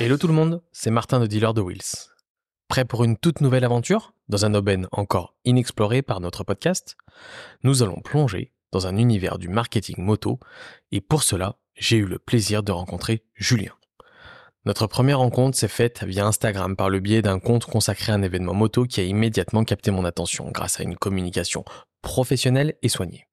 [0.00, 2.12] Hello tout le monde, c'est Martin de Dealer de Wheels.
[2.68, 4.14] Prêt pour une toute nouvelle aventure?
[4.28, 6.96] Dans un domaine encore inexploré par notre podcast?
[7.64, 10.38] Nous allons plonger dans un univers du marketing moto
[10.92, 13.72] et pour cela, j'ai eu le plaisir de rencontrer Julien.
[14.66, 18.22] Notre première rencontre s'est faite via Instagram par le biais d'un compte consacré à un
[18.22, 21.64] événement moto qui a immédiatement capté mon attention grâce à une communication
[22.02, 23.26] professionnelle et soignée.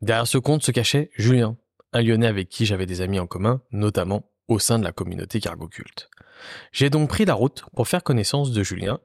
[0.00, 1.58] Derrière ce compte se cachait Julien,
[1.92, 5.40] un Lyonnais avec qui j'avais des amis en commun, notamment au sein de la communauté
[5.40, 6.10] Cargo Culte.
[6.72, 8.98] J'ai donc pris la route pour faire connaissance de Julien,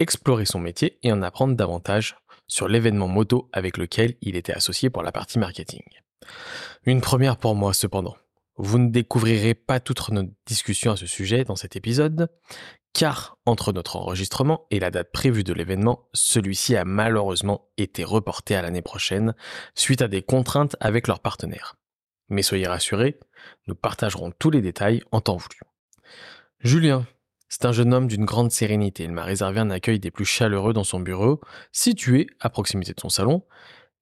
[0.00, 2.16] explorer son métier et en apprendre davantage
[2.48, 5.84] sur l'événement moto avec lequel il était associé pour la partie marketing.
[6.84, 8.16] Une première pour moi cependant.
[8.56, 12.28] Vous ne découvrirez pas toute notre discussion à ce sujet dans cet épisode,
[12.92, 18.56] car entre notre enregistrement et la date prévue de l'événement, celui-ci a malheureusement été reporté
[18.56, 19.34] à l'année prochaine
[19.76, 21.79] suite à des contraintes avec leurs partenaires.
[22.30, 23.18] Mais soyez rassurés,
[23.66, 25.60] nous partagerons tous les détails en temps voulu.
[26.60, 27.06] Julien,
[27.48, 29.02] c'est un jeune homme d'une grande sérénité.
[29.02, 31.40] Il m'a réservé un accueil des plus chaleureux dans son bureau,
[31.72, 33.44] situé à proximité de son salon.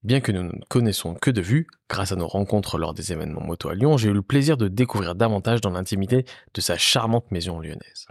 [0.03, 3.41] Bien que nous ne connaissons que de vue, grâce à nos rencontres lors des événements
[3.41, 7.31] moto à Lyon, j'ai eu le plaisir de découvrir davantage dans l'intimité de sa charmante
[7.31, 8.07] maison lyonnaise.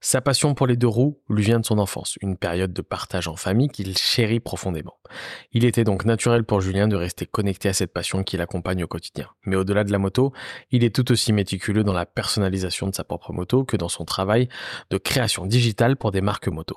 [0.00, 3.26] Sa passion pour les deux roues lui vient de son enfance, une période de partage
[3.26, 4.96] en famille qu'il chérit profondément.
[5.52, 8.86] Il était donc naturel pour Julien de rester connecté à cette passion qui l'accompagne au
[8.86, 9.28] quotidien.
[9.44, 10.32] Mais au-delà de la moto,
[10.70, 14.04] il est tout aussi méticuleux dans la personnalisation de sa propre moto que dans son
[14.04, 14.48] travail
[14.90, 16.76] de création digitale pour des marques moto.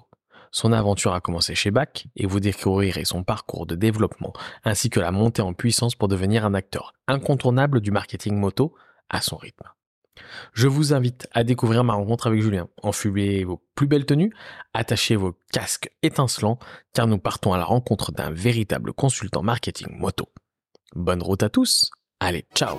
[0.51, 4.99] Son aventure a commencé chez BAC et vous découvrirez son parcours de développement ainsi que
[4.99, 8.73] la montée en puissance pour devenir un acteur incontournable du marketing moto
[9.09, 9.67] à son rythme.
[10.53, 12.67] Je vous invite à découvrir ma rencontre avec Julien.
[12.83, 14.33] Enfumez vos plus belles tenues,
[14.73, 16.59] attachez vos casques étincelants,
[16.93, 20.27] car nous partons à la rencontre d'un véritable consultant marketing moto.
[20.95, 21.89] Bonne route à tous,
[22.19, 22.77] allez, ciao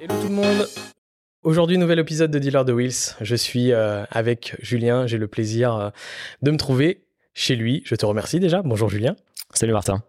[0.00, 0.68] Hello tout le monde
[1.42, 3.16] Aujourd'hui, nouvel épisode de Dealer de Wheels.
[3.20, 5.06] Je suis euh, avec Julien.
[5.06, 5.90] J'ai le plaisir euh,
[6.40, 7.04] de me trouver
[7.34, 7.82] chez lui.
[7.84, 8.62] Je te remercie déjà.
[8.62, 9.16] Bonjour Julien.
[9.52, 10.02] Salut Martin.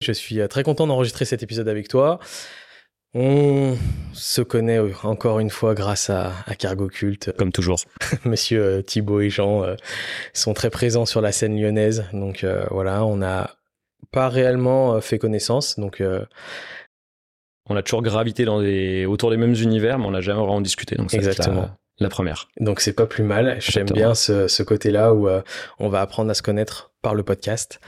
[0.00, 2.20] Je suis euh, très content d'enregistrer cet épisode avec toi.
[3.14, 3.76] On
[4.12, 7.32] se connaît euh, encore une fois grâce à, Cargo Cult.
[7.36, 7.78] Comme toujours.
[8.24, 9.64] Monsieur euh, Thibaut et Jean
[10.34, 12.04] sont très présents sur la scène lyonnaise.
[12.12, 13.56] Donc voilà, on n'a
[14.12, 15.78] pas réellement fait connaissance.
[15.78, 16.02] Donc
[17.68, 19.04] on a toujours gravité dans des...
[19.06, 20.96] autour des mêmes univers, mais on n'a jamais vraiment discuté.
[20.96, 22.48] Donc Exactement la première.
[22.60, 23.56] Donc c'est pas plus mal.
[23.60, 25.42] J'aime bien ce, ce côté-là où euh,
[25.78, 27.80] on va apprendre à se connaître par le podcast.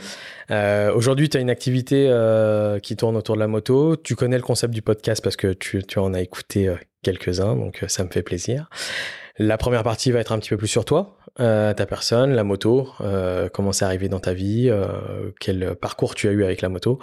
[0.51, 3.97] Euh, Aujourd'hui, tu as une activité euh, qui tourne autour de la moto.
[3.97, 7.85] Tu connais le concept du podcast parce que tu, tu en as écouté quelques-uns, donc
[7.89, 8.69] ça me fait plaisir.
[9.39, 12.91] La première partie va être un petit peu plus sur toi, ta personne, la moto,
[13.55, 14.71] comment c'est arrivé dans ta vie,
[15.41, 16.99] quel parcours tu as eu avec la moto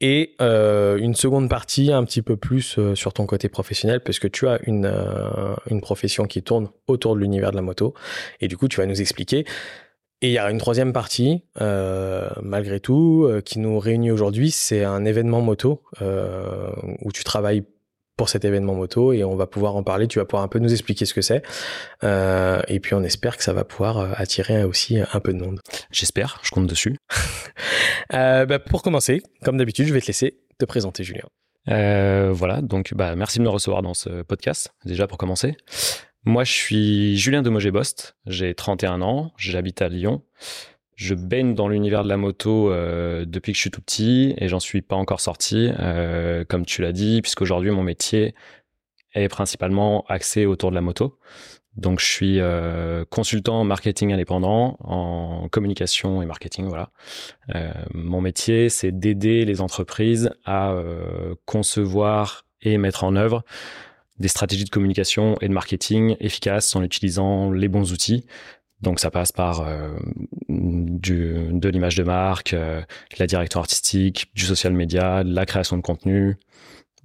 [0.00, 4.18] et euh, une seconde partie un petit peu plus euh, sur ton côté professionnel parce
[4.18, 7.94] que tu as une, euh, une profession qui tourne autour de l'univers de la moto
[8.40, 9.44] et du coup tu vas nous expliquer.
[10.20, 11.44] Et il y a une troisième partie,
[12.42, 17.62] malgré tout, qui nous réunit aujourd'hui, c'est un événement moto où tu travailles
[18.18, 20.08] pour cet événement moto et on va pouvoir en parler.
[20.08, 21.42] Tu vas pouvoir un peu nous expliquer ce que c'est.
[22.04, 25.38] Euh, et puis on espère que ça va pouvoir euh, attirer aussi un peu de
[25.38, 25.60] monde.
[25.90, 26.96] J'espère, je compte dessus.
[28.12, 31.28] euh, bah, pour commencer, comme d'habitude, je vais te laisser te présenter, Julien.
[31.68, 35.56] Euh, voilà, donc bah, merci de me recevoir dans ce podcast, déjà pour commencer.
[36.24, 40.22] Moi, je suis Julien de Bost, j'ai 31 ans, j'habite à Lyon.
[40.98, 44.48] Je baigne dans l'univers de la moto euh, depuis que je suis tout petit et
[44.48, 48.34] j'en suis pas encore sorti, euh, comme tu l'as dit, puisqu'aujourd'hui mon métier
[49.14, 51.16] est principalement axé autour de la moto.
[51.76, 56.66] Donc je suis euh, consultant marketing indépendant en communication et marketing.
[56.66, 56.90] Voilà.
[57.54, 63.44] Euh, mon métier, c'est d'aider les entreprises à euh, concevoir et mettre en œuvre
[64.18, 68.26] des stratégies de communication et de marketing efficaces en utilisant les bons outils
[68.80, 69.96] donc ça passe par euh,
[70.48, 72.82] de l'image de marque, euh,
[73.18, 76.36] la direction artistique, du social media, de la création de contenu,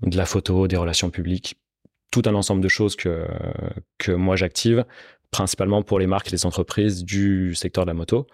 [0.02, 1.56] de la photo, des relations publiques,
[2.12, 3.26] tout un ensemble de choses que,
[3.98, 4.86] que moi j'active,
[5.32, 8.28] principalement pour les marques et les entreprises du secteur de la moto.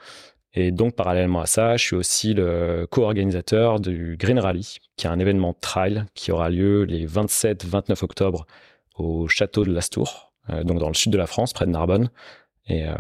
[0.54, 5.10] Et donc, parallèlement à ça, je suis aussi le co-organisateur du Green Rally, qui est
[5.10, 8.48] un événement trail qui aura lieu les 27-29 octobre
[8.96, 12.10] au château de Lastour, euh, donc dans le sud de la France, près de Narbonne
[12.70, 12.94] et euh,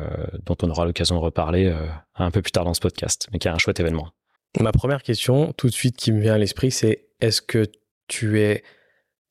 [0.45, 1.85] dont on aura l'occasion de reparler euh,
[2.15, 4.09] un peu plus tard dans ce podcast, mais qui est un chouette événement.
[4.59, 7.67] Ma première question, tout de suite, qui me vient à l'esprit, c'est est-ce que
[8.07, 8.63] tu es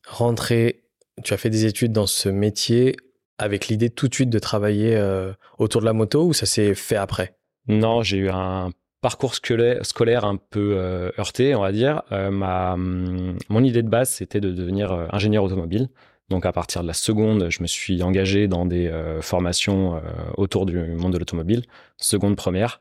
[0.07, 0.85] rentré,
[1.25, 2.97] tu as fait des études dans ce métier
[3.39, 6.75] avec l'idée tout de suite de travailler euh, autour de la moto ou ça s'est
[6.75, 7.37] fait après?
[7.67, 8.71] Non, j'ai eu un
[9.01, 10.77] parcours scolaire, un peu
[11.19, 15.89] heurté, on va dire, ma, mon idée de base, c'était de devenir ingénieur automobile.
[16.29, 18.93] Donc à partir de la seconde, je me suis engagé dans des
[19.23, 20.01] formations
[20.37, 21.63] autour du monde de l'automobile,
[21.97, 22.81] seconde, première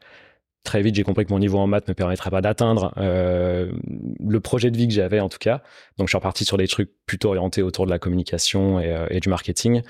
[0.68, 3.72] très vite, j'ai compris que mon niveau en maths ne me permettrait pas d'atteindre euh,
[4.20, 5.62] le projet de vie que j'avais en tout cas.
[5.98, 9.20] Donc, je suis reparti sur des trucs plutôt orientés autour de la communication et, euh,
[9.20, 9.82] du marketing.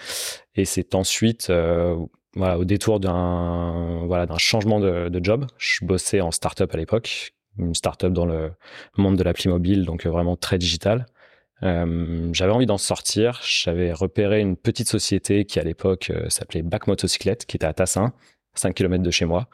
[0.56, 1.96] Et c'est ensuite, euh,
[2.36, 7.74] au détour d'un voilà, d'un changement de, job, je bossais en startup à l'époque, une
[7.74, 8.52] startup dans le
[8.98, 11.08] monde de l'appli mobile, donc vraiment très digital.
[11.62, 13.42] J'avais envie d'en sortir.
[13.44, 18.14] J'avais repéré une petite société qui à l'époque s'appelait Back Motocyclette, qui était à Tassin,
[18.54, 19.48] 5 km de chez moi.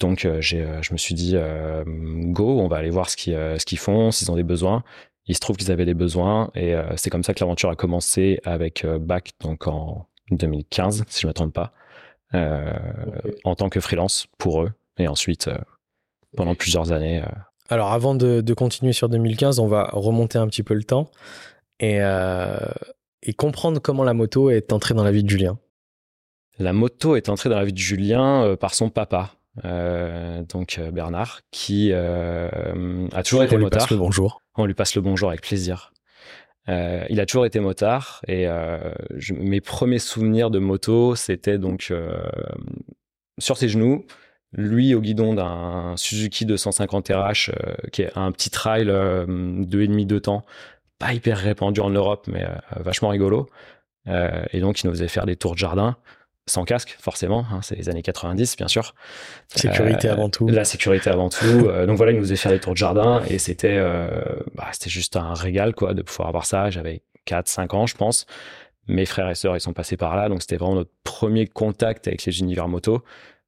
[0.00, 3.78] Donc euh, euh, je me suis dit euh, go, on va aller voir ce qu'ils
[3.78, 4.82] font, s'ils ont des besoins.
[5.26, 8.40] Il se trouve qu'ils avaient des besoins et c'est comme ça que l'aventure a commencé
[8.42, 11.72] avec BAC donc en 2015 si je ne me trompe pas,
[13.44, 15.48] en tant que freelance pour eux et ensuite
[16.36, 17.22] pendant plusieurs années.
[17.70, 21.10] Alors avant de, continuer sur 2015, on va remonter un petit peu le temps
[21.78, 22.00] et,
[23.22, 25.58] et comprendre comment la moto est entrée dans la vie de Julien.
[26.58, 29.32] La moto est entrée dans la vie de Julien par son papa.
[29.64, 33.62] Euh, donc euh, Bernard, qui euh, a toujours été motard.
[33.62, 34.42] On lui passe le bonjour.
[34.56, 35.92] On lui passe le bonjour avec plaisir.
[36.68, 38.46] il a toujours été motard et
[39.30, 41.92] mes premiers souvenirs de moto, c'était donc
[43.38, 44.04] sur ses genoux,
[44.52, 47.50] lui au guidon d'un Suzuki 250 RH,
[47.92, 50.44] qui est un petit trail de et demi de temps,
[50.98, 53.48] pas hyper répandu en Europe, mais vachement rigolo.
[54.06, 55.96] et donc il nous faisait faire des tours de jardin
[56.50, 57.46] sans casque, forcément.
[57.52, 58.94] Hein, c'est les années 90, bien sûr.
[59.54, 60.48] Sécurité euh, avant tout.
[60.48, 61.46] La sécurité avant tout.
[61.46, 64.08] Euh, donc voilà, il nous faisait faire des tours de jardin et c'était euh,
[64.54, 66.70] bah, c'était juste un régal quoi de pouvoir avoir ça.
[66.70, 68.26] J'avais 4, 5 ans, je pense.
[68.88, 72.08] Mes frères et sœurs, ils sont passés par là, donc c'était vraiment notre premier contact
[72.08, 73.04] avec les univers moto.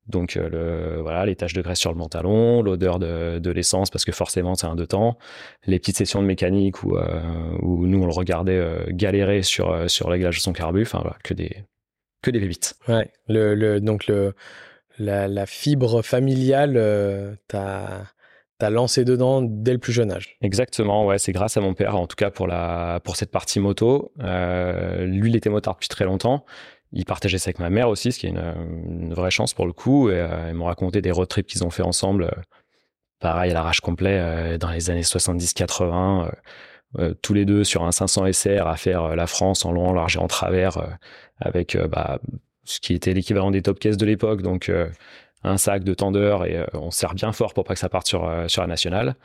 [0.08, 4.04] Donc le, voilà, les taches de graisse sur le pantalon, l'odeur de, de l'essence parce
[4.04, 5.16] que forcément c'est un deux temps,
[5.66, 6.96] les petites sessions de mécanique où,
[7.60, 11.34] où nous on le regardait galérer sur sur réglage de son carbu, enfin voilà, que
[11.34, 11.64] des
[12.22, 12.74] que des pépites.
[12.88, 14.34] Ouais, le, le, donc le,
[14.98, 18.04] la, la fibre familiale, euh, t'as
[18.60, 20.36] as lancé dedans dès le plus jeune âge.
[20.40, 23.58] Exactement, ouais, c'est grâce à mon père, en tout cas pour, la, pour cette partie
[23.58, 24.12] moto.
[24.20, 26.44] Euh, lui, il était motard depuis très longtemps.
[26.92, 29.72] Il partageait ça avec ma mère aussi, ce qui est une, vraie chance pour le
[29.72, 30.10] coup.
[30.10, 32.40] Et euh, ils m'ont raconté des road trips qu'ils ont fait ensemble, euh,
[33.20, 36.30] pareil à l'arrache complet, euh, dans les années 70-80.
[36.98, 39.92] Euh, tous les deux sur un 500 SR à faire la France en long, en
[39.94, 40.98] large et en travers
[41.40, 42.18] avec bah,
[42.64, 44.70] ce qui était l'équivalent des top caisses de l'époque, donc
[45.42, 48.30] un sac de tendeur et on serre bien fort pour pas que ça parte sur,
[48.46, 49.16] sur la nationale.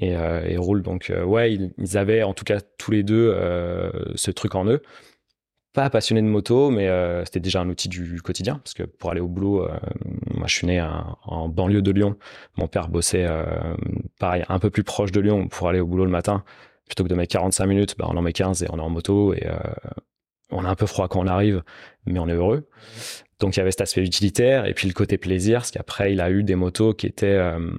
[0.00, 3.32] Et, et roule donc ouais ils, avaient en tout cas tous les deux
[4.16, 4.82] ce truc en eux
[5.82, 6.88] pas passionné de moto mais
[7.24, 9.68] c'était déjà un outil du quotidien parce que pour aller au boulot
[10.34, 10.84] moi je suis né
[11.24, 12.16] en banlieue de Lyon
[12.56, 13.28] mon père bossait
[14.18, 16.42] pareil un peu plus proche de Lyon pour aller au boulot le matin
[16.88, 18.90] plutôt que de mettre 45 minutes, bah, on en met 15 et on est en
[18.90, 19.56] moto et euh,
[20.50, 21.62] on a un peu froid quand on arrive,
[22.06, 22.68] mais on est heureux.
[23.38, 26.20] Donc il y avait cet aspect utilitaire et puis le côté plaisir, parce qu'après il
[26.20, 27.70] a eu des motos qui étaient euh,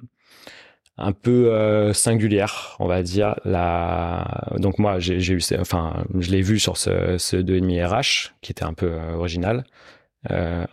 [1.00, 3.36] un peu euh, singulières, on va dire.
[4.58, 8.66] Donc moi j'ai eu, enfin je l'ai vu sur ce, ce 2,5 RH qui était
[8.66, 9.64] un peu original.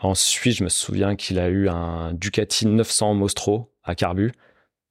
[0.01, 4.33] ensuite je me souviens qu'il a eu un Ducati 900 Mostro à carbu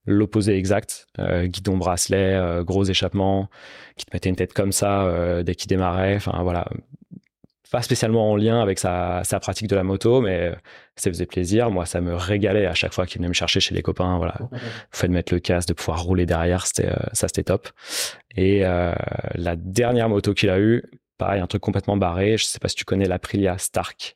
[0.06, 3.50] l'opposé exact, euh, guidon bracelet, euh, gros échappement,
[3.98, 6.15] qui te mettait une tête comme ça euh, dès qu'il démarrait.
[6.15, 6.68] Enfin voilà,
[7.75, 10.55] pas spécialement en lien avec sa, sa, pratique de la moto, mais
[10.96, 11.72] ça faisait plaisir.
[11.72, 14.17] Moi, ça me régalait à chaque fois qu'il venait me chercher chez les copains.
[14.17, 14.58] Voilà, le
[14.94, 17.67] fait de mettre le casque, de pouvoir rouler derrière, c'était ça, c'était top.
[18.38, 20.84] Et la dernière moto qu'il a eue,
[21.17, 22.38] pareil, un truc complètement barré.
[22.38, 24.15] Je sais pas si tu connais l'Aprilia Stark.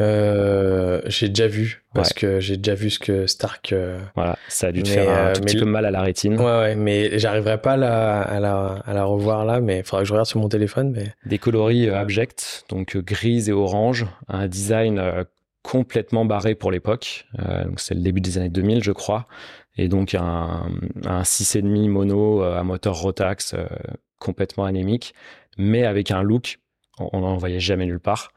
[0.00, 3.72] Euh, j'ai déjà vu parce que j'ai déjà vu ce que Stark.
[3.72, 6.02] Euh, voilà, ça a dû te faire un euh, tout petit peu mal à la
[6.02, 6.38] rétine.
[6.38, 9.84] Ouais, ouais mais j'arriverai pas à la, à, la, à la, revoir là, mais il
[9.84, 10.92] faudra que je regarde sur mon téléphone.
[10.92, 11.14] Mais...
[11.24, 15.02] Des coloris abjects, donc grise et orange, un design
[15.62, 17.26] complètement barré pour l'époque.
[17.76, 19.26] c'est le début des années 2000, je crois,
[19.76, 20.68] et donc un,
[21.06, 23.54] un 6,5 mono à moteur Rotax
[24.18, 25.14] complètement anémique,
[25.58, 26.58] mais avec un look,
[26.98, 28.32] on n'en voyait jamais nulle part.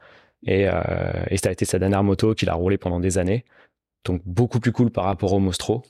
[0.46, 0.72] Et, euh,
[1.36, 3.44] ça a été sa dernière moto qu'il a roulé pendant des années.
[4.04, 5.82] Donc beaucoup plus cool par rapport au Mostro.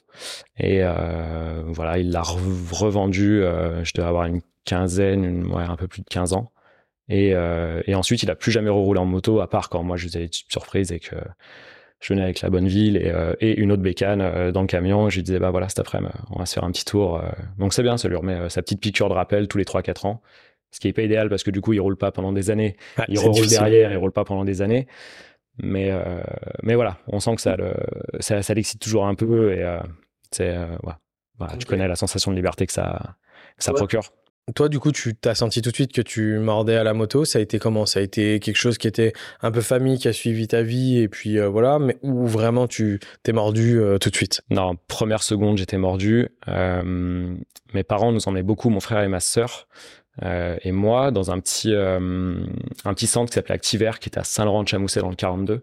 [0.59, 6.02] Et euh, voilà, il l'a revendu, euh, je devais avoir une quinzaine, un peu plus
[6.02, 6.52] de 15 ans.
[7.09, 9.97] Et, euh, et ensuite, il a plus jamais reroulé en moto, à part quand moi
[9.97, 11.16] je faisais une surprise et que
[12.00, 15.09] je venais avec la bonne ville et, et une autre bécane dans le camion.
[15.09, 17.21] Je lui disais, bah voilà, cet après-midi, on va se faire un petit tour.
[17.59, 20.23] Donc c'est bien, ça lui remet sa petite piqûre de rappel tous les 3-4 ans
[20.71, 22.77] ce qui est pas idéal parce que du coup il roule pas pendant des années,
[23.09, 24.87] il roule derrière, il roule pas pendant des années.
[25.62, 25.91] Mais,
[26.62, 27.75] mais voilà, on sent que ça, le,
[28.21, 29.79] ça, ça l'excite toujours un peu et
[30.31, 33.17] c'est, voilà, tu connais la sensation de liberté que ça,
[33.59, 34.03] ça procure.
[34.55, 37.25] Toi, du coup, tu t'as senti tout de suite que tu mordais à la moto.
[37.25, 37.87] Ça a été comment?
[37.87, 39.12] Ça a été quelque chose qui était
[39.43, 42.67] un peu famille, qui a suivi ta vie, et puis euh, voilà, mais où vraiment
[42.67, 44.43] tu t'es mordu euh, tout de suite?
[44.50, 46.31] Non, première seconde, j'étais mordu.
[46.49, 47.37] Euh,
[47.75, 49.69] mes parents nous emmenaient beaucoup, mon frère et ma sœur.
[50.23, 55.00] Et moi, dans un petit, un petit centre qui s'appelait Activer, qui était à Saint-Laurent-de-Chamousset
[55.00, 55.62] dans le 42.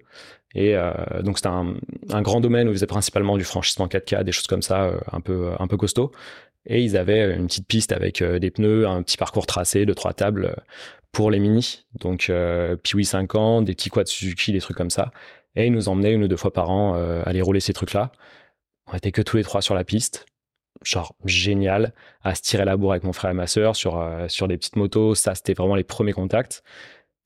[0.56, 0.76] Et
[1.24, 4.64] donc c'était un, grand domaine où ils faisaient principalement du franchissement 4K, des choses comme
[4.64, 6.12] ça, un peu un peu costaud
[6.68, 9.94] et ils avaient une petite piste avec euh, des pneus, un petit parcours tracé de
[9.94, 10.62] trois tables euh,
[11.12, 11.86] pour les mini.
[12.00, 15.12] Donc euh, Piwi 5 ans, des petits quads Suzuki, des trucs comme ça.
[15.56, 18.12] Et ils nous emmenaient une ou deux fois par an euh, aller rouler ces trucs-là.
[18.92, 20.26] On était que tous les trois sur la piste.
[20.84, 21.94] Genre génial,
[22.24, 24.76] à se tirer la bourre avec mon frère et ma sœur sur, sur des petites
[24.76, 25.16] motos.
[25.16, 26.64] Ça, c'était vraiment les premiers contacts.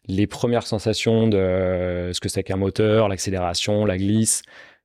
[0.07, 4.41] Les premières sensations de ce que c'est qu'un moteur, l'accélération, la glisse,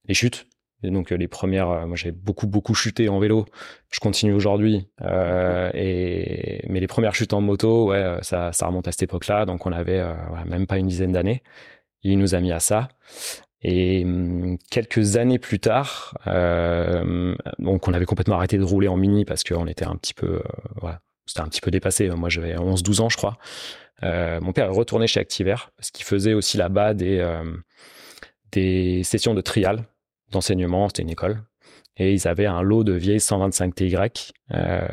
[0.06, 0.46] les chutes
[0.82, 3.46] et donc euh, les premières, euh, moi j'ai beaucoup beaucoup chuté en vélo.
[3.90, 4.88] Je continue aujourd'hui.
[5.02, 9.46] Euh, mais les premières chutes en moto, ouais, ça, ça remonte à cette époque-là.
[9.46, 10.02] Donc on avait
[10.46, 11.42] même pas une dizaine d'années.
[12.02, 12.88] Il nous a mis à ça.
[13.62, 18.96] Et hum, quelques années plus tard, euh, donc on avait complètement arrêté de rouler en
[18.96, 20.42] mini parce qu'on était un petit peu,
[20.80, 22.08] voilà, c'était un petit peu dépassé.
[22.10, 23.38] Moi j'avais 11-12 ans, je crois.
[24.02, 27.24] Euh, mon père est retourné chez Activer parce qu'il faisait aussi là-bas des
[28.52, 29.84] des sessions de trial
[30.30, 31.42] d'enseignement, c'était une école.
[31.98, 33.96] Et ils avaient un lot de vieilles 125 TY
[34.52, 34.86] euh,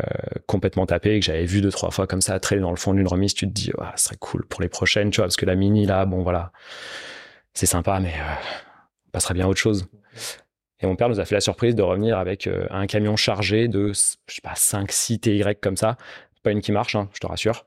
[0.47, 3.07] complètement tapées que j'avais vu deux trois fois comme ça traîner dans le fond d'une
[3.07, 3.33] remise.
[3.33, 5.55] Tu te dis, oh, ce serait cool pour les prochaines, tu vois, parce que la
[5.55, 6.53] mini là, bon voilà,
[7.53, 8.33] c'est sympa, mais euh,
[9.07, 9.87] on passerait bien à autre chose.
[10.79, 13.67] Et mon père nous a fait la surprise de revenir avec euh, un camion chargé
[13.67, 15.97] de, je sais pas, 5, 6 TY comme ça.
[16.41, 17.65] Pas une qui marche, hein, je te rassure.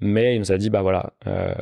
[0.00, 1.54] Mais il nous a dit, bah voilà, euh,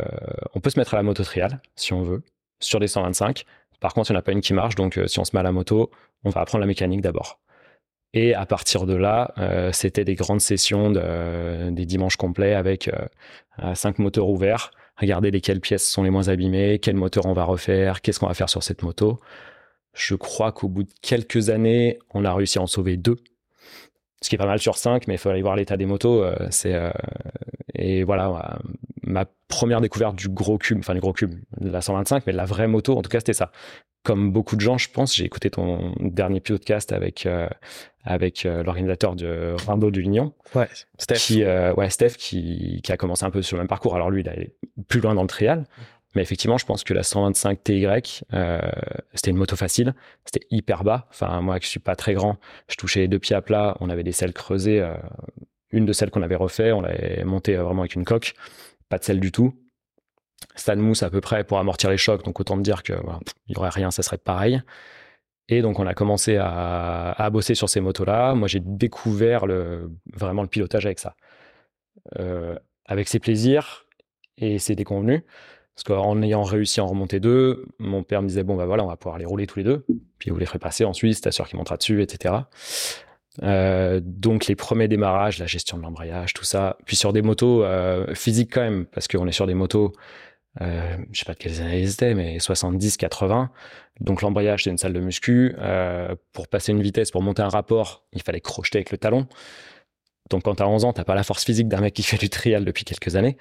[0.55, 2.23] on peut se mettre à la moto trial si on veut,
[2.61, 3.45] sur des 125.
[3.81, 5.41] Par contre, il n'y en a pas une qui marche, donc si on se met
[5.41, 5.91] à la moto,
[6.25, 7.41] on va apprendre la mécanique d'abord.
[8.15, 9.35] Et à partir de là,
[9.73, 12.91] c'était des grandes sessions de, des dimanches complets avec
[13.75, 14.71] cinq moteurs ouverts,
[15.03, 18.35] regarder lesquelles pièces sont les moins abîmées, quel moteur on va refaire, qu'est-ce qu'on va
[18.35, 19.19] faire sur cette moto.
[19.95, 23.17] Je crois qu'au bout de quelques années, on a réussi à en sauver deux,
[24.23, 26.25] ce qui est pas mal sur cinq, mais il faut aller voir l'état des motos.
[26.51, 26.75] c'est
[27.75, 28.59] et voilà,
[29.03, 32.37] ma première découverte du gros cube, enfin du gros cube, de la 125, mais de
[32.37, 33.51] la vraie moto, en tout cas, c'était ça.
[34.03, 37.49] Comme beaucoup de gens, je pense, j'ai écouté ton dernier podcast avec euh,
[38.03, 40.33] avec euh, l'organisateur de Rimbaud de l'Union.
[40.57, 41.15] Ouais, Steph.
[41.17, 43.95] Qui, euh, ouais, Steph, qui, qui a commencé un peu sur le même parcours.
[43.95, 44.55] Alors lui, il est
[44.89, 45.65] plus loin dans le trial.
[46.15, 47.87] Mais effectivement, je pense que la 125 TY,
[48.35, 48.61] euh,
[49.15, 49.95] c'était une moto facile.
[50.25, 51.07] C'était hyper bas.
[51.11, 52.37] Enfin, moi, qui suis pas très grand,
[52.69, 53.77] je touchais les deux pieds à plat.
[53.81, 54.87] On avait des selles creusées.
[55.71, 58.35] une de celles qu'on avait refait, on l'avait montée vraiment avec une coque
[58.93, 59.55] pas de sel du tout.
[60.55, 62.93] Stade mousse à peu près pour amortir les chocs, donc autant dire que
[63.47, 64.61] il y aurait rien, ça serait pareil.
[65.49, 68.35] Et donc on a commencé à, bosser sur ces motos-là.
[68.35, 71.17] Moi j'ai découvert le, vraiment le pilotage avec ça,
[72.19, 72.55] euh,
[72.85, 73.87] avec ses plaisirs
[74.37, 75.23] et ses déconvenus.
[75.75, 78.85] Parce qu'en ayant réussi à en remonter deux, mon père me disait bon bah voilà
[78.85, 79.87] on va pouvoir les rouler tous les deux,
[80.19, 82.35] puis vous les ferez passer en Suisse, ta sûr qui montera dessus, etc.
[83.43, 86.77] Euh, donc les premiers démarrages, la gestion de l'embrayage, tout ça.
[86.85, 89.93] Puis sur des motos euh, physiques quand même, parce qu'on est sur des motos,
[90.61, 93.51] euh, je sais pas de quelles années c'était, mais 70, 80.
[94.01, 95.55] Donc l'embrayage c'est une salle de muscu.
[95.59, 99.27] Euh, pour passer une vitesse, pour monter un rapport, il fallait crocheter avec le talon.
[100.31, 102.31] Donc quand t'as 11 ans, t'as pas la force physique d'un mec qui fait du
[102.31, 103.37] trial depuis quelques années.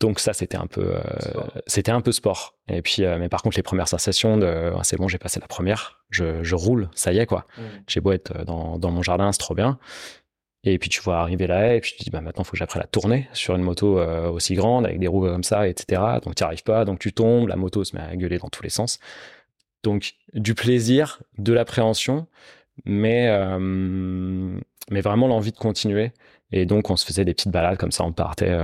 [0.00, 1.00] Donc ça, c'était un peu, euh,
[1.66, 2.54] c'était un peu sport.
[2.68, 5.40] Et puis, euh, mais par contre, les premières sensations de, ah, c'est bon, j'ai passé
[5.40, 7.46] la première, je, je, roule, ça y est quoi.
[7.58, 7.62] Mmh.
[7.86, 9.78] J'ai beau être dans, dans mon jardin, c'est trop bien.
[10.64, 12.52] Et puis tu vois arriver la haie, et puis tu te dis bah maintenant faut
[12.52, 15.68] que j'apprenne à tourner sur une moto euh, aussi grande avec des roues comme ça,
[15.68, 16.02] etc.
[16.22, 18.62] Donc tu arrives pas, donc tu tombes, la moto se met à gueuler dans tous
[18.62, 18.98] les sens.
[19.82, 22.26] Donc du plaisir, de l'appréhension,
[22.84, 26.12] mais mais vraiment l'envie de continuer.
[26.52, 28.54] Et donc on se faisait des petites balades comme ça, on partait.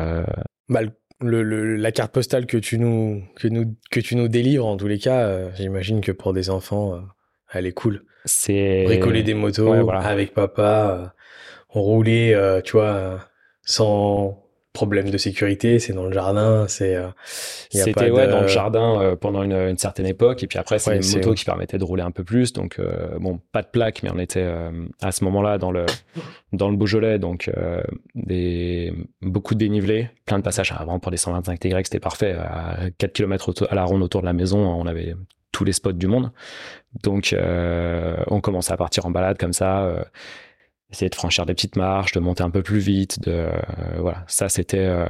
[0.68, 4.76] Mal le, la carte postale que tu nous que nous que tu nous délivres en
[4.76, 7.00] tous les cas, euh, j'imagine que pour des enfants, euh,
[7.52, 8.04] elle est cool.
[8.24, 11.06] C'est bricoler des motos avec papa, euh,
[11.68, 13.20] rouler, tu vois,
[13.62, 14.45] sans
[14.76, 16.94] problème de sécurité, c'est dans le jardin, c'est.
[16.96, 17.08] Euh,
[17.70, 20.96] C'était ouais dans le jardin euh, pendant une, une, certaine époque, et puis après c'est
[20.96, 22.52] une moto qui permettait de rouler un peu plus.
[22.52, 24.46] Donc euh, bon, pas de plaque, mais on était
[25.00, 25.86] à ce moment-là dans le
[26.52, 27.50] dans le Beaujolais, donc
[28.14, 28.92] des
[29.22, 30.72] beaucoup de dénivelé, plein de passages.
[30.76, 32.32] Avant pour des 125 TY, c'était parfait.
[32.32, 35.14] À 4 km à la ronde autour de la maison, on avait
[35.52, 36.32] tous les spots du monde.
[37.02, 40.06] Donc on commençait à partir en balade comme ça
[40.90, 43.50] essayer de franchir des petites marches, de monter un peu plus vite, de euh,
[43.98, 45.06] voilà, ça c'était euh,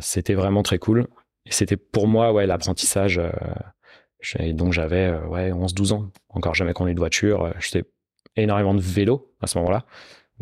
[0.00, 1.06] c'était vraiment très cool.
[1.46, 6.94] Et c'était pour moi ouais l'apprentissage euh, donc j'avais ouais 11-12 ans, encore jamais conduit
[6.94, 7.52] de voiture.
[7.58, 7.88] J'étais
[8.36, 9.86] énormément de vélo à ce moment-là,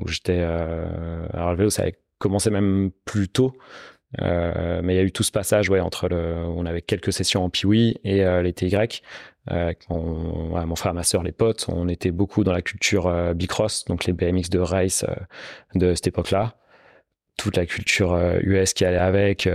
[0.03, 0.41] où j'étais.
[0.41, 3.57] alors le vélo, ça avait commencé même plus tôt.
[4.23, 6.35] Euh, mais il y a eu tout ce passage ouais, entre le.
[6.35, 8.55] On avait quelques sessions en Piwi et euh, les.
[9.51, 13.85] Euh, mon, frère, ma soeur, les potes, on était beaucoup dans la culture euh, Bicross,
[13.87, 15.05] donc les BMX de race
[15.75, 16.55] de cette époque-là.
[17.39, 19.49] Toute la culture US qui allait avec,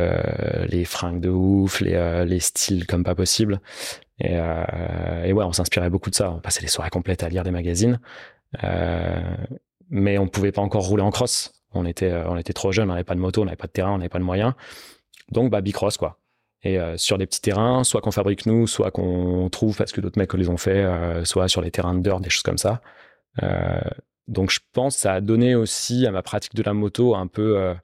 [0.70, 3.60] les fringues de ouf, les, les styles comme pas possible.
[4.22, 6.32] Et, et ouais, on s'inspirait beaucoup de ça.
[6.32, 8.00] On passait les soirées complètes à lire des magazines.
[9.90, 11.53] mais on pouvait pas encore rouler en cross.
[11.74, 13.68] On était, euh, on était trop jeunes, on n'avait pas de moto, on n'avait pas
[13.68, 14.54] de terrain, on n'avait pas de moyens.
[15.32, 16.20] Donc, bah, bicross, quoi.
[16.64, 20.02] Et euh, sur des petits terrains, soit qu'on fabrique nous, soit qu'on trouve parce que
[20.02, 22.58] d'autres mecs les ont fait, euh, soit sur les terrains de dirt, des choses comme
[22.58, 22.82] ça.
[24.28, 27.28] donc, je pense que ça a donné aussi à ma pratique de la moto un
[27.28, 27.76] peu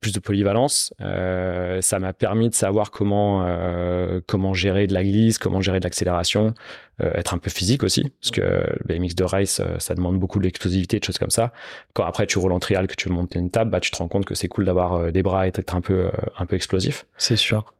[0.00, 0.92] plus de polyvalence.
[1.00, 5.78] Euh, ça m'a permis de savoir comment euh, comment gérer de la glisse, comment gérer
[5.78, 6.54] de l'accélération,
[7.00, 10.98] être un peu physique aussi, parce que le BMX de race, ça demande beaucoup d'explosivité,
[10.98, 11.52] de choses comme ça.
[11.94, 13.96] Quand après tu roules en trial, que tu veux monter une table, bah, tu te
[13.96, 17.06] rends compte que c'est cool d'avoir des bras et d'être un peu un peu explosif.
[17.16, 17.74] C'est sûr.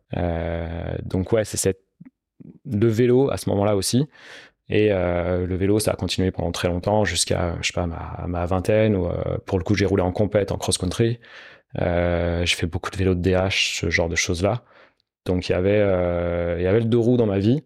[1.05, 1.81] donc ouais, c'est cette
[2.65, 4.07] le vélo à ce moment-là aussi.
[4.69, 8.47] Et le vélo, ça a continué pendant très longtemps, jusqu'à, je sais pas, ma, ma
[8.47, 9.09] vingtaine, où
[9.45, 11.21] pour le coup, j'ai roulé en compète, en cross-country.
[11.81, 14.62] Euh, j'ai fait beaucoup de vélo de DH, ce genre de choses-là.
[15.25, 17.62] Donc il y avait, euh, il y avait le deux roues dans ma vie,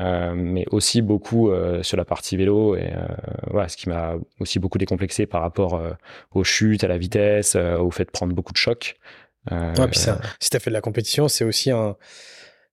[0.00, 1.50] euh, mais aussi beaucoup
[1.82, 2.92] sur la partie vélo et
[3.50, 5.80] voilà, ce qui m'a aussi beaucoup décomplexé par rapport
[6.32, 8.96] aux chutes, à la vitesse, au fait de prendre beaucoup de chocs.
[10.40, 11.70] Si tu as fait de la compétition, c'est aussi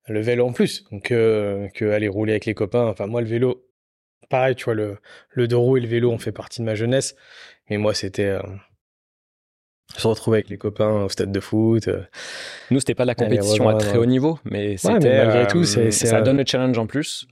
[0.07, 0.83] le vélo en plus.
[0.91, 2.85] Donc, aller rouler avec les copains.
[2.85, 3.67] Enfin, moi, le vélo,
[4.29, 4.97] pareil, tu vois, le,
[5.29, 7.15] le deux roues et le vélo ont fait partie de ma jeunesse.
[7.69, 8.37] Mais moi, c'était
[9.99, 11.87] se retrouver avec les copains au stade de foot.
[11.87, 12.01] Euh.
[12.69, 15.25] Nous, c'était pas de la compétition à très haut niveau, mais c'était.
[15.25, 17.27] malgré tout, euh, ça donne le challenge en plus.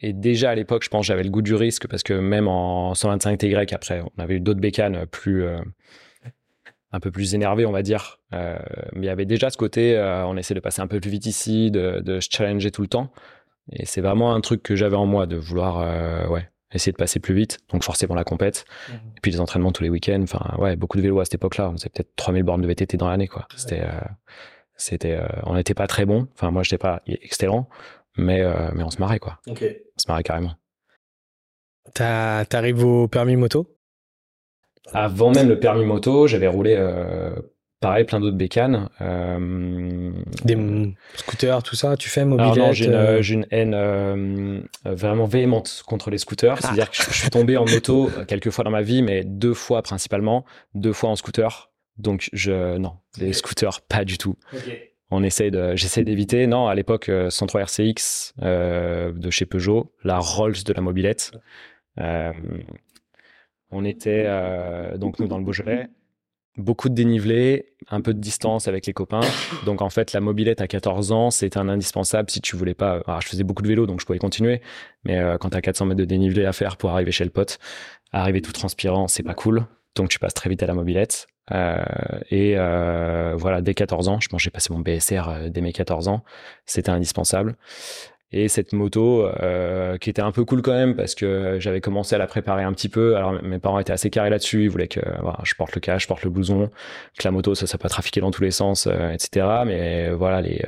[0.00, 2.94] Et déjà à l'époque, je pense, j'avais le goût du risque parce que même en
[2.94, 5.44] 125 TY, après, on avait eu d'autres bécanes plus.
[5.44, 5.58] Euh,
[6.92, 8.18] un peu plus énervées, on va dire.
[8.32, 8.56] mais
[8.96, 11.70] il y avait déjà ce côté, on essaie de passer un peu plus vite ici,
[11.70, 13.12] de, de se challenger tout le temps.
[13.70, 17.20] Et c'est vraiment un truc que j'avais en moi, de vouloir ouais, essayer de passer
[17.20, 18.64] plus vite, donc forcément la compète.
[18.88, 18.94] Mhm.
[19.16, 20.22] Et puis les entraînements tous les week-ends.
[20.22, 21.70] Enfin, ouais, beaucoup de vélo à cette époque-là.
[21.70, 23.46] On faisait peut-être 3000 bornes de VTT dans l'année, quoi.
[23.56, 24.00] C'était, euh,
[24.76, 26.28] c'était, euh, on n'était pas très bon.
[26.34, 27.68] Enfin, moi, j'étais pas excellent,
[28.16, 29.38] mais, euh, mais on se marrait, quoi.
[29.46, 30.54] On se marrait carrément.
[31.94, 33.76] T'arrives au permis moto?
[34.92, 36.76] Avant même le permis moto, j'avais roulé
[37.80, 38.88] pareil, plein d'autres bécanes.
[39.00, 40.12] Euh,
[40.44, 40.56] Des
[41.14, 45.82] scooters, tout ça, tu fais mobilette non, j'ai une, euh, une, haine euh, vraiment véhémente
[45.86, 46.56] contre les scooters.
[46.58, 46.60] Ah.
[46.60, 49.82] C'est-à-dire que je, suis tombé en moto quelques fois dans ma vie, mais deux fois
[49.82, 51.70] principalement, deux fois en scooter.
[51.96, 54.36] Donc je non, les scooters pas du tout.
[55.10, 56.46] On essaie de, j'essaie d'éviter.
[56.46, 61.32] Non, à l'époque 103 RCX de chez Peugeot, la Rolls de la mobilette.
[63.70, 64.26] on était
[64.98, 65.88] donc nous dans le Beaujolais
[66.56, 69.20] beaucoup de dénivelé, un peu de distance avec les copains.
[69.66, 73.00] Donc en fait, la mobilette à 14 ans, c'est un indispensable si tu voulais pas.
[73.06, 74.60] Alors, je faisais beaucoup de vélo, donc je pouvais continuer.
[75.04, 77.30] Mais euh, quand tu as 400 mètres de dénivelé à faire pour arriver chez le
[77.30, 77.58] pote,
[78.12, 79.66] arriver tout transpirant, c'est pas cool.
[79.94, 81.26] Donc tu passes très vite à la mobilette.
[81.52, 81.82] Euh,
[82.30, 86.08] et euh, voilà, dès 14 ans, je pense j'ai passé mon BSR dès mes 14
[86.08, 86.22] ans,
[86.64, 87.56] c'était indispensable.
[88.32, 92.14] Et cette moto, euh, qui était un peu cool quand même, parce que j'avais commencé
[92.14, 93.16] à la préparer un petit peu.
[93.16, 96.02] Alors mes parents étaient assez carrés là-dessus, ils voulaient que voilà, je porte le cache,
[96.02, 96.70] je porte le blouson,
[97.18, 99.46] que la moto ça ça pas trafiquer dans tous les sens, euh, etc.
[99.66, 100.62] Mais voilà les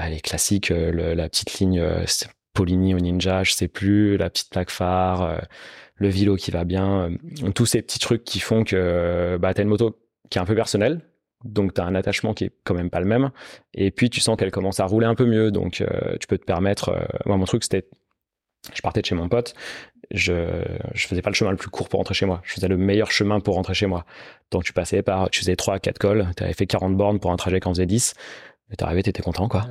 [0.00, 1.80] euh, les classiques, euh, la petite ligne
[2.54, 5.40] Polini au Ninja, je sais plus, la petite plaque phare,
[5.94, 7.10] le vélo qui va bien,
[7.54, 9.96] tous ces petits trucs qui font que bah t'as une moto
[10.28, 11.00] qui est un peu personnelle,
[11.44, 13.30] donc tu as un attachement qui est quand même pas le même.
[13.74, 15.50] Et puis tu sens qu'elle commence à rouler un peu mieux.
[15.50, 17.88] Donc euh, tu peux te permettre euh, moi mon truc c'était
[18.74, 19.54] je partais de chez mon pote.
[20.10, 22.40] Je je faisais pas le chemin le plus court pour rentrer chez moi.
[22.44, 24.04] Je faisais le meilleur chemin pour rentrer chez moi.
[24.50, 27.32] Donc tu passais par tu faisais 3 4 cols tu avais fait 40 bornes pour
[27.32, 28.14] un trajet quand faisait 10
[28.72, 29.66] et t'arrivais t'étais content quoi.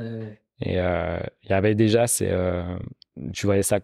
[0.61, 2.31] Et euh, il y avait déjà c'est
[3.33, 3.79] tu voyais ça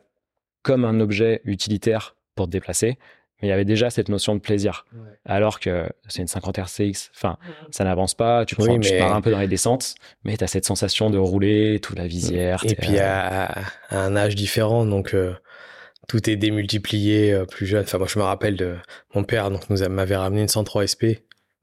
[0.64, 2.98] comme un objet utilitaire pour te déplacer
[3.42, 4.86] mais il y avait déjà cette notion de plaisir.
[5.26, 7.38] Alors que c'est une 50 RCX, enfin,
[7.72, 10.66] ça n'avance pas, tu, prends, pars un peu dans les descentes, mais tu as cette
[10.66, 12.64] sensation de rouler, toute la visière.
[12.66, 13.54] Et puis à,
[13.90, 15.34] un âge différent, donc euh,
[16.08, 17.84] tout est démultiplié euh, plus jeune.
[17.84, 18.76] Enfin, moi je me rappelle de
[19.14, 21.04] mon père, donc nous m'avait ramené une 103 SP,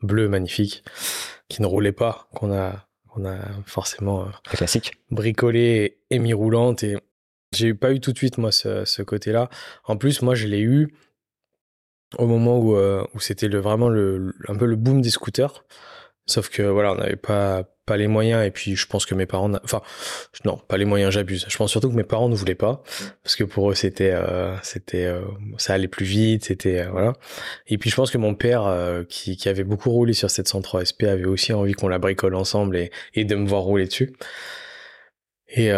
[0.02, 0.84] bleue, magnifique,
[1.48, 4.92] qui ne roulait pas, qu'on a, on a forcément euh, classique.
[5.10, 6.82] bricolé et mis roulante.
[6.82, 6.98] Et
[7.54, 9.48] j'ai pas eu tout de suite, moi, ce, ce côté-là.
[9.84, 10.92] En plus, moi, je l'ai eu
[12.18, 15.64] au moment où, euh, c'était vraiment le, un peu le boom des scooters.
[16.26, 18.46] Sauf que voilà, on n'avait pas pas les moyens.
[18.46, 19.82] Et puis je pense que mes parents enfin
[20.44, 21.46] non pas les moyens j'abuse.
[21.48, 22.82] Je pense surtout que mes parents ne voulaient pas.
[23.24, 24.54] Parce que pour eux c'était euh,
[24.94, 25.22] euh,
[25.58, 27.14] ça allait plus vite c'était voilà.
[27.66, 28.72] Et puis je pense que mon père
[29.08, 32.92] qui, avait beaucoup roulé sur 703 SP avait aussi envie qu'on la bricole ensemble et,
[33.14, 34.12] et de me voir rouler dessus.
[35.48, 35.70] Et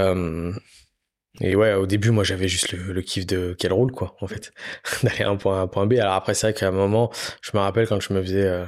[1.41, 4.27] et ouais, au début, moi, j'avais juste le, le, kiff de qu'elle roule, quoi, en
[4.27, 4.53] fait,
[5.03, 5.95] d'aller un point A à un point B.
[5.95, 7.11] Alors après, c'est vrai qu'à un moment,
[7.43, 8.65] je me rappelle quand je me faisais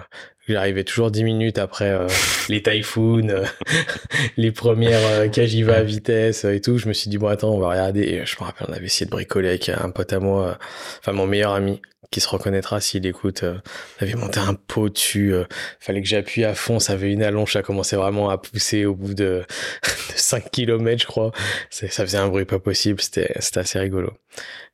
[0.48, 2.06] J'arrivais toujours 10 minutes après euh,
[2.48, 3.44] les typhoons, euh,
[4.36, 6.78] les premières euh, à vitesse et tout.
[6.78, 8.02] Je me suis dit, bon, attends, on va regarder.
[8.02, 10.54] Et je me rappelle, on avait essayé de bricoler avec un pote à moi, euh,
[11.00, 13.44] enfin mon meilleur ami, qui se reconnaîtra s'il écoute.
[13.44, 15.34] on avait monté un pot dessus.
[15.80, 16.78] fallait que j'appuie à fond.
[16.78, 17.52] Ça avait une allonge.
[17.52, 19.44] Ça commençait vraiment à pousser au bout de,
[19.82, 21.32] de 5 km, je crois.
[21.70, 23.00] Ça faisait un bruit pas possible.
[23.00, 24.12] C'était assez rigolo.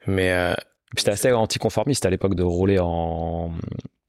[0.07, 0.55] Mais...
[0.97, 3.51] C'était assez anticonformiste à l'époque de rouler en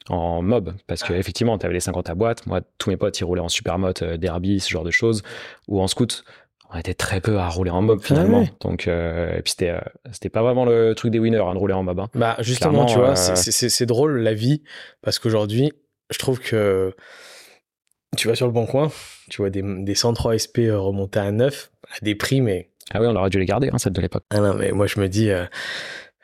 [0.09, 3.17] en mob parce que effectivement tu avais les 50 à boîte moi tous mes potes
[3.19, 5.23] ils roulaient en supermoto euh, derby ce genre de choses
[5.67, 6.25] ou en scoot
[6.73, 8.45] on était très peu à rouler en mob ah finalement.
[8.61, 9.81] donc euh, et puis c'était euh,
[10.11, 12.09] c'était pas vraiment le truc des winners hein, de rouler en mob hein.
[12.15, 14.63] bah justement tu vois c'est drôle la vie
[15.01, 15.71] parce qu'aujourd'hui
[16.09, 16.93] je trouve que
[18.17, 18.91] tu vas sur le bon coin
[19.29, 23.07] tu vois des, des 103 SP remonter à 9 à des prix mais ah oui
[23.07, 24.23] on aurait dû les garder hein, celle de l'époque.
[24.29, 25.31] Ah non mais moi je me dis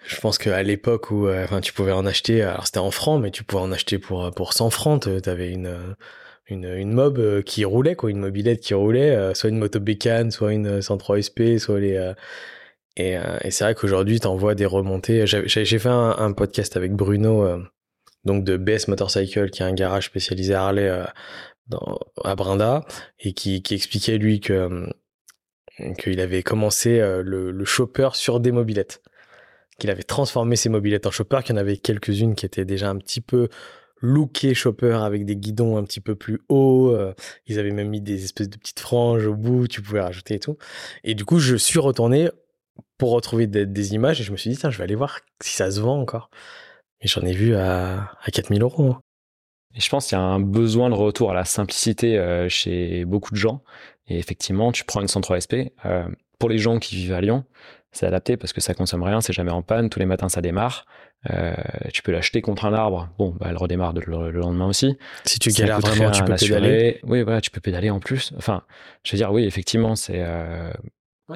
[0.09, 3.21] je pense qu'à l'époque où euh, enfin tu pouvais en acheter alors c'était en francs
[3.21, 5.93] mais tu pouvais en acheter pour euh, pour 100 francs tu avais une euh,
[6.49, 10.53] une, une mob qui roulait quoi une mobilette qui roulait soit une moto bécane soit
[10.53, 12.13] une 103 SP soit les
[12.97, 15.25] et, et c'est vrai qu'aujourd'hui t'envoies des remontées.
[15.25, 17.47] J'ai fait un, podcast avec Bruno
[18.25, 20.91] donc de BS Motorcycle qui est un garage spécialisé à Harley
[21.67, 22.83] dans, à Brinda
[23.19, 24.87] et qui, qui expliquait lui que
[25.97, 29.01] qu'il avait commencé le, le chopper sur des mobilettes.
[29.79, 32.89] Qu'il avait transformé ses mobilettes en chopper, qu'il y en avait quelques-unes qui étaient déjà
[32.89, 33.47] un petit peu
[34.01, 36.91] lookées chopper avec des guidons un petit peu plus hauts.
[36.93, 37.13] Euh,
[37.47, 40.39] ils avaient même mis des espèces de petites franges au bout, tu pouvais rajouter et
[40.39, 40.57] tout.
[41.03, 42.29] Et du coup, je suis retourné
[42.97, 45.55] pour retrouver des, images et je me suis dit, tiens, je vais aller voir si
[45.55, 46.29] ça se vend encore.
[47.01, 48.91] Et j'en ai vu à, à 4000 euros.
[48.91, 49.01] Hein.
[49.75, 53.05] Et je pense qu'il y a un besoin de retour à la simplicité euh, chez
[53.05, 53.63] beaucoup de gens.
[54.07, 55.53] Et effectivement, tu prends une 103 SP.
[55.85, 56.07] Euh,
[56.39, 57.45] pour les gens qui vivent à Lyon,
[57.91, 60.41] c'est adapté parce que ça consomme rien, c'est jamais en panne, tous les matins ça
[60.41, 60.85] démarre.
[61.29, 61.53] Euh,
[61.93, 64.97] tu peux l'acheter contre un arbre, bon, bah, elle redémarre le, lendemain aussi.
[65.25, 66.99] Si tu galères vraiment, tu peux pédaler.
[67.03, 68.31] Oui, voilà, tu peux pédaler en plus.
[68.37, 68.63] Enfin,
[69.03, 70.71] je veux dire, oui, effectivement, c'est euh,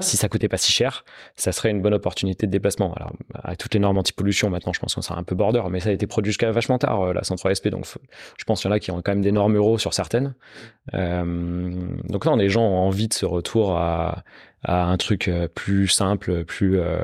[0.01, 2.93] si ça coûtait pas si cher, ça serait une bonne opportunité de déplacement.
[2.93, 5.79] Alors, avec toutes les normes anti-pollution, maintenant, je pense qu'on sera un peu border, mais
[5.79, 7.67] ça a été produit jusqu'à vachement tard, la 103 SP.
[7.69, 7.86] Donc,
[8.38, 10.34] je pense qu'il y en a qui ont quand même des normes euros sur certaines.
[10.93, 11.23] Euh,
[12.10, 14.23] donc, non, les gens ont envie de ce retour à,
[14.63, 16.99] à un truc euh, plus simple, plus, euh,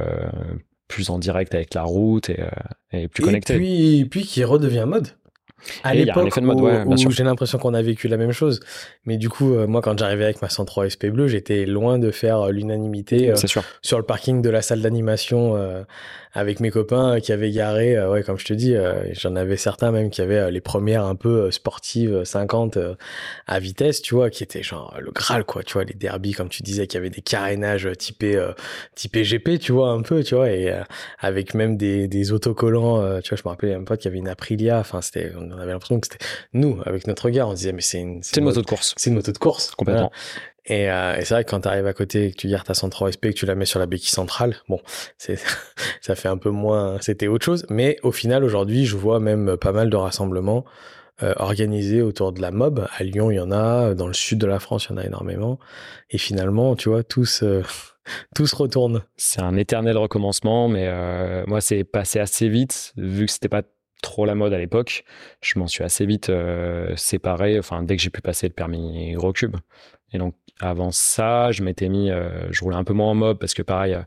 [0.88, 2.44] plus en direct avec la route et,
[2.92, 3.56] et plus connecté.
[3.56, 5.10] Et puis, puis qui redevient mode
[5.84, 8.60] à l'époque où, j'ai l'impression qu'on a vécu la même chose.
[9.06, 12.12] Mais du coup, euh, moi, quand j'arrivais avec ma 103 SP Bleu, j'étais loin de
[12.12, 13.36] faire euh, l'unanimité euh,
[13.82, 15.56] sur le parking de la salle d'animation
[16.34, 18.00] avec mes copains qui avaient garé.
[18.08, 18.76] ouais, comme je te dis,
[19.14, 22.78] j'en avais certains même qui avaient les premières un peu sportives 50
[23.48, 25.64] à vitesse, tu vois, qui étaient genre le Graal, quoi.
[25.64, 28.40] Tu vois, les derbies, comme tu disais, qui avaient des carénages typés
[28.96, 30.74] typés GP, tu vois, un peu, tu vois, et
[31.20, 33.22] avec même des, des autocollants.
[33.22, 34.80] tu vois, je me rappelais un pote qui avait une Aprilia.
[34.80, 37.82] Enfin, c'était on avait l'impression que c'était nous, avec notre regard, on se disait, mais
[37.82, 38.94] c'est une, c'est une, moto de course.
[38.98, 39.72] C'est une moto de course.
[39.72, 40.12] Complètement.
[40.70, 42.68] Et, euh, et c'est vrai que quand tu arrives à côté et que tu gardes
[42.68, 44.80] ta 103 SP et que tu la mets sur la béquille centrale, bon,
[46.02, 47.66] ça fait un peu moins, c'était autre chose.
[47.70, 50.66] Mais au final, aujourd'hui, je vois même pas mal de rassemblements
[51.22, 52.88] euh, organisés autour de la mob.
[52.98, 53.94] À Lyon, il y en a.
[53.94, 55.60] Dans le sud de la France, il y en a énormément.
[56.10, 57.62] Et finalement, tu vois, tous, euh,
[58.54, 59.04] retournent.
[59.18, 63.64] C'est un éternel recommencement, mais euh, moi, c'est passé assez vite, vu que c'était pas
[64.02, 65.04] trop la mode à l'époque,
[65.42, 66.32] je m'en suis assez vite
[66.96, 69.58] séparé, enfin dès que j'ai pu passer le permis gros cube.
[70.14, 73.38] Et donc avant ça, je m'étais mis, euh, je roulais un peu moins en mob
[73.38, 74.02] parce que pareil, euh,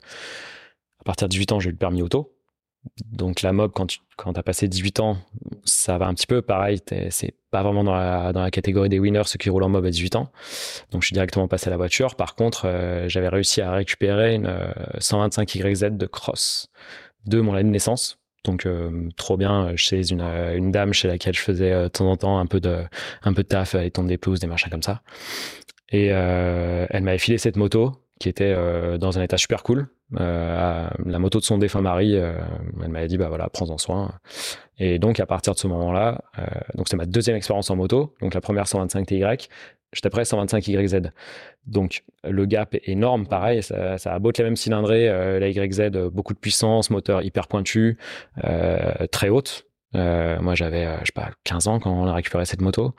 [1.00, 2.34] à partir de 18 ans, j'ai eu le permis auto.
[3.06, 5.16] Donc la mob, quand tu quand as passé 18 ans,
[5.64, 8.98] ça va un petit peu pareil, c'est pas vraiment dans la, dans la catégorie des
[8.98, 10.32] winners ceux qui roulent en mob à 18 ans.
[10.90, 12.16] Donc je suis directement passé à la voiture.
[12.16, 14.52] Par contre, j'avais réussi à récupérer une
[14.98, 16.70] 125 YZ de cross
[17.24, 21.34] de mon année de naissance donc euh, trop bien chez une, euh, dame chez laquelle
[21.34, 22.82] je faisais euh, de temps en temps un peu de
[23.22, 25.02] un peu de taf, et tombe des pelouses, des machins comme ça.
[25.92, 28.54] Et elle m'avait filé cette moto qui était
[28.98, 29.88] dans un état super cool.
[30.10, 34.12] la moto de son défunt mari, elle m'avait dit bah voilà prends-en soin.
[34.78, 36.22] Et donc à partir de ce moment-là,
[36.74, 38.14] donc c'est ma deuxième expérience en moto.
[38.20, 39.24] Donc la première 125 TY,
[39.92, 40.96] j'étais prêt 125 YZ.
[41.66, 45.48] Donc le gap est énorme, pareil, ça, a beau être la même cylindrée, euh, la
[45.48, 47.98] YZ, beaucoup de puissance, moteur hyper pointu,
[48.44, 49.66] euh, très haute.
[49.94, 52.94] Euh, moi j'avais, je sais pas, 15 ans quand on a récupéré cette moto.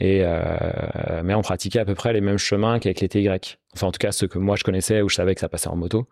[0.00, 3.28] Et, euh, mais on pratiquait à peu près les mêmes chemins qu'avec les TY.
[3.74, 5.68] Enfin, en tout cas, ceux que moi je connaissais où je savais que ça passait
[5.68, 6.08] en moto.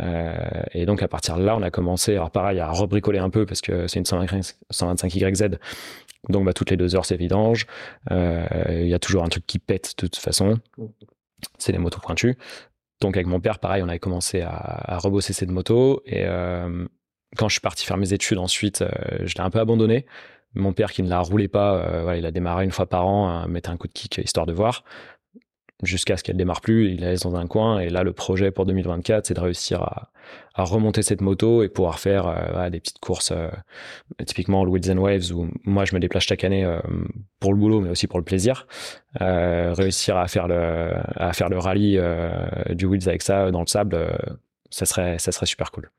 [0.00, 0.34] Euh,
[0.72, 3.44] et donc, à partir de là, on a commencé, alors pareil, à rebricoler un peu
[3.44, 5.44] parce que c'est une 125, YZ.
[6.30, 7.66] Donc, bah, toutes les deux heures, c'est vidange.
[8.10, 10.58] Euh, il y a toujours un truc qui pète de toute façon.
[11.58, 12.36] C'est les motos pointues.
[13.02, 16.02] Donc, avec mon père, pareil, on avait commencé à, à rebosser cette moto.
[16.06, 16.24] Et
[17.36, 18.82] quand je suis parti faire mes études ensuite,
[19.22, 20.06] je l'ai un peu abandonné.
[20.54, 23.46] Mon père qui ne la roulait pas, euh, il a démarré une fois par an,
[23.48, 24.84] mettre un coup de kick histoire de voir,
[25.82, 26.92] jusqu'à ce qu'elle démarre plus.
[26.92, 27.80] Il la laisse dans un coin.
[27.80, 30.10] Et là, le projet pour 2024, c'est de réussir à,
[30.56, 33.48] remonter cette moto et pouvoir faire euh, des petites courses, euh,
[34.24, 36.66] typiquement le Wheels and Waves, où moi je me déplace chaque année
[37.38, 38.66] pour le boulot, mais aussi pour le plaisir.
[39.20, 42.00] réussir à faire le, à faire le rallye
[42.70, 43.98] du Wheels avec ça dans le sable,
[44.70, 45.90] ça serait, ça serait super cool.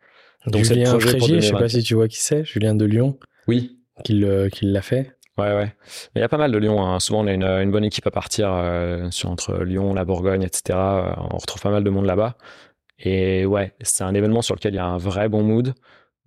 [0.45, 3.17] Donc Julien Frégier, je sais pas si tu vois qui c'est, Julien de Lyon.
[3.47, 5.17] Oui, qui l'a fait.
[5.37, 5.65] Ouais, ouais.
[6.15, 6.83] Mais il y a pas mal de Lyon.
[6.83, 6.99] Hein.
[6.99, 10.77] Souvent, on a une, bonne équipe à partir euh, sur, entre Lyon, la Bourgogne, etc.
[10.77, 12.37] Euh, on retrouve pas mal de monde là-bas.
[12.99, 15.75] Et ouais, c'est un événement sur lequel il y a un vrai bon mood.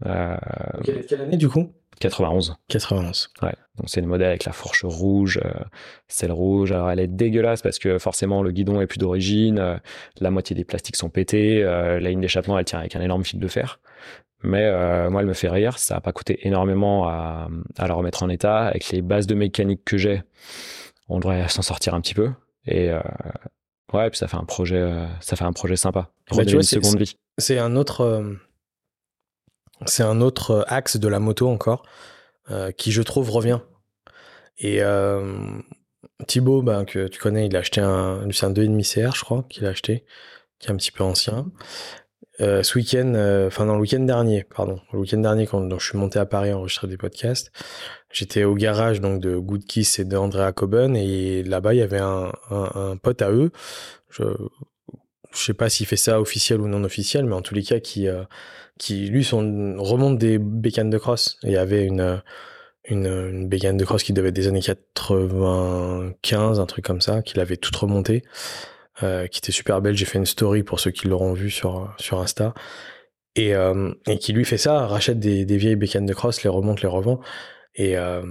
[0.07, 0.37] Euh,
[0.85, 1.73] quelle, année du coup?
[1.99, 2.55] 91.
[2.69, 3.31] 91.
[3.43, 3.53] Ouais.
[3.77, 5.41] Donc c'est une modèle avec la fourche rouge,
[6.07, 6.71] celle rouge.
[6.71, 9.81] Alors elle est dégueulasse parce que forcément le guidon est plus d'origine,
[10.21, 13.39] la moitié des plastiques sont pétés, la ligne d'échappement elle tient avec un énorme fil
[13.39, 13.81] de fer.
[14.43, 15.79] Mais euh, moi, elle me fait rire.
[15.79, 18.67] Ça n'a pas coûté énormément à, à, la remettre en état.
[18.67, 20.23] Avec les bases de mécanique que j'ai,
[21.09, 22.31] on devrait s'en sortir un petit peu.
[22.67, 23.01] Et euh,
[23.93, 26.11] ouais, puis ça fait un projet, euh, ça fait un projet sympa.
[26.35, 27.17] Bah, une seconde vie.
[27.39, 28.25] C'est un autre,
[29.87, 31.85] c'est un autre axe de la moto encore
[32.77, 33.61] qui, je trouve, revient.
[34.59, 34.83] Et
[36.27, 39.45] Thibaut, ben, que tu connais, il a acheté un, c'est un 2,5 CR, je crois,
[39.49, 40.05] qu'il a acheté,
[40.59, 41.47] qui est un petit peu ancien.
[42.41, 45.85] Euh, ce week-end, euh, enfin dans le week-end dernier, pardon, le week-end dernier quand je
[45.85, 47.53] suis monté à Paris enregistrer des podcasts,
[48.11, 51.83] j'étais au garage donc de Good Kiss et de Andrea Coben et là-bas il y
[51.83, 53.51] avait un, un, pote à eux,
[54.09, 54.25] je,
[55.33, 57.79] je sais pas s'il fait ça officiel ou non officiel, mais en tous les cas
[57.81, 58.25] qui euh,
[58.79, 61.39] qui lui son remonte des bécanes de cross.
[61.43, 62.23] il y avait une
[62.89, 67.23] une, une bécane de cross qui devait être des années 95, un truc comme ça,
[67.23, 68.23] qu'il avait toute remontée.
[69.03, 69.97] Euh, qui était super belle.
[69.97, 72.55] J'ai fait une story pour ceux qui l'auront vu sur, sur Insta.
[73.37, 76.51] Et, euh, et qui lui fait ça, rachète des, des vieilles bécanes de cross, les
[76.51, 77.21] remonte, les revend.
[77.75, 78.23] Et euh,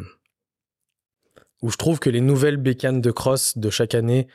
[1.62, 4.28] où je trouve que les nouvelles bécanes de cross de chaque année,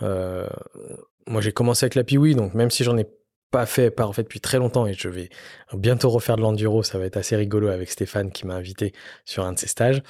[0.00, 3.06] moi j'ai commencé avec la Piwi, donc même si j'en ai
[3.52, 5.28] pas fait, pas en fait depuis très longtemps et je vais
[5.74, 8.92] bientôt refaire de l'enduro, ça va être assez rigolo avec Stéphane qui m'a invité
[9.24, 10.02] sur un de ses stages.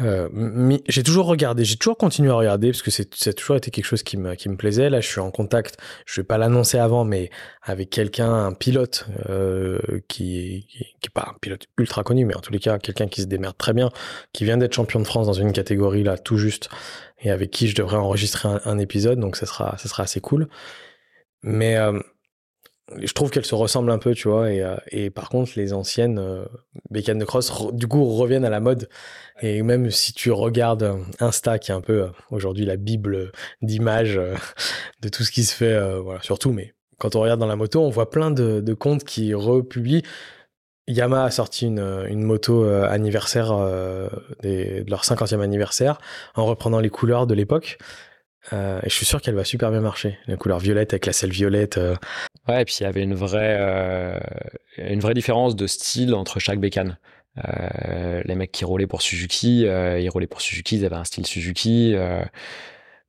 [0.00, 3.84] Euh, j'ai toujours regardé, j'ai toujours continué à regarder parce que c'est toujours été quelque
[3.84, 4.88] chose qui me, qui me plaisait.
[4.88, 5.76] Là, je suis en contact,
[6.06, 7.30] je vais pas l'annoncer avant, mais
[7.62, 9.78] avec quelqu'un, un pilote euh,
[10.08, 13.20] qui, qui, est pas un pilote ultra connu, mais en tous les cas, quelqu'un qui
[13.20, 13.90] se démerde très bien,
[14.32, 16.70] qui vient d'être champion de France dans une catégorie là, tout juste,
[17.20, 20.20] et avec qui je devrais enregistrer un, un épisode, donc ça sera, ça sera assez
[20.20, 20.48] cool.
[21.42, 21.98] Mais euh,
[23.00, 24.50] je trouve qu'elles se ressemblent un peu, tu vois.
[24.50, 26.44] Et, euh, et par contre, les anciennes euh,
[26.90, 28.88] bécanes de cross, du coup, reviennent à la mode.
[29.40, 34.20] Et même si tu regardes euh, Insta, qui est un peu aujourd'hui la bible d'images
[35.00, 37.80] de tout ce qui se fait, voilà, surtout, mais quand on regarde dans la moto,
[37.80, 40.02] on voit plein de, de comptes qui republient.
[40.88, 43.56] Yamaha a sorti une, une moto anniversaire
[44.42, 46.00] des, de leur 50e anniversaire
[46.34, 47.78] en reprenant les couleurs de l'époque.
[48.52, 50.18] Euh, et je suis sûr qu'elle va super bien marcher.
[50.26, 51.78] La couleur violette avec la selle violette.
[51.78, 51.94] Euh.
[52.48, 54.18] Ouais, et puis il y avait une vraie, euh,
[54.78, 56.98] une vraie différence de style entre chaque bécane.
[57.36, 61.94] les mecs qui roulaient pour Suzuki, ils roulaient pour Suzuki, ils avaient un style Suzuki.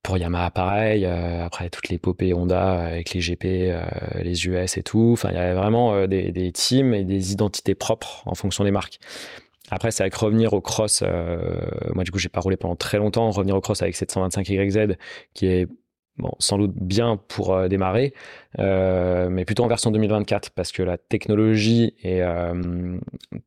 [0.03, 1.05] pour Yamaha, pareil.
[1.05, 3.73] après, toutes les popées Honda avec les GP,
[4.21, 5.11] les US et tout.
[5.13, 8.99] Enfin, il y avait vraiment des teams et des identités propres en fonction des marques.
[9.71, 11.03] Après, c'est avec revenir au cross.
[11.03, 11.61] Euh,
[11.93, 13.29] moi, du coup, j'ai pas roulé pendant très longtemps.
[13.31, 14.97] Revenir au cross avec 725 YZ,
[15.33, 15.67] qui est
[16.37, 18.13] sans doute bien pour euh, démarrer,
[18.59, 22.21] euh, mais plutôt en version 2024 parce que la technologie et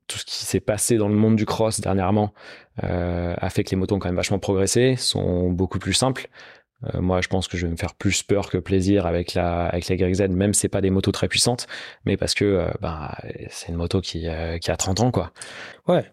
[0.08, 2.34] tout ce qui s'est passé dans le monde du cross dernièrement
[2.82, 6.28] a fait que les motos ont quand même vachement progressé, sont beaucoup plus simples.
[6.84, 9.66] Euh, moi, je pense que je vais me faire plus peur que plaisir avec la
[9.66, 11.66] avec la YZ, même si c'est pas des motos très puissantes,
[12.04, 13.16] mais parce que euh, bah,
[13.50, 15.32] c'est une moto qui, euh, qui a 30 ans, quoi.
[15.88, 16.04] Ouais,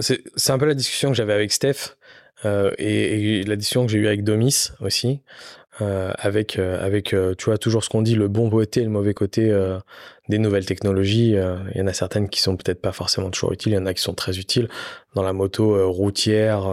[0.00, 1.96] c'est un peu la discussion que j'avais avec Steph
[2.44, 5.20] et, et, la discussion que j'ai eue avec Domis aussi,
[5.78, 9.52] avec avec tu vois toujours ce qu'on dit, le bon côté et le mauvais côté
[10.28, 11.36] des nouvelles technologies.
[11.74, 13.86] Il y en a certaines qui sont peut-être pas forcément toujours utiles, il y en
[13.86, 14.68] a qui sont très utiles
[15.14, 16.66] dans la moto routière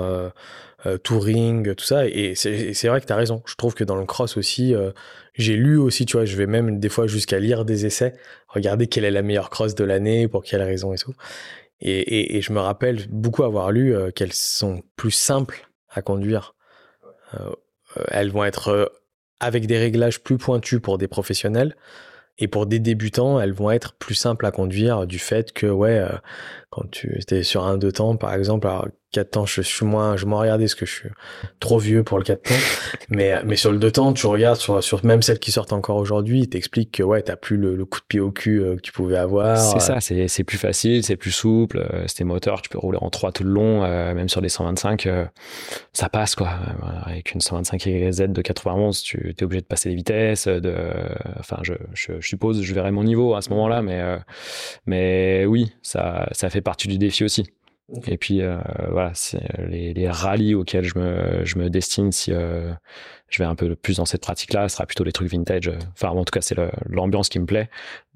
[0.85, 2.07] euh, touring, tout ça.
[2.07, 3.43] Et c'est vrai que tu as raison.
[3.45, 4.91] Je trouve que dans le cross aussi, euh,
[5.33, 8.13] j'ai lu aussi, tu vois, je vais même des fois jusqu'à lire des essais,
[8.47, 11.13] regarder quelle est la meilleure cross de l'année, pour quelle raison et tout.
[11.81, 16.55] Et, je me rappelle beaucoup avoir lu euh, qu'elles sont plus simples à conduire
[18.09, 18.91] elles vont être
[19.39, 21.75] avec des réglages plus pointus pour des professionnels.
[22.39, 26.03] Et pour des débutants, elles vont être plus simples à conduire du fait que, ouais,
[26.69, 30.17] quand tu étais sur un deux temps, par exemple, alors 4 temps, je suis moins,
[30.17, 31.09] je m'en regardais parce que je suis
[31.59, 32.53] trop vieux pour le 4 temps.
[33.09, 35.95] mais, mais sur le 2 temps, tu regardes sur, sur même celles qui sortent encore
[35.95, 38.81] aujourd'hui, ils t'expliquent que, ouais, t'as plus le, coup de pied au cul euh, que
[38.81, 39.57] tu pouvais avoir.
[39.57, 42.99] C'est ça, c'est, c'est plus facile, c'est plus souple, euh, c'est moteur, tu peux rouler
[43.01, 45.09] en 3 tout le long, euh, même sur des 125,
[45.91, 46.51] ça passe, quoi.
[47.05, 50.75] Avec une 125 Z de 91, tu es obligé de passer les vitesses, de,
[51.39, 54.19] enfin, je, je, je suppose, je verrai mon niveau à ce moment-là, mais,
[54.85, 57.45] mais oui, ça, ça fait partie du défi aussi.
[58.05, 58.57] Et puis euh,
[58.91, 62.71] voilà, c'est les, les rallyes auxquels je me, je me destine si euh,
[63.29, 65.71] je vais un peu plus dans cette pratique-là, ce sera plutôt les trucs vintage.
[65.93, 67.69] Enfin, en tout cas, c'est l'ambiance qui me plaît.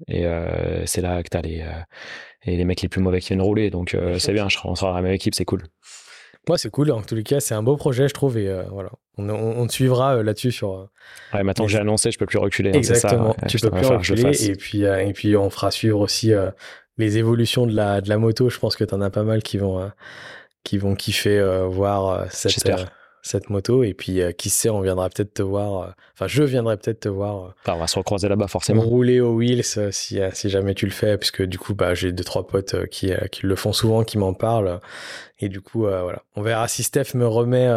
[0.08, 1.64] Et euh, c'est là que tu as les,
[2.44, 3.70] et les mecs les plus mauvais qui viennent rouler.
[3.70, 5.64] Donc c'est bien, je, on sera dans la même équipe, c'est cool.
[6.46, 6.90] Moi, c'est cool.
[6.90, 8.36] En tous les cas, c'est un beau projet, je trouve.
[8.36, 10.90] Et voilà, on, on, te suivra là-dessus sur.
[11.32, 12.70] Ouais, maintenant que j'ai annoncé, je peux plus reculer.
[12.70, 13.34] Hein, Exactement.
[13.48, 14.50] tu peux plus reculer.
[14.50, 16.32] Et puis, et puis, on fera suivre aussi
[16.98, 19.42] les évolutions de la, de la moto, je pense que tu en as pas mal
[19.42, 19.88] qui vont, euh,
[20.62, 22.70] qui vont kiffer euh, voir euh, cette,
[23.22, 23.82] cette moto.
[23.82, 25.94] Et puis, qui sait, on viendra peut-être te voir.
[26.12, 27.54] Enfin, je viendrai peut-être te voir.
[27.66, 28.82] on va se recroiser là-bas, forcément.
[28.82, 32.22] Rouler aux wheels si, si jamais tu le fais, puisque du coup, bah, j'ai deux,
[32.22, 34.78] trois potes qui, qui le font souvent, qui m'en parlent.
[35.40, 36.22] Et du coup, voilà.
[36.36, 37.68] On verra si Steph me remet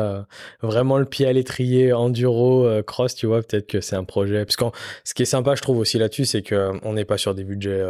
[0.62, 3.42] vraiment le pied à l'étrier, enduro, cross, tu vois.
[3.42, 4.44] Peut-être que c'est un projet.
[4.44, 4.66] Parce que
[5.06, 7.84] ce qui est sympa, je trouve aussi là-dessus, c'est qu'on n'est pas sur des budgets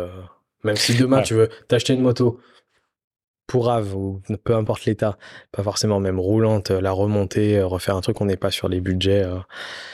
[0.67, 2.39] même si demain tu veux t'acheter une moto
[3.47, 5.17] pour Ave ou peu importe l'état,
[5.51, 9.23] pas forcément même roulante, la remonter, refaire un truc, on n'est pas sur les budgets.
[9.23, 9.39] Euh.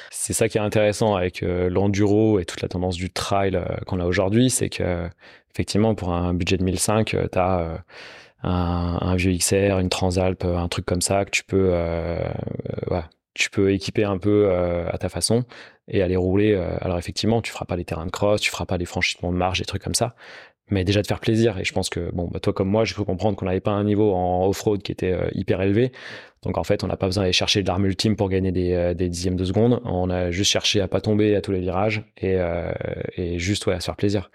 [0.09, 3.63] C'est ça qui est intéressant avec euh, l'enduro et toute la tendance du trail euh,
[3.86, 5.07] qu'on a aujourd'hui, c'est que
[5.51, 7.83] effectivement pour un budget de 1005, tu as
[8.41, 11.73] un, vieux XR, une Transalp, un truc comme ça que tu peux
[13.36, 15.45] tu peux équiper un peu à ta façon
[15.88, 16.55] et aller rouler.
[16.81, 19.38] alors effectivement, tu feras pas les terrains de cross, tu feras pas les franchissements de
[19.38, 20.15] marge, des trucs comme ça,
[20.69, 21.58] mais déjà de faire plaisir.
[21.60, 23.71] Et je pense que, bon, bah, toi comme moi, j'ai cru comprendre qu'on n'avait pas
[23.71, 25.91] un niveau en off-road qui était euh, hyper élevé.
[26.43, 28.73] Donc en fait, on n'a pas besoin d'aller chercher de l'arme ultime pour gagner des,
[28.73, 29.82] euh, des, dixièmes de seconde.
[29.86, 32.71] On a juste cherché à pas tomber à tous les virages et, euh,
[33.15, 34.30] et juste ouais, à se faire plaisir.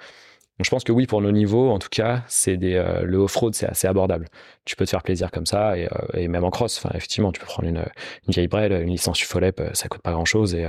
[0.59, 3.55] Donc je pense que oui, pour nos niveaux, en tout cas, c'est des, le off-road,
[3.55, 4.27] c'est assez abordable.
[4.65, 6.85] Tu peux te faire plaisir comme ça et, même en cross.
[6.95, 7.85] Effectivement, tu peux prendre une,
[8.27, 10.67] une vieille brelle, une licence UFOLEP, ça coûte pas grand-chose et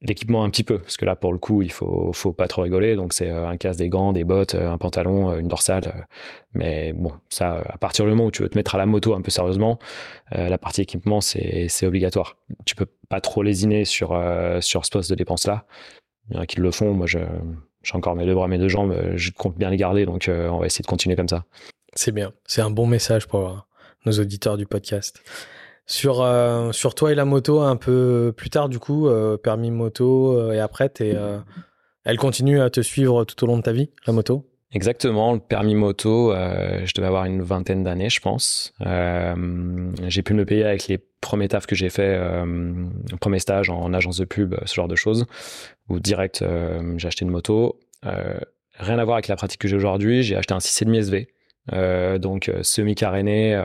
[0.00, 2.62] l'équipement un petit peu parce que là pour le coup il faut faut pas trop
[2.62, 2.94] rigoler.
[2.94, 6.06] Donc c'est euh, un casque des gants des bottes euh, un pantalon euh, une dorsale
[6.54, 9.14] mais bon ça à partir du moment où tu veux te mettre à la moto
[9.14, 9.78] un peu sérieusement
[10.30, 12.36] la partie équipement c'est obligatoire.
[12.64, 14.08] Tu peux pas trop lésiner sur
[14.60, 15.64] sur ce poste de dépense là
[16.30, 16.92] il y en a qui le font.
[16.92, 17.26] Moi j'ai
[17.92, 20.06] encore mes deux bras mes deux jambes je compte bien les garder.
[20.06, 21.44] Donc on va essayer de continuer comme ça.
[21.94, 22.32] C'est bien.
[22.44, 23.66] C'est un bon message pour
[24.06, 25.22] nos auditeurs du podcast
[25.88, 29.70] sur, euh, sur toi et la moto, un peu plus tard, du coup, euh, permis
[29.70, 30.92] moto, euh, et après,
[32.04, 34.46] elle continue à te suivre tout au long de ta vie, la moto?
[34.70, 38.74] Exactement, le permis moto, je devais avoir une vingtaine d'années, je pense.
[38.80, 42.20] j'ai pu me payer avec les premiers tafs que j'ai fait,
[43.18, 45.24] premier stage en agence de pub, ce genre de choses,
[45.88, 46.44] où direct,
[46.98, 47.80] j'ai acheté une moto.
[48.02, 52.52] rien à voir avec la pratique que j'ai aujourd'hui, j'ai acheté un 6,5 SV, donc
[52.60, 53.58] semi-caréné,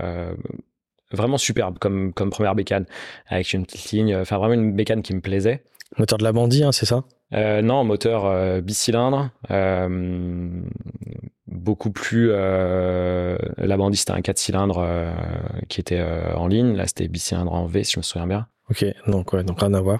[1.13, 2.85] vraiment superbe comme, comme première bécane,
[3.27, 5.63] avec une petite ligne, enfin vraiment une bécane qui me plaisait.
[5.97, 7.03] Moteur de la Bandit, hein, c'est ça?
[7.33, 10.61] Euh, Non, moteur euh, bicylindre, euh,
[11.47, 12.29] beaucoup plus.
[12.29, 14.85] la Bandit c'était un 4 cylindres
[15.69, 16.03] qui était
[16.35, 18.47] en ligne, là c'était bicylindre en V si je me souviens bien.
[18.69, 19.99] Ok, donc, ouais, donc rien à voir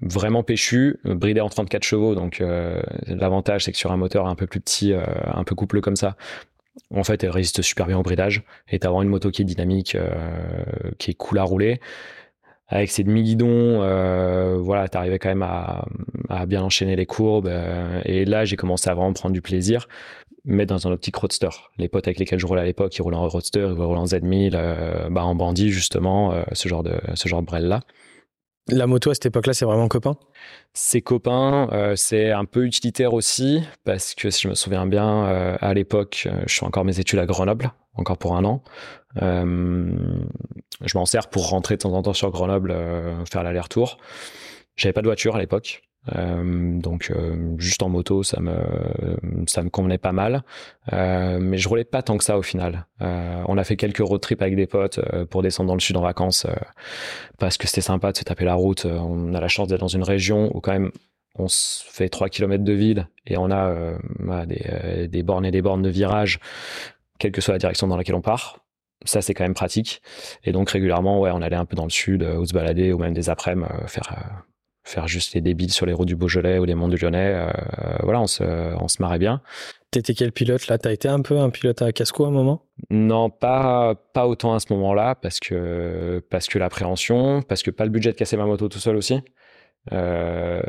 [0.00, 2.14] vraiment péchu, bridé en 34 chevaux.
[2.14, 2.42] Donc
[3.06, 6.16] l'avantage c'est que sur un moteur un peu plus petit, un peu coupleux comme ça,
[6.94, 8.42] en fait, elle résiste super bien au bridage.
[8.68, 10.10] Et t'as vraiment une moto qui est dynamique, euh,
[10.98, 11.80] qui est cool à rouler.
[12.68, 15.84] Avec ses demi-guidons, euh, voilà, t'arrivais quand même à,
[16.46, 17.46] bien enchaîner les courbes.
[17.46, 19.86] Euh, et là, j'ai commencé à vraiment prendre du plaisir,
[20.44, 21.50] mais dans un optique roadster.
[21.78, 24.06] Les potes avec lesquels je roulais à l'époque, ils roulaient en roadster, ils roulaient en
[24.06, 27.80] Z1000, bah, en bandit, justement, ce genre de, ce genre de brel-là.
[28.68, 30.16] La moto à cette époque-là, c'est vraiment copain?
[30.72, 35.26] C'est copain, euh, c'est un peu utilitaire aussi, parce que si je me souviens bien,
[35.26, 38.62] euh, à l'époque, euh, je fais encore mes études à Grenoble, encore pour un an.
[39.16, 42.74] je m'en sers pour rentrer de temps en temps sur Grenoble,
[43.30, 43.98] faire l'aller-retour.
[44.76, 45.82] J'avais pas de voiture à l'époque,
[46.14, 48.54] euh, donc euh, juste en moto, ça me
[49.46, 50.42] ça me convenait pas mal,
[50.92, 52.86] euh, mais je roulais pas tant que ça au final.
[53.00, 55.00] on a fait quelques road trips avec des potes
[55.30, 56.46] pour descendre dans le sud en vacances
[57.38, 58.86] parce que c'était sympa de se taper la route.
[58.86, 60.90] On a la chance d'être dans une région où quand même
[61.36, 63.96] on se fait 3 km de ville et on a
[64.46, 66.38] des, des bornes et des bornes de virage,
[67.18, 68.64] quelle que soit la direction dans laquelle on part.
[69.04, 70.00] Ça, c'est quand même pratique.
[70.44, 72.92] Et donc, régulièrement, ouais, on allait un peu dans le sud, euh, ou se balader,
[72.92, 74.40] ou même des après-midi, euh, faire, euh,
[74.84, 77.46] faire juste les débiles sur les routes du Beaujolais ou les monts du Lyonnais.
[78.02, 79.40] voilà, on se, on se marrait bien.
[79.90, 80.76] T'étais quel pilote là?
[80.76, 82.62] T'as été un peu un pilote à casco à un moment?
[82.90, 87.84] Non, pas, pas autant à ce moment-là, parce que, parce que l'appréhension, parce que pas
[87.84, 89.20] le budget de casser ma moto tout seul aussi.
[89.92, 90.62] Euh,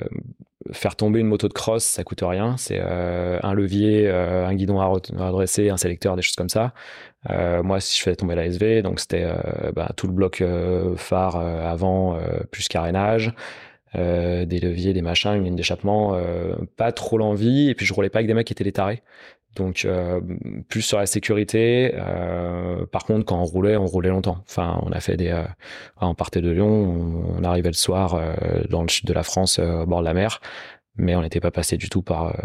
[0.71, 2.55] faire tomber une moto de cross, ça coûte rien.
[2.57, 6.73] C'est euh, un levier, euh, un guidon à, redresser, un sélecteur, des choses comme ça.
[7.63, 9.27] moi, si je faisais tomber la SV, donc c'était
[9.73, 10.43] bah, tout le bloc
[10.97, 12.19] phare avant,
[12.51, 13.33] plus carénage.
[13.95, 16.19] Des leviers, des machins, une ligne d'échappement,
[16.75, 17.69] pas trop l'envie.
[17.69, 19.01] Et puis je roulais pas avec des mecs qui étaient les tarés.
[19.55, 20.19] Donc euh,
[20.69, 21.93] plus sur la sécurité.
[21.95, 24.37] Euh, par contre, quand on roulait, on roulait longtemps.
[24.47, 25.29] Enfin, on a fait des.
[25.29, 25.43] Euh,
[26.01, 28.19] on partait de Lyon, on, arrivait le soir
[28.69, 30.41] dans le sud de la France, au bord de la mer,
[30.97, 32.35] mais on n'était pas passé du tout par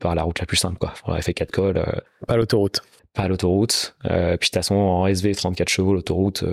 [0.00, 0.78] par la route la plus simple.
[0.78, 0.92] Quoi.
[1.04, 1.82] On avait fait quatre cols.
[2.26, 2.82] pas l'autoroute.
[3.14, 3.96] Pas l'autoroute.
[4.02, 6.44] puis de toute façon, en SV 34 chevaux, l'autoroute,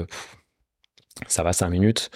[1.27, 2.11] ça va 5 minutes.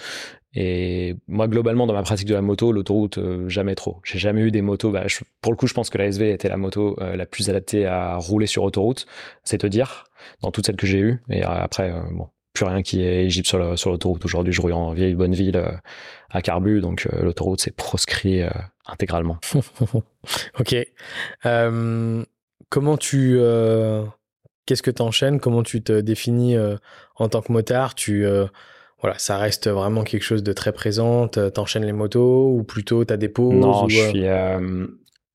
[0.54, 4.00] Et moi, globalement, dans ma pratique de la moto, l'autoroute, euh, jamais trop.
[4.04, 4.90] J'ai jamais eu des motos.
[4.90, 5.04] Bah,
[5.42, 7.86] pour le coup, je pense que la SV était la moto euh, la plus adaptée
[7.86, 9.06] à rouler sur autoroute,
[9.44, 10.04] c'est te dire,
[10.42, 11.22] dans toutes celles que j'ai eues.
[11.28, 13.58] Et après, euh, bon, plus rien qui est éligible sur
[13.90, 14.24] l'autoroute.
[14.24, 15.62] Aujourd'hui, je roule en vieille bonne ville
[16.30, 18.42] à Carbu, donc l'autoroute, c'est proscrit
[18.86, 19.38] intégralement.
[20.58, 20.74] ok.
[22.70, 23.38] comment tu.
[24.66, 26.56] Qu'est-ce que tu enchaînes Comment tu te définis
[27.14, 27.94] en tant que motard?
[27.94, 28.26] Tu
[29.00, 31.28] voilà, ça reste vraiment quelque chose de très présent.
[31.28, 34.26] T'enchaînes les motos ou plutôt t'as des pauses Non, je euh, suis.
[34.26, 34.86] Euh,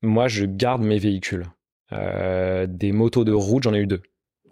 [0.01, 1.45] moi, je garde mes véhicules.
[1.93, 4.01] Euh, des motos de route, j'en ai eu deux.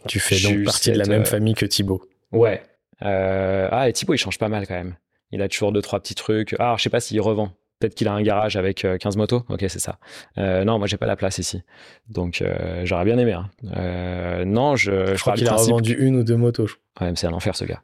[0.08, 2.04] Tu fais donc partie de la même famille que Thibaut.
[2.32, 2.64] Ouais.
[3.02, 4.96] ah, et Thibaut, il change pas mal quand même.
[5.32, 6.56] Il a toujours deux, trois petits trucs.
[6.60, 7.52] Ah, je sais pas s'il revend.
[7.82, 9.44] Peut-être qu'il a un garage avec 15 motos.
[9.50, 9.98] Ok, c'est ça.
[10.38, 11.64] non, moi, j'ai pas la place ici.
[12.08, 12.44] Donc,
[12.84, 13.34] j'aurais bien aimé.
[13.34, 14.46] Hein.
[14.46, 15.16] non, je.
[15.16, 16.68] Je, crois qu'il a revendu une ou deux motos.
[17.00, 17.82] Ouais, mais c'est un enfer, ce gars.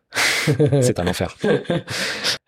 [0.81, 1.35] c'est un enfer.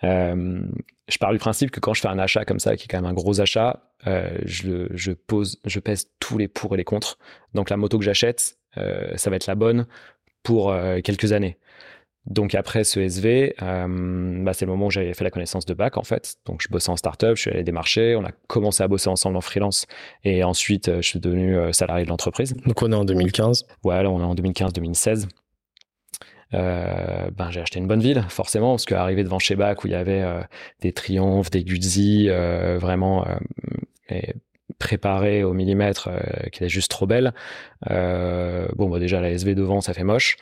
[0.06, 0.62] Euh,
[1.10, 3.02] je pars du principe que quand je fais un achat comme ça, qui est quand
[3.02, 7.18] même un gros achat, euh, je, pose, je pèse tous les pour et les contre.
[7.54, 9.88] Donc la moto que j'achète, euh, ça va être la bonne
[10.42, 10.74] pour
[11.04, 11.58] quelques années.
[12.30, 15.98] Donc après ce SV, bah, c'est le moment où j'avais fait la connaissance de bac
[15.98, 16.36] en fait.
[16.46, 19.36] Donc je bossais en startup, je suis allé démarcher, on a commencé à bosser ensemble
[19.36, 19.86] en freelance
[20.24, 22.56] et ensuite je suis devenu salarié de l'entreprise.
[22.66, 23.66] Donc on est en 2015.
[23.84, 25.28] Ouais, là on est en 2015-2016
[26.54, 29.92] euh, ben j'ai acheté une bonne ville forcément parce qu'arriver devant chez Bac où il
[29.92, 30.42] y avait euh,
[30.82, 33.36] des triomphes, des Guzzi, euh, vraiment euh,
[34.10, 34.34] et
[34.78, 36.10] préparé au millimètre,
[36.52, 37.34] qui était juste trop belle.
[37.90, 40.38] bon, bah déjà la SV devant, ça fait moche.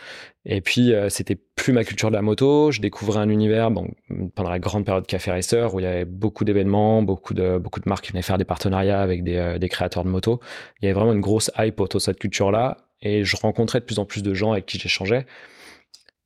[0.46, 2.72] Et puis c'était plus ma culture de la moto.
[2.72, 3.88] Je découvrais un univers bon,
[4.36, 7.80] pendant la grande période Café Racer où il y avait beaucoup d'événements, beaucoup de beaucoup
[7.80, 10.40] de marques qui venaient faire des partenariats avec des, des créateurs de motos.
[10.82, 12.78] Il y avait vraiment une grosse hype autour de cette culture-là.
[13.02, 15.26] Et je rencontrais de plus en plus de gens avec qui j'échangeais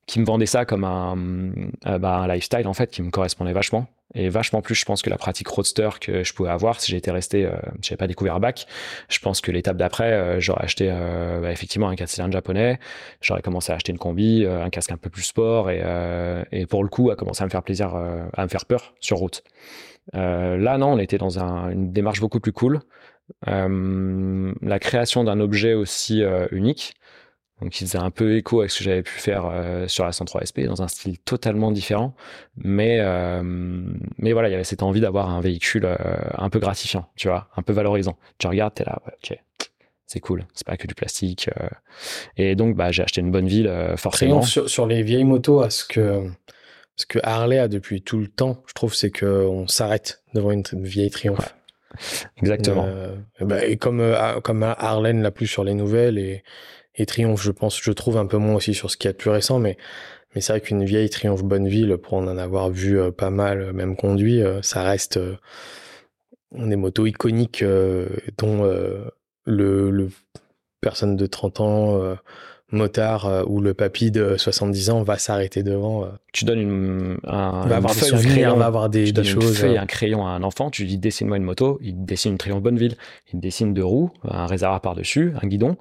[0.06, 1.16] qui me vendait ça comme un,
[1.86, 5.02] euh, bah, un lifestyle en fait qui me correspondait vachement et vachement plus je pense
[5.02, 8.40] que la pratique roadster que je pouvais avoir si j'étais resté euh, j'avais pas découvert
[8.40, 8.66] bac.
[9.08, 12.78] Je pense que l'étape d'après euh, j'aurais acheté euh, bah, effectivement un casque japonais.
[13.20, 15.82] J'aurais commencé à acheter une combi un casque un peu plus sport et,
[16.52, 19.18] et pour le coup à commencer à me faire plaisir à me faire peur sur
[19.18, 19.42] route.
[20.12, 22.80] Là non on était dans un, une démarche beaucoup plus cool.
[23.46, 26.94] La création d'un objet aussi unique
[27.62, 30.10] donc il faisait un peu écho avec ce que j'avais pu faire euh, sur la
[30.10, 32.14] 103 SP dans un style totalement différent.
[32.56, 33.42] Mais, euh,
[34.18, 35.96] mais voilà, il y avait cette envie d'avoir un véhicule euh,
[36.36, 38.16] un peu gratifiant, tu vois, un peu valorisant.
[38.38, 39.38] Tu regardes, t'es là, ok,
[40.06, 41.48] c'est cool, c'est pas que du plastique.
[42.36, 44.42] Et donc bah, j'ai acheté une bonne ville, forcément.
[44.42, 46.26] Sur, sur, les vieilles motos, à ce que,
[46.96, 50.64] ce que Harley a depuis tout le temps, je trouve, c'est qu'on s'arrête devant une,
[50.82, 51.54] vieille Triumph.
[52.38, 52.88] Exactement.
[53.40, 54.02] Bah, et comme,
[54.42, 56.42] comme Harley l'a plus sur les nouvelles et
[56.96, 59.30] et Triomphe, je pense, je trouve un peu moins aussi sur ce qui est plus
[59.30, 59.76] récent, mais
[60.34, 63.72] mais c'est vrai qu'une vieille Triomphe Bonneville, pour en avoir vu euh, pas mal, euh,
[63.72, 65.18] même conduit, euh, ça reste
[66.52, 67.64] des motos iconiques
[68.38, 68.64] dont
[69.46, 70.10] le, le,
[70.82, 72.16] personne de 30 ans
[72.72, 76.08] motard ou le papy de 70 ans va s'arrêter devant.
[76.32, 79.48] Tu donnes une, un, va avoir feuille, des souvenirs, va avoir des, tu choses.
[79.48, 82.32] Une feuille, un crayon à un enfant, tu lui dis dessine-moi une moto, il dessine
[82.32, 82.96] une Triomphe Bonneville,
[83.32, 85.76] il dessine deux roues, un réservoir par-dessus, un guidon,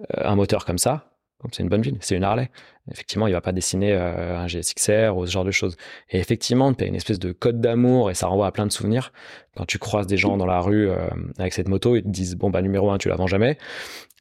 [0.00, 1.12] euh, un moteur comme ça,
[1.50, 2.50] c'est une bonne ville, c'est une Harley.
[2.90, 5.76] Effectivement, il va pas dessiner euh, un GSXR ou ce genre de choses.
[6.10, 8.72] Et effectivement, tu as une espèce de code d'amour et ça renvoie à plein de
[8.72, 9.12] souvenirs.
[9.56, 11.08] Quand tu croises des gens dans la rue euh,
[11.38, 13.58] avec cette moto, ils te disent bon bah numéro un, tu la vends jamais.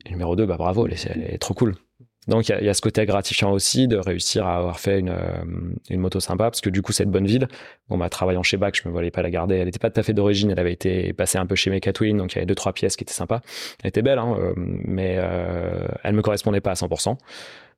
[0.05, 1.76] Et numéro 2, bah bravo, elle est trop cool.
[2.28, 5.97] Donc il y, a ce côté gratifiant aussi de réussir à avoir fait une, euh,
[5.97, 7.47] moto sympa parce que du coup cette bonne ville,
[7.89, 9.55] bon bah travaillant chez Bac, je me voyais pas la garder.
[9.55, 12.17] Elle n'était pas tout à fait d'origine, elle avait été passée un peu chez Mecatwin,
[12.17, 13.41] donc il y avait deux trois pièces qui étaient sympas.
[13.82, 17.17] Elle était belle, hein, euh, mais euh, elle me correspondait pas à 100%.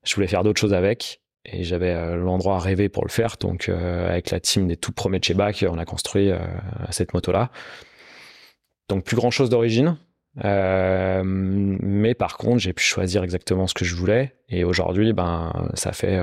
[0.04, 1.22] Je voulais faire d'autres choses avec.
[1.46, 3.38] et j'avais l'endroit rêvé pour le faire.
[3.40, 6.32] Donc, avec la team des tout premiers de chez Bac, on a construit
[6.90, 7.50] cette moto-là.
[8.90, 9.98] Donc, plus grand chose d'origine.
[10.36, 14.36] Mais par contre, j'ai pu choisir exactement ce que je voulais.
[14.50, 16.18] Et aujourd'hui, ben, ça fait,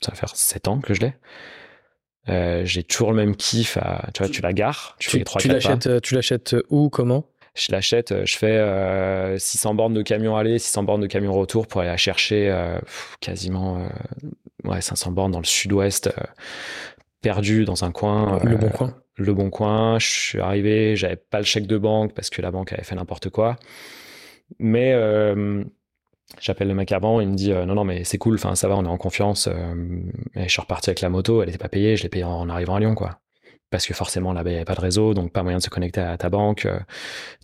[0.00, 2.64] ça va faire 7 ans que je l'ai.
[2.64, 3.78] j'ai toujours le même kiff.
[4.14, 7.26] tu vois, tu la gares, tu, fais tu l'achètes, tu l'achètes où, comment?
[7.56, 11.80] Je l'achète, je fais 600 bornes de camion aller, 600 bornes de camion retour pour
[11.80, 12.52] aller la chercher
[13.20, 13.88] quasiment
[14.64, 16.10] ouais, 500 bornes dans le sud-ouest,
[17.22, 18.40] perdu dans un coin.
[18.44, 18.94] Le bon coin.
[19.20, 19.98] Le bon coin.
[19.98, 22.94] Je suis arrivé, j'avais pas le chèque de banque parce que la banque avait fait
[22.94, 23.56] n'importe quoi.
[24.58, 24.92] Mais
[26.40, 28.76] j'appelle le mec avant, il me dit non non mais c'est cool, enfin ça va,
[28.76, 29.48] on est en confiance.
[30.36, 32.48] et je suis reparti avec la moto, elle était pas payée, je l'ai payée en
[32.48, 33.20] arrivant à Lyon quoi
[33.70, 35.70] parce que forcément là-bas il n'y avait pas de réseau, donc pas moyen de se
[35.70, 36.66] connecter à ta banque.
[36.66, 36.78] Euh,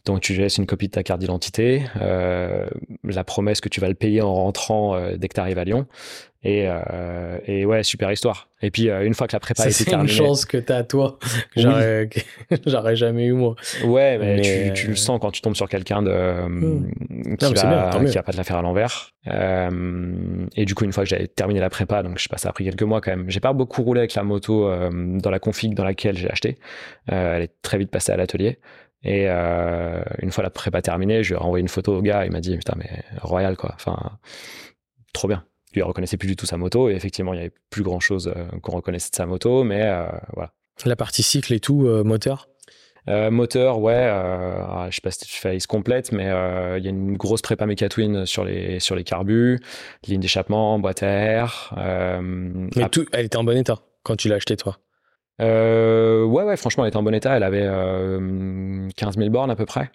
[0.05, 2.69] donc tu laisses une copie de ta carte d'identité, euh,
[3.05, 5.65] la promesse que tu vas le payer en rentrant euh, dès que tu arrives à
[5.65, 5.87] Lyon.
[6.47, 8.49] Et, euh, et, ouais, super histoire.
[8.63, 11.19] Et puis une fois que la prépa est terminée, c'est une chance que t'as toi,
[11.57, 12.09] j'aurais,
[12.67, 13.57] j'aurais jamais eu moi.
[13.85, 17.37] Ouais, mais, Tu, tu, le sens quand tu tombes sur quelqu'un de hmm.
[17.37, 19.13] qui, va, qui va pas te la faire à l'envers.
[19.27, 22.51] et du coup, une fois que j'avais terminé la prépa, donc je sais pas, ça
[22.51, 23.29] a pris quelques mois quand même.
[23.29, 26.57] J'ai pas beaucoup roulé avec la moto dans la config dans laquelle j'ai acheté.
[27.07, 28.59] elle est très vite passée à l'atelier.
[29.07, 32.25] Et euh, une fois la prépa terminée, je lui ai renvoyé une photo au gars.
[32.25, 33.73] Il m'a dit Putain, mais royal, quoi.
[33.75, 34.19] Enfin,
[35.13, 35.45] trop bien.
[35.81, 36.89] Il reconnaissait plus du tout sa moto.
[36.89, 39.65] Et effectivement, il y avait plus grand chose euh, qu'on reconnaissait de sa moto.
[39.65, 40.53] Mais euh, voilà.
[40.85, 42.49] La partie cycle et tout, moteur?
[43.09, 47.17] Moteur, ouais, euh, je sais pas si tu fais complète, mais il y a une
[47.17, 49.61] grosse prépa Mécatwin sur les sur les carbus,
[50.09, 51.73] ligne d'échappement, boîte à air.
[51.79, 54.79] mais tout, elle était en bon état quand tu l'as acheté, toi?
[55.41, 57.37] Euh, ouais, ouais, franchement, elle était en bon état.
[57.37, 59.91] Elle avait euh, 15 000 bornes à peu près.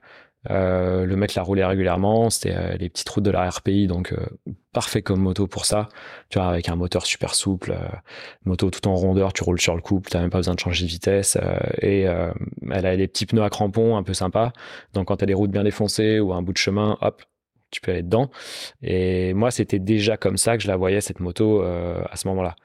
[0.49, 2.29] Euh, le mec la roulait régulièrement.
[2.29, 4.17] C'était euh, les petites routes de la RPI, donc euh,
[4.73, 5.89] parfait comme moto pour ça.
[6.29, 7.77] Tu vois, avec un moteur super souple,
[8.45, 10.85] moto tout en rondeur, tu roules sur le couple, t'as même pas besoin de changer
[10.85, 11.37] de vitesse.
[11.81, 12.01] et
[12.71, 14.53] elle a des petits pneus à crampons un peu sympa.
[14.93, 17.21] Donc quand t'as des routes bien défoncées ou un bout de chemin, hop,
[17.69, 18.29] tu peux aller dedans.
[18.81, 22.55] Et moi, c'était déjà comme ça que je la voyais cette moto à ce moment-là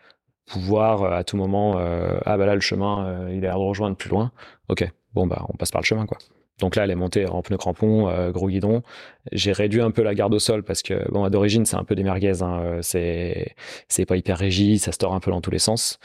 [0.47, 4.11] pouvoir à tout moment ah bah là le chemin il a l'air de rejoindre plus
[4.11, 4.31] loin
[4.68, 6.18] ok bon bah on passe par le chemin quoi
[6.61, 8.82] donc là elle est montée en pneu crampon gros guidon
[9.32, 11.94] j'ai réduit un peu la garde au sol parce que bon d'origine c'est un peu
[11.94, 13.54] des merguez hein, c'est
[13.88, 15.98] c'est pas hyper rigide ça se tord un peu dans tous les sens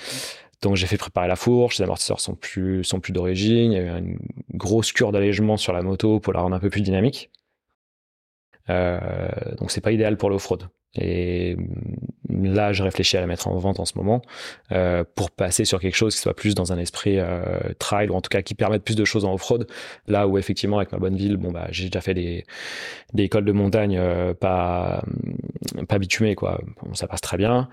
[0.62, 3.80] donc j'ai fait préparer la fourche, les amortisseurs sont plus sont plus d'origine, il y
[3.80, 4.20] a eu une
[4.54, 7.32] grosse cure d'allègement sur la moto pour la rendre un peu plus dynamique.
[8.70, 10.70] Euh, donc c'est pas idéal pour l'off-road.
[10.96, 11.56] Et
[12.30, 14.22] là, je réfléchis à la mettre en vente en ce moment
[14.72, 18.16] euh, pour passer sur quelque chose qui soit plus dans un esprit euh, trail ou
[18.16, 19.68] en tout cas qui permette plus de choses en off-road.
[20.08, 22.46] Là où effectivement avec ma bonne ville, bon bah j'ai déjà fait des,
[23.14, 25.04] des écoles de montagne euh, pas
[25.88, 26.62] pas bitumées quoi.
[26.84, 27.70] Bon, ça passe très bien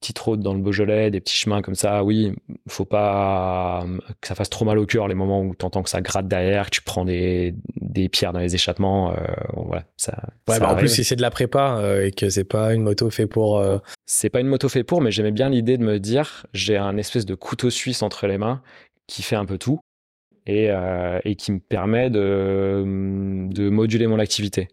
[0.00, 2.34] petite route dans le Beaujolais, des petits chemins comme ça, oui,
[2.68, 3.84] faut pas
[4.20, 6.26] que ça fasse trop mal au cœur les moments où tu entends que ça gratte
[6.26, 9.16] derrière, que tu prends des, des pierres dans les échappements, euh,
[9.54, 10.14] voilà, ça.
[10.48, 12.82] Ouais, bah en plus si c'est de la prépa euh, et que c'est pas une
[12.82, 13.58] moto fait pour.
[13.58, 16.78] Euh, c'est pas une moto fait pour, mais j'aimais bien l'idée de me dire, j'ai
[16.78, 18.62] un espèce de couteau suisse entre les mains
[19.06, 19.80] qui fait un peu tout
[20.46, 20.70] et,
[21.24, 22.82] et qui me permet de,
[23.52, 24.68] de moduler mon activité.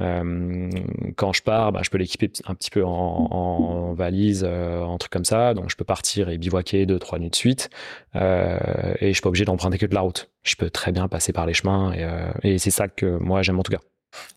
[0.00, 0.70] Euh,
[1.16, 4.96] quand je pars, bah, je peux l'équiper un petit peu en, en valise, euh, en
[4.98, 5.54] truc comme ça.
[5.54, 7.70] Donc je peux partir et bivouaquer deux, trois nuits de suite.
[8.16, 8.58] Euh,
[9.00, 10.30] et je suis pas obligé d'emprunter que de la route.
[10.42, 11.92] Je peux très bien passer par les chemins.
[11.92, 13.80] Et, euh, et c'est ça que moi j'aime en tout cas.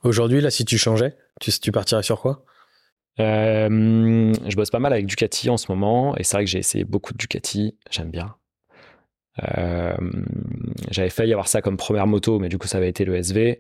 [0.04, 2.44] Aujourd'hui, là, si tu changeais, tu, tu partirais sur quoi?
[3.20, 6.16] Euh, Je bosse pas mal avec Ducati en ce moment.
[6.18, 7.78] Et c'est vrai que j'ai essayé beaucoup de Ducati.
[7.90, 8.36] J'aime bien.
[9.58, 9.96] Euh,
[10.92, 13.60] j'avais failli avoir ça comme première moto, mais du coup ça avait été le SV.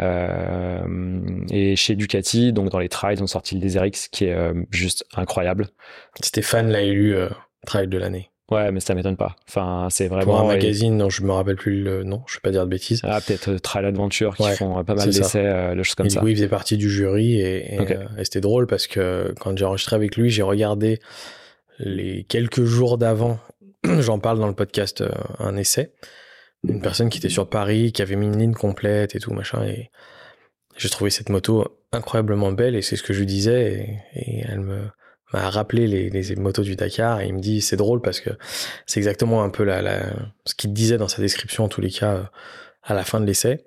[0.00, 1.20] Euh,
[1.50, 4.54] et chez Ducati, donc dans les trails, ils ont sorti le DZRX qui est euh,
[4.70, 5.68] juste incroyable.
[6.20, 7.14] Stéphane l'a élu
[7.66, 8.30] trail de l'année.
[8.50, 9.36] Ouais, mais ça m'étonne pas.
[9.48, 10.24] Enfin, c'est vraiment.
[10.24, 12.70] Pour un magazine, non, je me rappelle plus le nom, je vais pas dire de
[12.70, 13.00] bêtises.
[13.02, 16.20] Ah, peut-être Trail Adventure qui font pas mal d'essais, euh, choses comme et ça.
[16.20, 17.78] Du coup, il faisait partie du jury et, et,
[18.18, 21.00] et c'était drôle parce que quand j'ai enregistré avec lui, j'ai regardé
[21.78, 23.38] les quelques jours d'avant
[24.00, 25.92] j'en parle dans le podcast euh, un essai
[26.64, 29.64] une personne qui était sur Paris qui avait mis une ligne complète et tout machin
[29.64, 29.90] et
[30.76, 34.60] j'ai trouvé cette moto incroyablement belle et c'est ce que je lui disais et, elle
[34.60, 34.82] me
[35.32, 38.30] m'a rappelé les, les, motos du Dakar et il me dit c'est drôle parce que
[38.86, 40.12] c'est exactement un peu la, la
[40.44, 42.22] ce qu'il disait dans sa description en tous les cas euh,
[42.82, 43.64] à la fin de l'essai.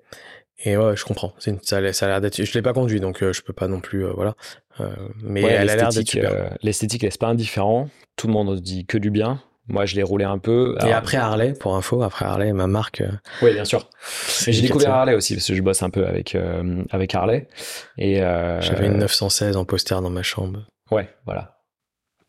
[0.64, 1.34] Et ouais je comprends.
[1.44, 3.66] Une, ça, ça a l'air d'être je l'ai pas conduit donc euh, je peux pas
[3.66, 4.36] non plus voilà.
[5.22, 6.56] Mais elle a l'air d'être super.
[6.62, 10.24] l'esthétique est pas indifférent tout le monde dit que du bien moi, je l'ai roulé
[10.24, 10.76] un peu.
[10.86, 13.00] Et après Harley, pour info, après Harley, ma marque.
[13.00, 13.10] Euh,
[13.42, 13.90] oui, bien sûr.
[14.46, 17.48] j'ai découvert Harley aussi parce que je bosse un peu avec euh, avec Harley.
[17.98, 20.60] Et euh, j'avais une 916 en poster dans ma chambre.
[20.92, 21.58] Ouais, voilà.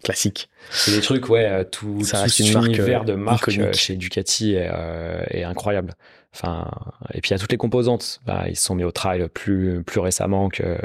[0.03, 0.49] classique.
[0.71, 3.75] C'est des trucs, ouais, tout, Ça tout cet univers de marque iconique.
[3.75, 5.93] chez Ducati est, euh, est incroyable.
[6.33, 6.69] Enfin,
[7.13, 8.19] et puis il y a toutes les composantes.
[8.25, 10.77] Bah, ils se sont mis au trail plus, plus récemment que,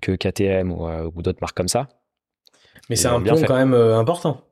[0.00, 1.88] que KTM ou, ou d'autres marques comme ça.
[2.90, 3.46] Mais c'est un bien pont fait.
[3.46, 4.42] quand même important.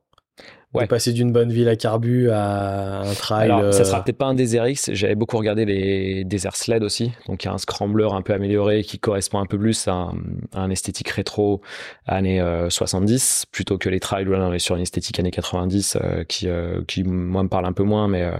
[0.73, 0.83] Ouais.
[0.83, 3.51] De passer d'une bonne ville à carbu à un trail.
[3.51, 4.89] Alors, ça euh, sera peut-être pas un Desert X.
[4.93, 7.11] J'avais beaucoup regardé les Desert Sled aussi.
[7.27, 9.93] Donc, il y a un scrambler un peu amélioré qui correspond un peu plus à
[9.93, 10.13] un,
[10.53, 11.61] à un esthétique rétro
[12.07, 15.31] années euh, 70 plutôt que les trails où là, on est sur une esthétique années
[15.31, 18.31] 90 euh, qui, euh, qui, moi, me parle un peu moins, mais euh,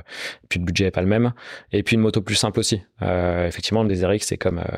[0.49, 1.33] puis le budget est pas le même.
[1.71, 2.81] Et puis une moto plus simple aussi.
[3.01, 4.77] Euh, effectivement, le Desert X, c'est comme euh,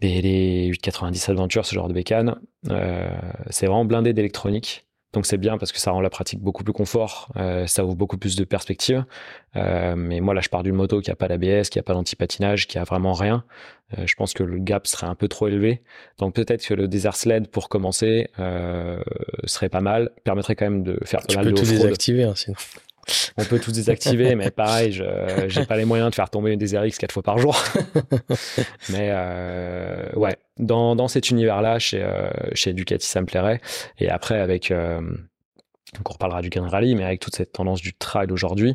[0.00, 2.36] les, les 890 Adventure, ce genre de bécane.
[2.68, 3.08] Euh,
[3.50, 4.87] c'est vraiment blindé d'électronique.
[5.14, 7.94] Donc c'est bien parce que ça rend la pratique beaucoup plus confort, euh, ça ouvre
[7.94, 9.04] beaucoup plus de perspectives.
[9.56, 11.94] Euh, mais moi là je pars d'une moto qui a pas d'ABS, qui a pas
[11.94, 13.44] d'anti-patinage, qui a vraiment rien.
[13.96, 15.80] Euh, je pense que le gap serait un peu trop élevé.
[16.18, 18.28] Donc peut-être que le Desert Sled pour commencer
[19.44, 22.24] serait pas mal, permettrait quand même de faire pas Tu mal peux de tout désactiver,
[22.24, 22.56] hein, sinon.
[23.36, 25.04] On peut tout désactiver, mais pareil, je
[25.48, 27.56] j'ai pas les moyens de faire tomber une Desert X quatre fois par jour.
[28.90, 33.60] mais euh, ouais, dans, dans cet univers-là, chez, euh, chez Ducati, ça me plairait.
[33.98, 37.80] Et après, avec, euh, donc on reparlera du Gun Rally, mais avec toute cette tendance
[37.80, 38.74] du trail aujourd'hui,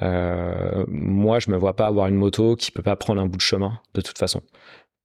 [0.00, 3.36] euh, moi, je me vois pas avoir une moto qui peut pas prendre un bout
[3.36, 4.40] de chemin de toute façon.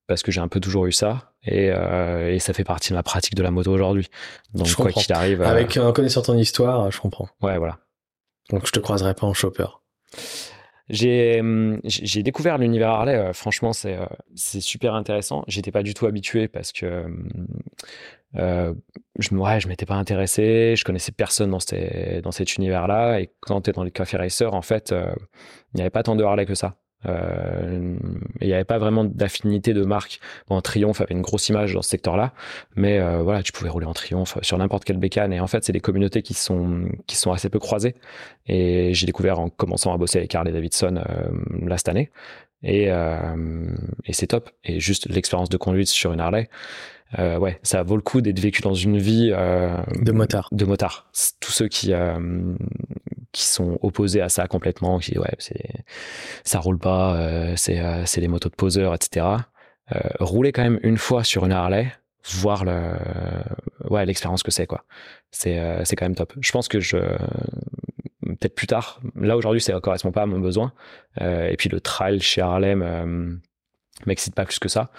[0.07, 2.95] Parce que j'ai un peu toujours eu ça et, euh, et ça fait partie de
[2.95, 4.07] ma pratique de la moto aujourd'hui.
[4.53, 7.27] Donc Je quoi qu'il arrive, euh, Avec en connaissant ton histoire, je comprends.
[7.41, 7.77] ouais voilà.
[8.49, 9.67] Donc je te croiserai pas en chopper.
[10.89, 13.15] J'ai hum, j'ai découvert l'univers Harley.
[13.15, 15.43] euh, franchement, c'est euh, c'est super intéressant.
[15.47, 17.29] J'étais pas du tout habitué parce que hum,
[18.35, 18.73] euh,
[19.19, 20.75] je ouais, je m'étais pas intéressé.
[20.77, 21.59] Je connaissais personne dans
[22.31, 23.19] cet univers-là.
[23.19, 26.15] Et quand tu es dans les cafés racers, en fait, il n'y avait pas tant
[26.15, 26.77] de Harley que ça.
[27.05, 27.95] Euh,
[28.41, 30.19] il n'y avait pas vraiment d'affinité de marque.
[30.49, 32.33] Bon, Triumph avait une grosse image dans ce secteur-là,
[32.75, 35.31] mais euh, voilà, tu pouvais rouler en Triumph sur n'importe quelle bécane.
[35.31, 37.95] Et en fait, c'est des communautés qui sont qui sont assez peu croisées.
[38.47, 42.11] Et j'ai découvert en commençant à bosser avec Harley Davidson euh, là cette année.
[42.63, 43.75] Et, euh,
[44.05, 44.49] et c'est top.
[44.63, 46.49] Et juste l'expérience de conduite sur une Harley,
[47.19, 50.49] euh, ouais, ça vaut le coup d'être vécu dans une vie euh, De motard.
[50.51, 51.09] de motard.
[51.39, 52.53] Tous ceux qui euh,
[53.31, 55.83] qui sont opposés à ça complètement, qui ouais, c'est
[56.43, 59.25] ça roule pas, euh, c'est euh, c'est des motos de poseurs, etc.
[59.95, 61.91] Euh, rouler quand même une fois sur une Harley,
[62.33, 62.93] voir le
[63.89, 64.83] ouais l'expérience que c'est quoi.
[65.31, 66.33] C'est euh, c'est quand même top.
[66.41, 66.97] Je pense que je
[68.21, 68.99] peut-être plus tard.
[69.15, 70.73] Là aujourd'hui, ça correspond pas à mon besoin.
[71.21, 73.39] Euh, et puis le trail chez Harley me-
[74.05, 74.91] m'excite pas plus que ça.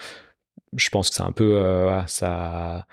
[0.75, 2.85] Je pense que c'est un peu euh, ça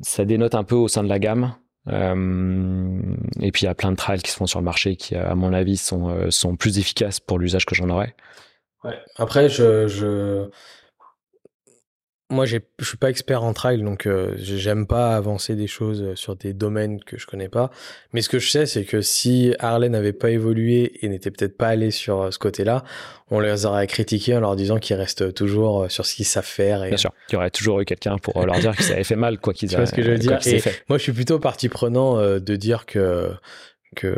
[0.00, 1.54] ça dénote un peu au sein de la gamme.
[1.88, 2.98] Euh,
[3.40, 5.14] et puis il y a plein de trails qui se font sur le marché qui,
[5.14, 8.14] à mon avis, sont, euh, sont plus efficaces pour l'usage que j'en aurais.
[8.84, 8.98] Ouais.
[9.16, 10.48] Après, je, je...
[12.30, 16.36] moi, je suis pas expert en trail, donc euh, j'aime pas avancer des choses sur
[16.36, 17.70] des domaines que je connais pas.
[18.12, 21.56] Mais ce que je sais, c'est que si Harley n'avait pas évolué et n'était peut-être
[21.56, 22.82] pas allé sur euh, ce côté-là,
[23.30, 26.44] on les aurait critiqués en leur disant qu'ils restent toujours euh, sur ce qu'ils savent
[26.44, 26.84] faire.
[26.84, 26.88] Et...
[26.88, 29.04] Bien sûr, il y aurait toujours eu quelqu'un pour euh, leur dire que ça avait
[29.04, 30.82] fait mal, quoi qu'ils vois ce que je veux dire aient Et fait.
[30.88, 33.30] moi, je suis plutôt partie prenant euh, de dire que
[33.96, 34.16] que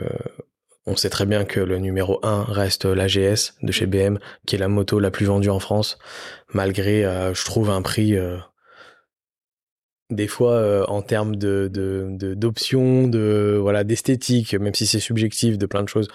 [0.87, 4.59] on sait très bien que le numéro 1 reste l'AGS de chez BM, qui est
[4.59, 5.99] la moto la plus vendue en France,
[6.53, 8.39] malgré, euh, je trouve, un prix euh,
[10.11, 11.69] des fois euh, en termes de
[12.35, 16.09] d'options, de, voilà d'esthétique, même si c'est subjectif, de plein de choses,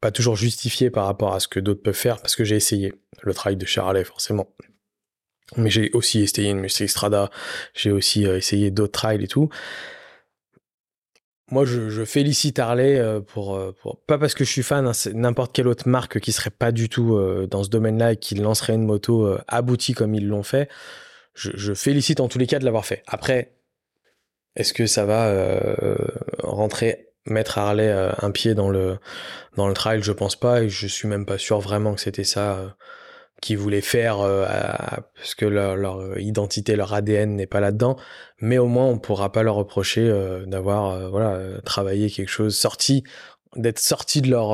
[0.00, 2.92] pas toujours justifié par rapport à ce que d'autres peuvent faire, parce que j'ai essayé
[3.22, 4.48] le travail de Charlet forcément.
[5.56, 7.30] Mais j'ai aussi essayé une Multi Strada,
[7.74, 9.50] j'ai aussi euh, essayé d'autres trails et tout.
[11.50, 14.92] Moi, je, félicite Harley euh, pour, euh, pour pas parce que je suis fan, hein,
[15.12, 18.36] n'importe quelle autre marque qui serait pas du tout euh, dans ce domaine-là et qui
[18.36, 20.68] lancerait une moto aboutie comme ils l'ont fait.
[21.34, 23.02] Je, félicite en tous les cas de l'avoir fait.
[23.06, 23.54] Après,
[24.54, 25.34] est-ce que ça va
[26.40, 28.98] rentrer mettre Harley un pied dans le
[29.56, 30.02] dans le trail?
[30.02, 32.76] Je pense pas et je suis même pas sûr vraiment que c'était ça
[33.42, 34.46] qu'ils voulaient faire euh,
[35.16, 37.96] parce que leur, leur identité, leur ADN n'est pas là-dedans.
[38.40, 42.30] Mais au moins, on pourra pas leur reprocher euh, d'avoir euh, voilà euh, travaillé quelque
[42.30, 43.02] chose sorti,
[43.56, 44.52] d'être sorti de leur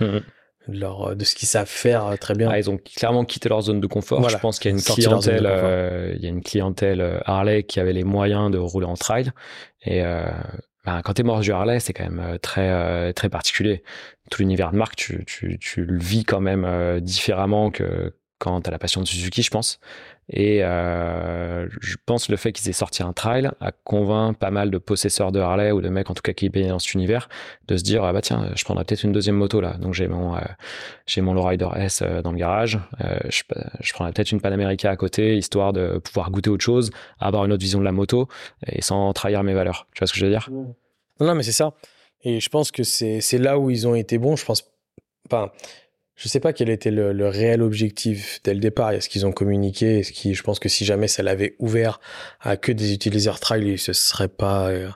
[0.00, 0.20] Mhm.
[0.68, 2.48] de leur de ce qu'ils savent faire très bien.
[2.52, 4.20] Ah, ils ont clairement quitté leur zone de confort.
[4.20, 4.36] Voilà.
[4.36, 7.62] Je pense qu'il y a une Sorti clientèle, euh, il y a une clientèle Harley
[7.64, 9.32] qui avait les moyens de rouler en trail.
[9.84, 10.26] Et euh,
[10.84, 13.82] ben, quand t'es mort du Harley, c'est quand même euh, très euh, très particulier.
[14.30, 18.62] Tout l'univers de marque, tu, tu, tu le vis quand même euh, différemment que quand
[18.62, 19.78] t'as la passion de Suzuki, je pense.
[20.32, 24.70] Et euh, je pense le fait qu'ils aient sorti un trail a convaincu pas mal
[24.70, 27.28] de possesseurs de Harley ou de mecs en tout cas qui baignaient dans cet univers
[27.66, 29.74] de se dire ah bah tiens je prendrais peut-être une deuxième moto là.
[29.78, 30.40] Donc j'ai mon euh,
[31.06, 32.78] j'ai mon Lowrider S euh, dans le garage.
[33.28, 37.52] je, prendrais peut-être une Panamerica à côté histoire de pouvoir goûter autre chose, avoir une
[37.52, 38.28] autre vision de la moto
[38.66, 39.88] et sans trahir mes valeurs.
[39.94, 40.48] Tu vois ce que je veux dire?
[41.20, 41.74] Non, mais c'est ça.
[42.22, 44.36] Et je pense que c'est là où ils ont été bons.
[44.36, 44.70] Je pense
[45.28, 45.52] pas.
[46.20, 48.90] Je sais pas quel était le, réel objectif dès le départ.
[48.90, 51.98] Est-ce qu'ils ont communiqué Est-ce qu'ils, je pense que si jamais ça l'avait ouvert
[52.42, 54.90] à que des utilisateurs trail, ils se seraient pas, euh,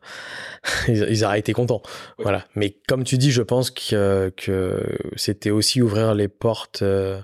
[0.88, 1.80] ils, auraient été contents.
[2.18, 2.44] Voilà.
[2.56, 4.82] Mais comme tu dis, je pense que, que
[5.16, 6.82] c'était aussi ouvrir les portes.
[6.82, 7.22] Euh,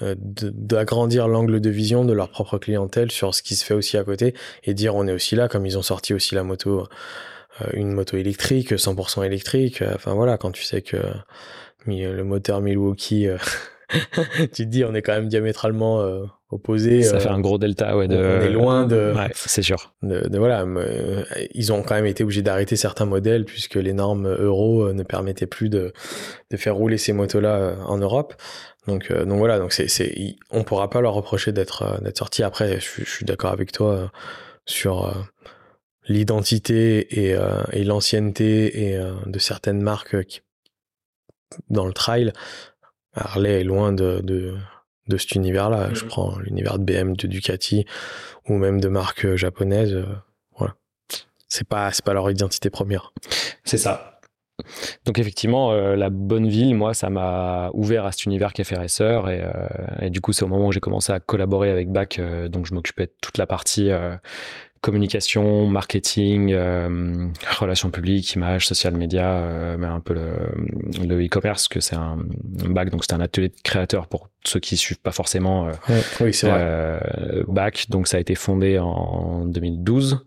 [0.00, 3.98] euh d'agrandir l'angle de vision de leur propre clientèle sur ce qui se fait aussi
[3.98, 4.32] à côté
[4.62, 6.86] et dire on est aussi là comme ils ont sorti aussi la moto
[7.60, 10.96] euh, une moto électrique 100% électrique enfin voilà quand tu sais que
[11.88, 13.38] euh, le moteur Milwaukee, euh,
[14.38, 17.02] tu te dis, on est quand même diamétralement euh, opposés.
[17.02, 18.08] Ça fait un gros delta, ouais.
[18.08, 18.16] De...
[18.16, 19.12] On est loin de.
[19.14, 19.94] Ouais, c'est sûr.
[20.02, 20.64] De, voilà,
[21.52, 25.46] ils ont quand même été obligés d'arrêter certains modèles puisque les normes euro ne permettaient
[25.46, 25.92] plus de,
[26.50, 28.34] de faire rouler ces motos-là en Europe.
[28.86, 32.42] Donc, donc voilà, donc c'est, c'est, on pourra pas leur reprocher d'être, d'être sorti.
[32.42, 34.10] Après, je, suis d'accord avec toi
[34.64, 35.12] sur
[36.08, 37.36] l'identité et,
[37.72, 40.40] et l'ancienneté et de certaines marques qui
[41.68, 42.32] dans le trail,
[43.14, 44.56] Harley est loin de, de,
[45.08, 45.92] de cet univers-là.
[45.92, 46.08] Je mhm.
[46.08, 47.84] prends l'univers de BM, de Ducati
[48.48, 49.94] ou même de marques japonaises.
[49.94, 50.06] Euh,
[50.56, 50.74] voilà.
[51.48, 53.12] C'est pas, c'est pas leur identité première.
[53.64, 54.20] C'est ça.
[55.06, 59.48] Donc effectivement, euh, la bonne ville, moi, ça m'a ouvert à cet univers et, euh,
[60.02, 62.20] et du coup, c'est au moment où j'ai commencé à collaborer avec BAC,
[62.50, 63.90] donc je m'occupais de toute la partie
[64.80, 67.28] communication, marketing, euh,
[67.58, 72.18] relations publiques, images, social media, euh, mais un peu le e-commerce, que c'est un,
[72.68, 75.72] bac, donc c'est un atelier de créateur pour ceux qui suivent pas forcément euh,
[76.20, 77.44] oui, vrai.
[77.46, 77.86] bac.
[77.90, 80.24] Donc ça a été fondé en 2012.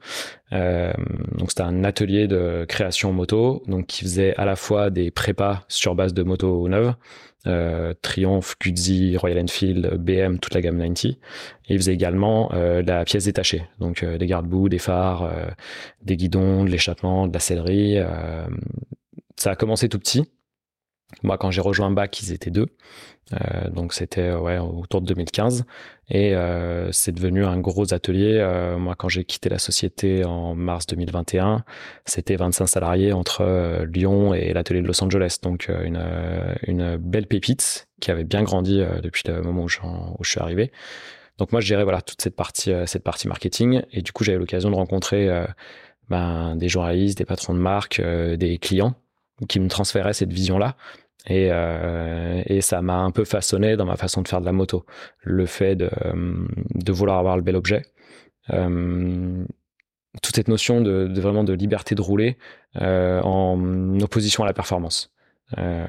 [0.52, 5.64] donc c'était un atelier de création moto, donc qui faisait à la fois des prépas
[5.68, 6.94] sur base de motos neuves,
[7.48, 11.10] euh, Triumph, Guzzi, Royal Enfield, BM, toute la gamme 90.
[11.10, 11.18] Et
[11.70, 15.46] il faisait également euh, la pièce détachée, donc euh, des garde-boue, des phares, euh,
[16.02, 17.98] des guidons, de l'échappement, de la sellerie.
[19.36, 20.26] ça a commencé tout petit.
[21.22, 22.68] Moi, quand j'ai rejoint BAC, ils étaient deux.
[23.32, 25.64] Euh, donc c'était ouais, autour de 2015
[26.10, 28.38] et euh, c'est devenu un gros atelier.
[28.38, 31.64] Euh, moi, quand j'ai quitté la société en mars 2021,
[32.06, 35.38] c'était 25 salariés entre Lyon et l'atelier de Los Angeles.
[35.42, 39.80] Donc une, belle pépite qui avait bien grandi depuis le moment où je,
[40.24, 40.72] suis arrivé.
[41.38, 44.38] Donc moi, je gérais voilà toute cette partie cette partie marketing et du coup, j'avais
[44.38, 45.30] l'occasion de rencontrer
[46.10, 48.96] ben, des journalistes, des patrons de marque, des clients
[49.48, 50.76] qui me transféraient cette vision-là
[51.26, 54.52] et, euh, et ça m'a un peu façonné dans ma façon de faire de la
[54.52, 54.86] moto.
[55.22, 55.90] Le fait de,
[56.76, 57.84] de vouloir avoir le bel objet.
[58.52, 59.46] Euh,
[60.22, 62.38] toute cette notion de, de, vraiment de liberté de rouler
[62.82, 65.14] euh, en opposition à la performance.
[65.58, 65.86] Euh,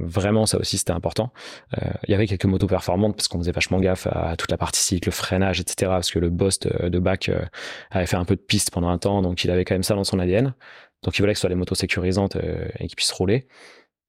[0.00, 1.32] vraiment, ça aussi c'était important.
[1.76, 4.58] Euh, il y avait quelques motos performantes parce qu'on faisait vachement gaffe à, toute la
[4.58, 5.90] partie cycle, le freinage, etc.
[5.90, 7.44] Parce que le boss de, de bac euh,
[7.90, 9.94] avait fait un peu de piste pendant un temps, donc il avait quand même ça
[9.94, 10.54] dans son ADN.
[11.02, 13.46] Donc il voulait que ce soit des motos sécurisantes et qu'ils puissent rouler.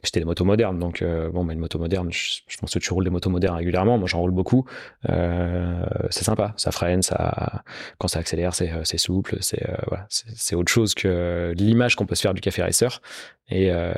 [0.02, 2.94] C'était des motos modernes, donc euh, bon, bah, une moto moderne, je, pense que tu
[2.94, 3.98] roules des motos modernes régulièrement.
[3.98, 4.66] Moi, j'en roule beaucoup.
[5.10, 7.64] Euh, c'est sympa, ça freine, ça,
[7.98, 12.06] quand ça accélère, c'est, c'est souple, c'est euh, voilà, c'est, autre chose que l'image qu'on
[12.06, 13.02] peut se faire du café racer.
[13.50, 13.94] Et, euh,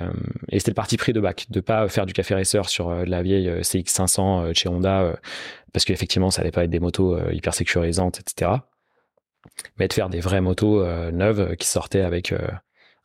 [0.49, 3.21] et c'était le parti pris de bac, de pas faire du café racer sur la
[3.21, 5.13] vieille CX500 chez Honda,
[5.71, 8.51] parce qu'effectivement, ça allait pas être des motos hyper sécurisantes, etc.
[9.77, 12.33] Mais de faire des vraies motos neuves qui sortaient avec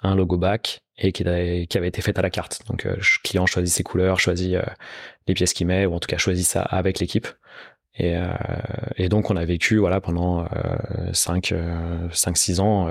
[0.03, 2.63] un logo bac et qui, avait été faite à la carte.
[2.69, 4.63] Donc, le euh, client choisit ses couleurs, choisit euh,
[5.27, 7.27] les pièces qu'il met, ou en tout cas choisit ça avec l'équipe.
[7.99, 8.29] Et, euh,
[8.97, 10.47] et, donc, on a vécu voilà pendant
[11.13, 11.55] 5
[12.13, 12.89] cinq, 6 ans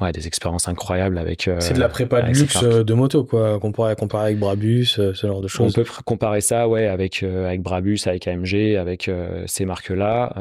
[0.00, 1.48] ouais, des expériences incroyables avec.
[1.48, 4.96] Euh, c'est de la prépa de luxe euh, de moto, quoi, comparé, comparé avec Brabus,
[4.98, 5.72] euh, ce genre de choses.
[5.72, 9.10] On peut comparer ça, ouais, avec, avec Brabus, avec AMG, avec
[9.46, 10.34] ces marques-là,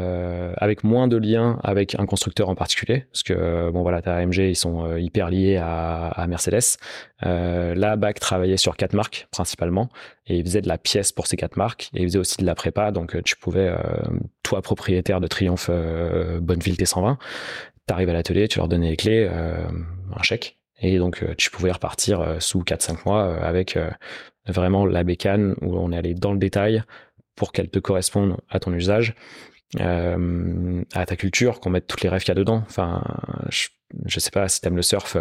[0.57, 4.37] avec moins de liens avec un constructeur en particulier, parce que, bon, voilà, as AMG,
[4.39, 6.77] ils sont hyper liés à, à Mercedes.
[7.21, 9.89] là, BAC travaillait sur quatre marques, principalement,
[10.27, 12.45] et ils faisaient de la pièce pour ces quatre marques, et ils faisaient aussi de
[12.45, 13.73] la prépa, donc tu pouvais,
[14.43, 15.69] toi, propriétaire de Triumph
[16.41, 17.17] Bonneville T120,
[17.85, 19.67] t'arrives à l'atelier, tu leur donnais les clés, euh,
[20.15, 23.77] un chèque, et donc euh, tu pouvais repartir euh, sous 4-5 mois avec
[24.47, 26.83] vraiment la bécane où on est allé dans le détail
[27.35, 29.15] pour qu'elle te corresponde à ton usage.
[29.79, 32.63] à ta culture, qu'on mette toutes les rêves qu'il y a dedans.
[32.65, 33.03] Enfin,
[33.49, 33.67] je,
[34.05, 35.17] je sais pas si t'aimes le surf,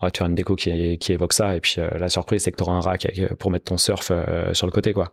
[0.00, 1.56] on va te faire une déco qui, qui évoque ça.
[1.56, 4.12] Et puis la surprise, c'est que t'auras un rack pour mettre ton surf
[4.52, 5.12] sur le côté, quoi.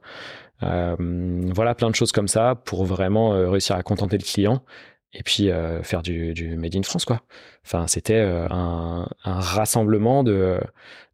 [0.62, 4.64] voilà, plein de choses comme ça pour vraiment réussir à contenter le client
[5.18, 7.22] et puis euh, faire du, du, Made in France quoi.
[7.66, 10.60] Enfin c'était euh, un, un, rassemblement de,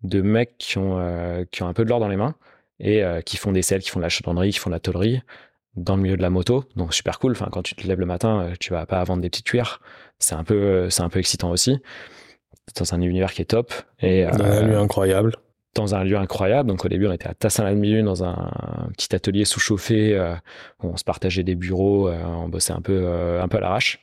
[0.04, 2.36] de mecs qui ont, euh, qui ont un peu de l'or dans les mains
[2.80, 5.22] et qui font des selles, qui font de la chaudronnerie, qui font de la tôlerie
[5.76, 6.66] dans le milieu de la moto.
[6.76, 7.32] Donc super cool.
[7.32, 9.80] Enfin quand tu te lèves le matin, tu vas pas vendre des petites cuillères.
[10.20, 11.80] C'est un peu c'est un peu excitant aussi.
[12.78, 15.38] Dans un univers qui est top et un lieu incroyable
[15.76, 16.70] dans un lieu incroyable.
[16.70, 20.14] Donc au début, on était à Tassin-la-Demi-Lune dans un, petit atelier sous-chauffé.
[20.14, 20.36] Euh,
[20.80, 24.00] on se partageait des bureaux, euh, on bossait un peu, euh, un peu à l'arrache.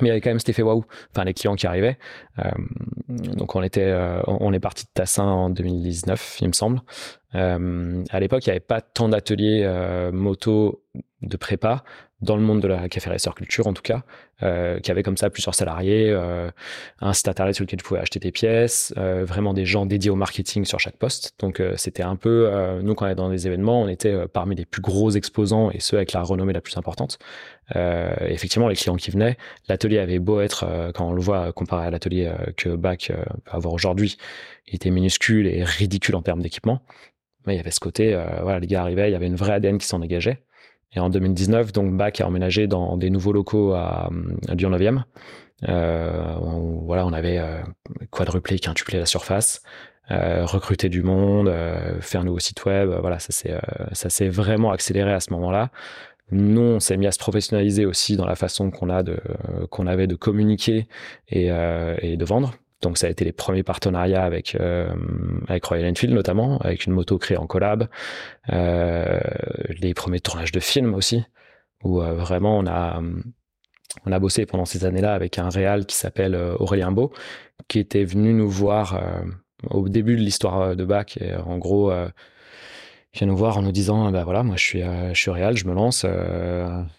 [0.00, 0.84] Mais il y avait quand même cet effet waouh.
[1.10, 1.98] Enfin, les clients qui arrivaient.
[3.08, 3.92] donc on était,
[4.28, 6.80] on est parti de Tassin en 2019, il me semble.
[7.32, 9.66] à l'époque, il n'y avait pas tant d'ateliers
[10.12, 10.84] moto
[11.22, 11.84] de prépa
[12.20, 14.02] dans le monde de la café racer culture en tout cas,
[14.42, 16.50] euh, qui avait comme ça plusieurs salariés, euh,
[17.00, 20.10] un site internet sur lequel tu pouvais acheter tes pièces, euh, vraiment des gens dédiés
[20.10, 21.34] au marketing sur chaque poste.
[21.38, 24.12] Donc euh, c'était un peu, euh, nous quand on est dans des événements, on était
[24.12, 27.18] euh, parmi les plus gros exposants et ceux avec la renommée la plus importante.
[27.74, 29.36] effectivement, les clients qui venaient,
[29.68, 30.64] l'atelier avait beau être,
[30.94, 33.12] quand on le voit comparé à l'atelier que Bac
[33.44, 34.16] peut avoir aujourd'hui,
[34.66, 36.80] il était minuscule et ridicule en termes d'équipement.
[37.46, 39.52] Mais il y avait ce côté, voilà, les gars arrivaient, il y avait une vraie
[39.52, 40.42] ADN qui s'en dégageait.
[40.92, 44.10] Et en 2019, donc Bac a emménagé dans des nouveaux locaux à,
[44.48, 45.02] à Lyon 9e.
[45.68, 47.60] Euh, on, voilà, on avait euh,
[48.10, 49.62] quadruplé, quintuplé la surface,
[50.10, 52.88] euh, recruté du monde, euh, fait un nouveau site web.
[53.00, 53.60] voilà, ça s'est euh,
[53.92, 55.70] ça s'est vraiment accéléré à ce moment-là.
[56.30, 59.18] Nous, on s'est mis à se professionnaliser aussi dans la façon qu'on a de
[59.70, 60.86] qu'on avait de communiquer
[61.28, 61.46] et,
[62.02, 62.54] et de vendre.
[62.82, 64.88] Donc ça a été les premiers partenariats avec euh,
[65.48, 67.88] avec Royal Enfield notamment, avec une moto créée en collab,
[68.52, 69.18] euh,
[69.80, 71.24] les premiers tournages de films aussi,
[71.82, 73.02] où euh, vraiment on a
[74.06, 77.12] on a bossé pendant ces années-là avec un réal qui s'appelle Aurélien Beau,
[77.66, 79.00] qui était venu nous voir
[79.70, 81.16] au début de l'histoire de Bach.
[81.20, 84.82] Et en gros, il vient nous voir en nous disant bah voilà moi je suis
[84.82, 86.06] je suis réal je me lance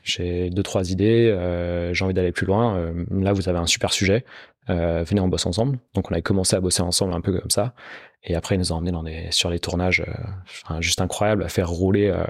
[0.03, 4.25] j'ai deux trois idées j'ai envie d'aller plus loin là vous avez un super sujet
[4.69, 5.79] euh, venez on bosse ensemble.
[5.93, 7.73] Donc on avait commencé à bosser ensemble un peu comme ça.
[8.23, 11.49] Et après ils nous ont emmenés dans des, sur les tournages euh, juste incroyables, à
[11.49, 12.23] faire rouler euh,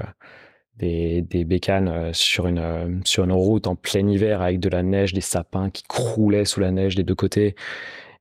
[0.75, 5.13] des, bécanes euh, sur une, sur une route en plein hiver avec de la neige,
[5.13, 7.55] des sapins qui croulaient sous la neige des deux côtés.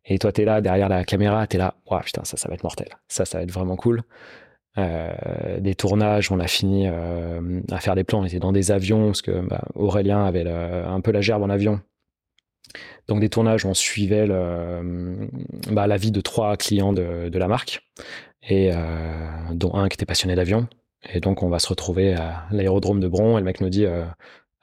[0.04, 2.62] Et toi, t'es là derrière la caméra, t'es là, waouh, putain, ça, ça va être
[2.62, 2.88] mortel.
[3.08, 4.02] Ça, ça va être vraiment cool.
[5.58, 9.22] Des tournages, on a fini à faire des plans, on était dans des avions, parce
[9.22, 11.80] que bah, Aurélien avait un peu la gerbe en avion.
[13.06, 15.28] Donc des tournages, on suivait le,
[15.70, 17.82] bah, la vie de trois clients de, la marque,
[18.50, 18.74] euh,
[19.52, 20.68] dont un qui était passionné d'avion.
[21.12, 23.86] Et donc on va se retrouver à l'aérodrome de Bron, et le mec nous dit,
[23.86, 24.04] euh,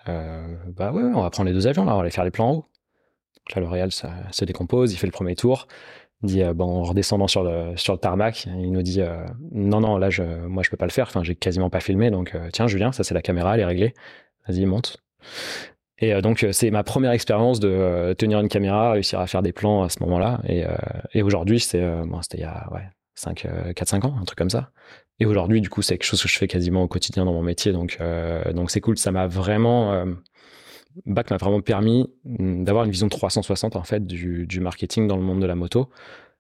[0.10, 2.32] euh, bah ouais, on va prendre les deux avions, là, on va aller faire les
[2.32, 2.66] plans en haut.
[3.56, 3.90] Donc là, le
[4.32, 5.68] se décompose, il fait le premier tour,
[6.26, 10.10] dit, euh, bon, en redescendant sur le, tarmac, il nous dit, euh, non, non, là,
[10.10, 12.68] je, moi, je peux pas le faire, enfin, j'ai quasiment pas filmé, donc euh, tiens,
[12.68, 13.94] Julien, ça c'est la caméra, elle est réglée,
[14.48, 14.98] vas-y, monte.
[16.00, 19.42] Et euh, donc, c'est ma première expérience de euh, tenir une caméra, réussir à faire
[19.42, 20.42] des plans à ce moment-là.
[20.48, 24.38] Et, euh, aujourd'hui, c'est, bon, c'était il y a ouais, 5, 4-5 ans, un truc
[24.38, 24.72] comme ça.
[25.20, 27.44] Et aujourd'hui, du coup, c'est quelque chose que je fais quasiment au quotidien dans mon
[27.44, 27.72] métier.
[27.72, 28.00] Donc,
[28.54, 28.98] donc c'est cool.
[28.98, 30.06] Ça m'a vraiment,
[31.06, 35.24] Bac m'a vraiment permis mm, d'avoir une vision 360 en fait du, marketing dans le
[35.24, 35.90] monde de la moto.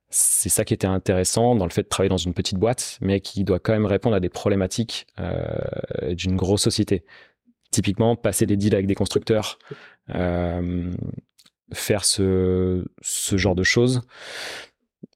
[0.10, 3.20] C'est ça qui était intéressant dans le fait de travailler dans une petite boîte, mais
[3.20, 7.04] qui doit quand même répondre à des problématiques euh, d'une grosse société.
[7.76, 9.60] Typiquement, passer des deals avec des constructeurs,
[10.16, 10.94] euh,
[11.74, 14.04] faire ce, ce genre de choses,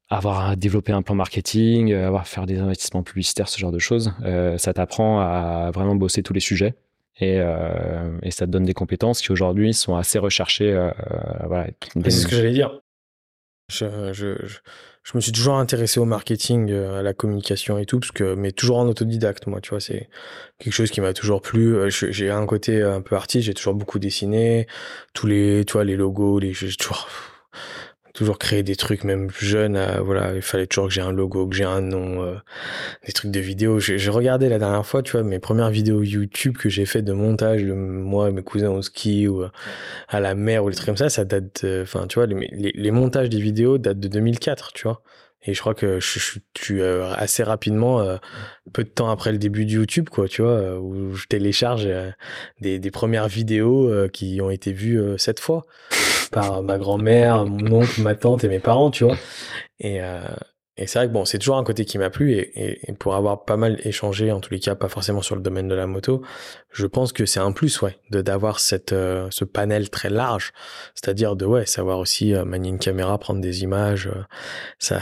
[0.09, 3.79] avoir à développer un plan marketing, avoir à faire des investissements publicitaires, ce genre de
[3.79, 6.75] choses, euh, ça t'apprend à vraiment bosser tous les sujets.
[7.21, 10.73] Et, euh, et, ça te donne des compétences qui aujourd'hui sont assez recherchées.
[10.73, 10.91] Euh,
[11.47, 11.67] voilà.
[11.95, 12.81] C'est ce que j'allais dire.
[13.71, 14.57] Je, je, je,
[15.11, 18.35] je, me suis toujours intéressé au marketing, euh, à la communication et tout, parce que,
[18.35, 20.09] mais toujours en autodidacte, moi, tu vois, c'est
[20.59, 21.75] quelque chose qui m'a toujours plu.
[21.75, 24.67] Euh, j'ai un côté un peu artiste, j'ai toujours beaucoup dessiné,
[25.13, 27.07] tous les, tu vois, les logos, les, j'ai toujours,
[28.13, 31.47] toujours créé des trucs même jeune euh, voilà il fallait toujours que j'ai un logo
[31.47, 32.35] que j'ai un nom euh,
[33.05, 36.57] des trucs de vidéos j'ai regardé la dernière fois tu vois mes premières vidéos YouTube
[36.57, 39.49] que j'ai fait de montage moi et mes cousins au ski ou euh,
[40.07, 42.71] à la mer ou des trucs comme ça ça date enfin tu vois les, les,
[42.73, 45.01] les, montages des vidéos datent de 2004 tu vois.
[45.45, 46.81] Et je crois que je, suis
[47.15, 48.05] assez rapidement
[48.73, 51.87] peu de temps après le début de YouTube quoi tu vois où je télécharge
[52.59, 55.65] des, des premières vidéos qui ont été vues cette fois
[56.31, 59.15] par ma grand-mère, mon oncle, ma tante et mes parents, tu vois.
[59.79, 60.21] Et, euh,
[60.77, 63.57] c'est vrai que bon, c'est toujours un côté qui m'a plu et, pour avoir pas
[63.57, 66.21] mal échangé, en tous les cas, pas forcément sur le domaine de la moto,
[66.71, 70.53] je pense que c'est un plus, ouais, de d'avoir cette euh, ce panel très large,
[70.95, 74.09] c'est-à-dire de ouais, savoir aussi euh, manier une caméra, prendre des images,
[74.79, 75.01] ça,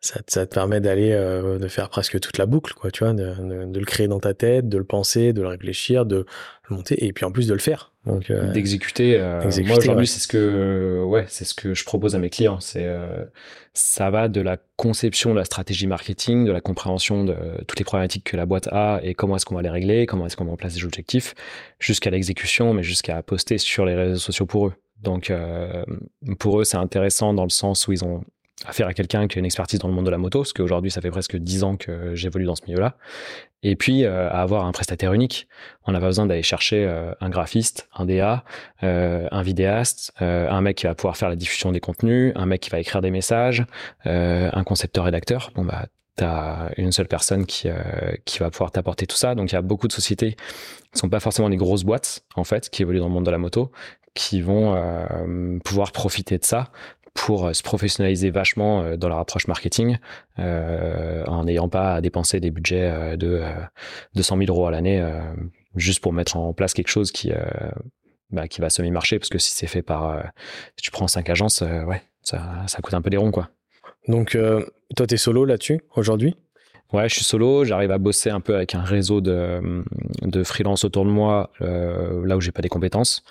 [0.00, 3.64] ça, te permet d'aller de faire presque toute la boucle, quoi, tu vois, de, de,
[3.66, 6.24] de, le créer dans ta tête, de le penser, de le réfléchir, de
[6.70, 7.92] monter et puis en plus de le faire.
[8.06, 9.18] Donc d'exécuter.
[9.18, 12.60] moi aujourd'hui, c'est ce que ouais, c'est ce que je propose à mes clients.
[12.60, 12.86] C'est
[13.74, 17.34] ça va de la conception de la stratégie marketing, de la compréhension de
[17.66, 20.26] toutes les problématiques que la boîte a et comment est-ce qu'on va les régler, comment
[20.26, 21.34] est-ce qu'on met en place des objectifs,
[21.80, 24.74] jusqu'à l'exécution, mais jusqu'à poster sur les réseaux sociaux pour eux.
[25.02, 25.84] Donc euh,
[26.38, 28.22] pour eux, c'est intéressant dans le sens où ils ont
[28.64, 30.90] affaire à quelqu'un qui a une expertise dans le monde de la moto, parce qu'aujourd'hui,
[30.90, 32.96] ça fait presque dix ans que j'évolue dans ce milieu-là.
[33.64, 35.48] Et puis, euh, à avoir un prestataire unique.
[35.86, 38.44] On n'a pas besoin d'aller chercher euh, un graphiste, un DA,
[38.82, 42.60] euh, un vidéaste, un mec qui va pouvoir faire la diffusion des contenus, un mec
[42.60, 43.64] qui va écrire des messages,
[44.04, 45.50] un concepteur-rédacteur.
[45.54, 45.86] Bon, bah,
[46.16, 47.68] t'as une seule personne qui,
[48.24, 49.34] qui va pouvoir t'apporter tout ça.
[49.34, 50.36] Donc, il y a beaucoup de sociétés
[50.92, 53.30] qui sont pas forcément des grosses boîtes, en fait, qui évoluent dans le monde de
[53.30, 53.72] la moto,
[54.14, 54.78] qui vont
[55.64, 56.70] pouvoir profiter de ça
[57.14, 59.96] pour euh, se professionnaliser vachement euh, dans leur approche marketing
[60.38, 63.42] euh, en n'ayant pas à dépenser des budgets de
[64.16, 65.02] 200 000 euros à l'année
[65.76, 67.32] juste pour mettre en place quelque chose qui
[68.30, 70.22] bah, qui va semi-marcher parce que si c'est fait par
[70.76, 73.50] si tu prends cinq agences ouais ça, ça coûte un peu des ronds quoi
[74.08, 74.36] donc
[74.96, 76.36] toi tu es solo là-dessus aujourd'hui?
[76.92, 79.82] Ouais, je suis solo, j'arrive à bosser un peu avec un réseau de,
[80.22, 83.24] de freelance autour de moi, là où j'ai pas des compétences.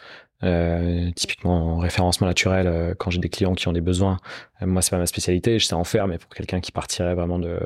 [0.44, 4.18] Euh, typiquement en référencement naturel, euh, quand j'ai des clients qui ont des besoins,
[4.62, 7.16] euh, moi c'est pas ma spécialité, je sais en faire, mais pour quelqu'un qui partirait
[7.16, 7.60] vraiment de,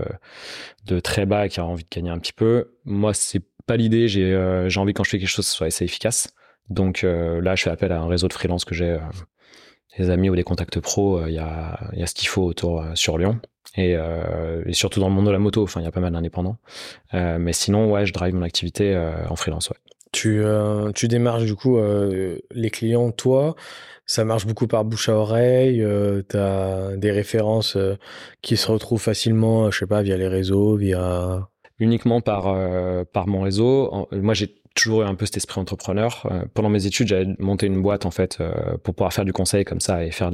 [1.00, 4.08] très bas et qui a envie de gagner un petit peu, moi c'est pas l'idée.
[4.08, 6.34] J'ai j'ai envie quand je fais quelque chose que ce soit assez efficace.
[6.70, 8.98] Donc là, je fais appel à un réseau de freelance que j'ai,
[9.98, 11.26] des amis ou des contacts pro.
[11.28, 13.40] Il y a y a ce qu'il faut autour sur Lyon.
[13.76, 13.98] Et,
[14.72, 16.58] surtout dans le monde de la moto, enfin il y a pas mal d'indépendants.
[17.14, 18.96] mais sinon, ouais, je drive mon activité
[19.30, 19.70] en freelance.
[20.18, 23.56] Tu, euh, tu démarches du coup euh, les clients, toi.
[24.08, 25.84] Ça marche beaucoup par bouche à oreille.
[25.84, 27.98] Euh, tu as des références euh,
[28.42, 31.48] qui se retrouvent facilement, je sais pas, via les réseaux, via.
[31.80, 32.46] Uniquement par,
[33.14, 34.08] par mon réseau.
[34.12, 36.26] Moi, j'ai toujours eu un peu cet esprit entrepreneur.
[36.32, 39.34] Euh, pendant mes études, j'avais monté une boîte en fait euh, pour pouvoir faire du
[39.34, 40.32] conseil comme ça et faire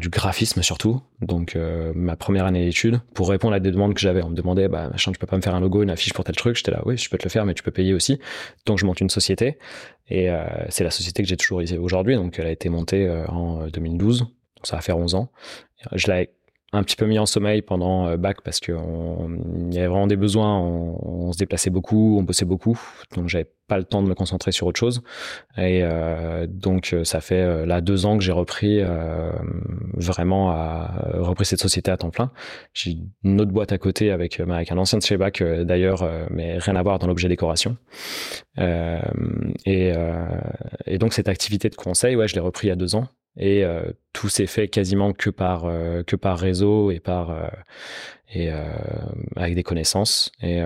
[0.00, 1.02] du graphisme surtout.
[1.20, 4.36] Donc euh, ma première année d'études pour répondre à des demandes que j'avais, on me
[4.36, 6.56] demandait bah machin, tu peux pas me faire un logo, une affiche pour tel truc.
[6.56, 8.18] J'étais là, oui, je peux te le faire, mais tu peux payer aussi.
[8.64, 9.58] Donc je monte une société
[10.08, 10.28] et
[10.68, 12.14] c'est la société que j'ai toujours aujourd'hui.
[12.14, 14.20] Donc elle a été montée en 2012.
[14.20, 14.28] Donc
[14.62, 15.30] ça va faire 11 ans.
[15.92, 16.30] Je l'ai
[16.74, 20.16] un petit peu mis en sommeil pendant euh, bac parce qu'il y avait vraiment des
[20.16, 20.58] besoins.
[20.58, 22.78] On, se déplaçait beaucoup, on bossait beaucoup,
[23.16, 25.02] donc j'avais pas le temps de me concentrer sur autre chose.
[25.56, 28.82] Et euh, donc euh, ça fait là deux ans que j'ai repris
[29.94, 30.54] vraiment
[31.14, 32.30] repris cette société à temps plein.
[32.72, 36.58] J'ai une autre boîte à côté avec, avec un ancien de chez Bac d'ailleurs, mais
[36.58, 37.76] rien à voir dans l'objet décoration.
[38.58, 39.92] et,
[40.86, 43.08] et donc cette activité de conseil, ouais, je l'ai repris il y a deux ans
[43.36, 43.82] et euh,
[44.12, 47.48] tout s'est fait quasiment que par euh, que par réseau et par euh,
[48.32, 48.50] et
[49.36, 50.32] avec des connaissances.
[50.42, 50.60] Et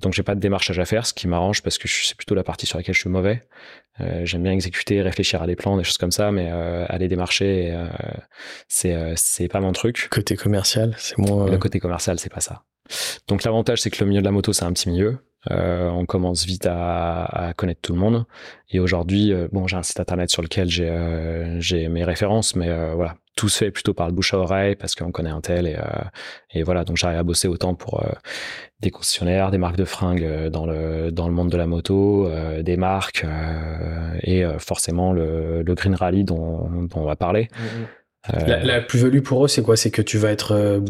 [0.00, 2.44] donc j'ai pas de démarchage à faire ce qui m'arrange parce que c'est plutôt la
[2.44, 3.48] partie sur laquelle je suis mauvais.
[4.22, 6.48] J'aime bien exécuter réfléchir à des plans des choses comme ça mais
[6.88, 7.76] aller démarcher
[8.68, 10.06] c'est c'est pas mon truc.
[10.08, 12.62] Côté commercial c'est moi le côté commercial c'est pas ça.
[13.26, 15.18] Donc l'avantage c'est que le milieu de la moto c'est un petit milieu
[15.50, 18.26] euh, on commence vite à, à, connaître tout le monde.
[18.70, 22.68] Et aujourd'hui, euh, bon, j'ai un site internet sur lequel j'ai euh, mes références, mais
[22.94, 25.66] voilà, tout se fait plutôt par le bouche à oreille parce qu'on connaît un tel
[25.66, 25.76] et,
[26.52, 26.84] et voilà.
[26.84, 28.04] Donc j'arrive à bosser autant pour
[28.80, 32.30] des concessionnaires, des marques de fringues dans le dans le monde de la moto,
[32.60, 33.24] des marques
[34.22, 37.48] et forcément le, le Green Rally dont, dont on va parler.
[37.52, 38.46] Mmh, mmh.
[38.46, 39.76] La, la plus-value pour eux, c'est quoi?
[39.76, 40.82] C'est que tu vas être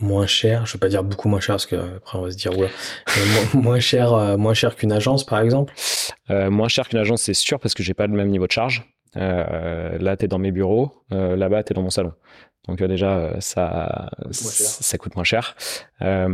[0.00, 2.36] moins cher, je veux pas dire beaucoup moins cher parce que après on va se
[2.36, 2.70] dire ouais,
[3.54, 5.72] moins, cher, euh, moins cher qu'une agence par exemple.
[6.30, 8.52] Euh, moins cher qu'une agence, c'est sûr parce que j'ai pas le même niveau de
[8.52, 8.84] charge.
[9.16, 12.12] Euh, là, tu es dans mes bureaux, euh, là-bas, tu es dans mon salon.
[12.66, 15.56] Donc déjà, ça, ça coûte moins cher.
[16.00, 16.26] ça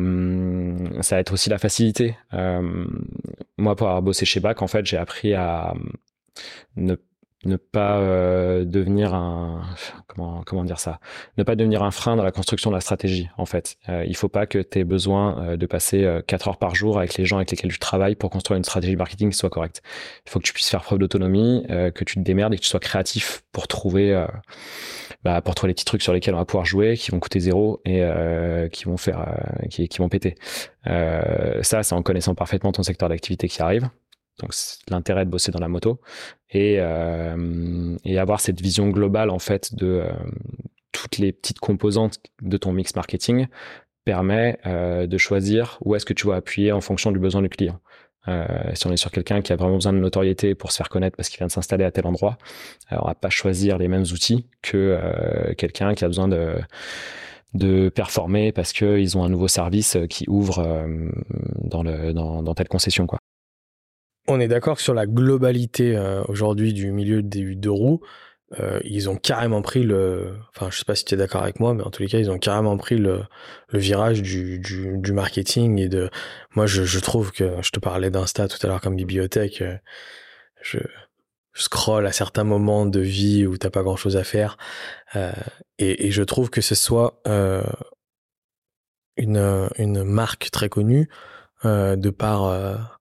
[1.16, 2.16] va être aussi la facilité.
[3.56, 5.74] moi, pour avoir bossé chez Bac, en fait, j'ai appris à
[6.76, 6.96] ne
[7.44, 9.62] ne pas euh, devenir un
[10.06, 11.00] comment comment dire ça?
[11.38, 13.76] Ne pas devenir un frein dans la construction de la stratégie en fait.
[13.88, 16.74] Euh, il faut pas que tu aies besoin euh, de passer euh, quatre heures par
[16.74, 19.50] jour avec les gens avec lesquels tu travailles pour construire une stratégie marketing qui soit
[19.50, 19.82] correcte.
[20.26, 22.68] Il faut que tu puisses faire preuve d'autonomie que tu te démerdes et que tu
[22.68, 24.26] sois créatif pour trouver
[25.22, 27.40] bah, pour trouver les petits trucs sur lesquels on va pouvoir jouer qui vont coûter
[27.40, 28.02] zéro et
[28.72, 29.26] qui vont faire
[29.70, 30.34] qui, qui vont péter.
[30.84, 33.88] Ça c'est en connaissant parfaitement ton secteur d'activité qui arrive
[34.40, 34.52] donc
[34.88, 36.00] l'intérêt de bosser dans la moto
[36.50, 40.12] et, euh, et avoir cette vision globale en fait de euh,
[40.92, 43.46] toutes les petites composantes de ton mix marketing
[44.04, 47.80] permet de choisir où est-ce que tu vas appuyer en fonction du besoin du client.
[48.28, 50.88] Euh, si on est sur quelqu'un qui a vraiment besoin de notoriété pour se faire
[50.88, 52.38] connaître parce qu'il vient de s'installer à tel endroit,
[52.88, 56.54] alors on va pas choisir les mêmes outils que euh, quelqu'un qui a besoin de
[57.52, 61.08] de performer parce qu'ils ont un nouveau service qui ouvre euh,
[61.62, 63.06] dans, le, dans, dans, telle concession.
[63.06, 63.20] Quoi.
[64.26, 65.98] On est d'accord sur la globalité
[66.28, 68.00] aujourd'hui du milieu des deux roues,
[68.60, 71.60] euh, ils ont carrément pris le, enfin je sais pas si tu es d'accord avec
[71.60, 73.22] moi, mais en tous les cas ils ont carrément pris le,
[73.72, 76.10] virage du, marketing et de,
[76.54, 79.76] moi je, trouve que je te parlais d'Insta tout à l'heure comme bibliothèque, euh,
[80.62, 80.78] je,
[81.54, 84.56] scroll à certains moments de vie où t'as pas grand chose à faire
[85.16, 85.32] euh,
[85.78, 87.62] et, je trouve que ce soit euh,
[89.16, 91.08] une, une marque très connue
[91.64, 92.93] euh, de par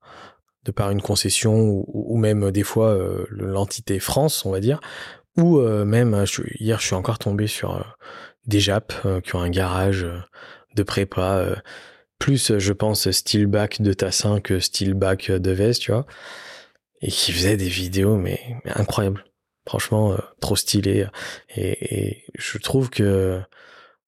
[0.66, 2.98] de par une concession ou, même des fois
[3.30, 4.80] l'entité France on va dire
[5.38, 6.26] ou euh, même, euh,
[6.60, 7.82] hier, je suis encore tombé sur euh,
[8.46, 10.06] des Japs qui ont un garage
[10.76, 11.56] de prépa,
[12.20, 16.06] plus, je pense, style bac de Tassin que style bac de Vest, tu vois,
[17.02, 19.24] et qui faisaient des vidéos, mais, incroyables.
[19.66, 21.08] Franchement, trop stylé.
[21.56, 23.40] Et, et, je trouve que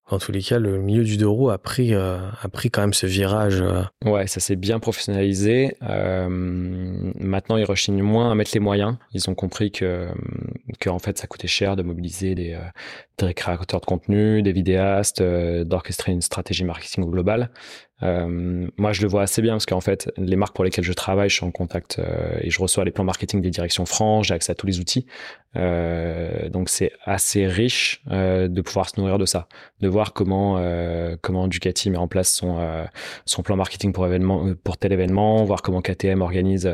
[0.08, 2.82] en tous les cas, le milieu du deux roues a pris, euh, a pris quand
[2.82, 3.62] même ce virage.
[3.62, 3.82] Euh.
[4.04, 5.78] Ouais, ça s'est bien professionnalisé.
[5.82, 8.98] Euh, maintenant, ils rechignent moins à mettre les moyens.
[9.14, 10.08] Ils ont compris que,
[10.80, 12.56] que en fait, ça coûtait cher de mobiliser des,
[13.18, 17.50] des créateurs de contenu, des vidéastes, d'orchestrer une stratégie marketing globale.
[18.04, 20.94] Euh, moi, je le vois assez bien parce qu'en fait, les marques pour lesquelles je
[20.94, 24.28] travaille, je suis en contact euh, et je reçois les plans marketing des directions France,
[24.28, 25.06] j'ai accès à tous les outils.
[25.56, 29.48] Euh, donc, c'est assez riche euh, de pouvoir se nourrir de ça,
[29.80, 32.60] de voir comment euh, comment Ducati met en place son
[33.26, 36.70] son plan marketing pour événement pour tel événement, voir comment KTM organise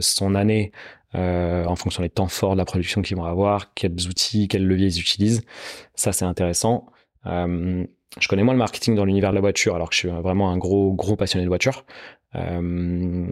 [0.00, 0.70] son année
[1.14, 4.88] en fonction des temps forts de la production qu'ils vont avoir, quels outils, quels leviers
[4.88, 5.42] ils utilisent.
[5.94, 6.86] Ça, c'est intéressant.
[7.26, 7.84] Euh,
[8.20, 10.50] je connais moins le marketing dans l'univers de la voiture, alors que je suis vraiment
[10.50, 11.84] un gros, gros passionné de voiture.
[12.36, 13.26] Euh,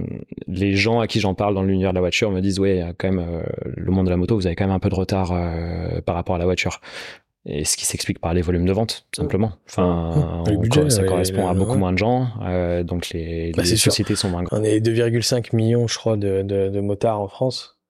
[0.46, 3.10] les gens à qui j'en parle dans l'univers de la voiture me disent ouais, quand
[3.10, 5.32] même euh, le monde de la moto, vous avez quand même un peu de retard
[5.32, 6.80] euh, par rapport à la voiture.
[7.44, 9.52] Et ce qui s'explique par les volumes de vente, simplement.
[9.68, 10.44] Enfin,
[10.88, 12.28] ça correspond à beaucoup moins de gens,
[12.84, 14.60] donc les, bah, les sociétés sont moins grandes.
[14.60, 17.80] On est 2,5 millions, je crois, de, de, de motards en France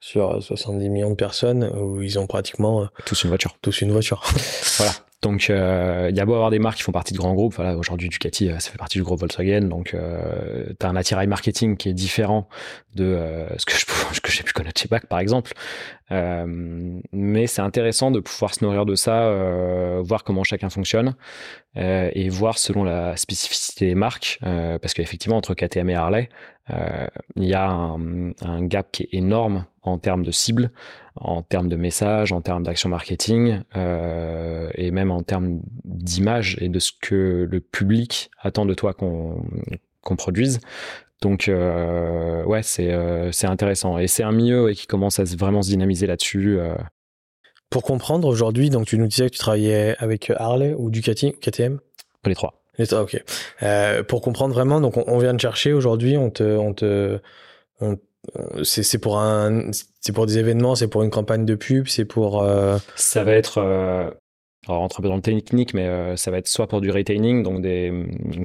[0.00, 3.56] sur 70 millions de personnes où ils ont pratiquement tous une voiture.
[3.62, 4.22] Tous une voiture.
[4.76, 4.92] voilà.
[5.20, 7.58] Donc, euh, il y a beau avoir des marques qui font partie de grands groupes.
[7.58, 9.62] Aujourd'hui, Ducati, euh, ça fait partie du groupe Volkswagen.
[9.62, 12.48] Donc, euh, tu as un attirail marketing qui est différent
[12.94, 13.84] de ce que je
[14.22, 15.52] que j'ai pu connaître chez BAC, par exemple.
[16.10, 19.30] Mais c'est intéressant de pouvoir se nourrir de ça,
[20.00, 21.14] voir comment chacun fonctionne
[21.76, 24.38] et voir selon la spécificité des marques.
[24.40, 26.28] parce qu'effectivement, entre KTM et Harley,
[27.36, 30.70] il y a un, un gap qui est énorme en termes de cible,
[31.20, 36.68] en termes de messages, en termes d'action marketing, euh, et même en termes d'image et
[36.68, 39.42] de ce que le public attend de toi qu'on
[40.02, 40.60] qu'on produise.
[41.20, 45.68] Donc euh, ouais, c'est euh, intéressant et c'est un milieu qui commence à vraiment se
[45.68, 46.58] dynamiser là-dessus.
[46.58, 46.74] Euh.
[47.70, 51.80] Pour comprendre aujourd'hui, donc tu nous disais que tu travaillais avec Harley ou Ducati, KTM.
[52.24, 52.62] Les trois.
[52.78, 53.22] Les trois, ok.
[53.62, 57.18] Euh, pour comprendre vraiment, donc on, on vient de chercher aujourd'hui, on te on te
[57.80, 57.98] on
[58.62, 62.42] c'est pour un c'est pour des événements c'est pour une campagne de pub c'est pour
[62.42, 62.78] euh...
[62.96, 64.10] ça va être euh,
[64.68, 66.90] alors rentre un peu dans le technique mais euh, ça va être soit pour du
[66.90, 67.92] retaining donc des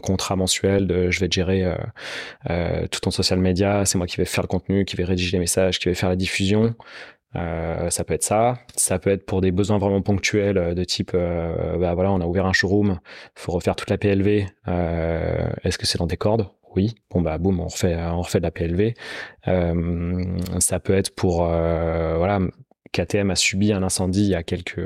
[0.02, 1.76] contrats mensuels de je vais gérer euh,
[2.50, 5.34] euh, tout ton social media c'est moi qui vais faire le contenu qui vais rédiger
[5.34, 6.76] les messages qui vais faire la diffusion.
[7.90, 8.60] Ça peut être ça.
[8.76, 12.46] Ça peut être pour des besoins vraiment ponctuels de type bah voilà on a ouvert
[12.46, 13.00] un showroom
[13.34, 14.46] faut refaire toute la PLV
[15.64, 16.48] est-ce que c'est dans tes cordes?
[16.76, 18.94] Oui, bon bah boum, on refait, on refait de la PLV.
[19.48, 20.24] Euh,
[20.60, 22.40] ça peut être pour euh, voilà,
[22.92, 24.82] KTM a subi un incendie il y a quelques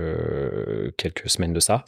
[0.98, 1.86] quelques semaines de ça,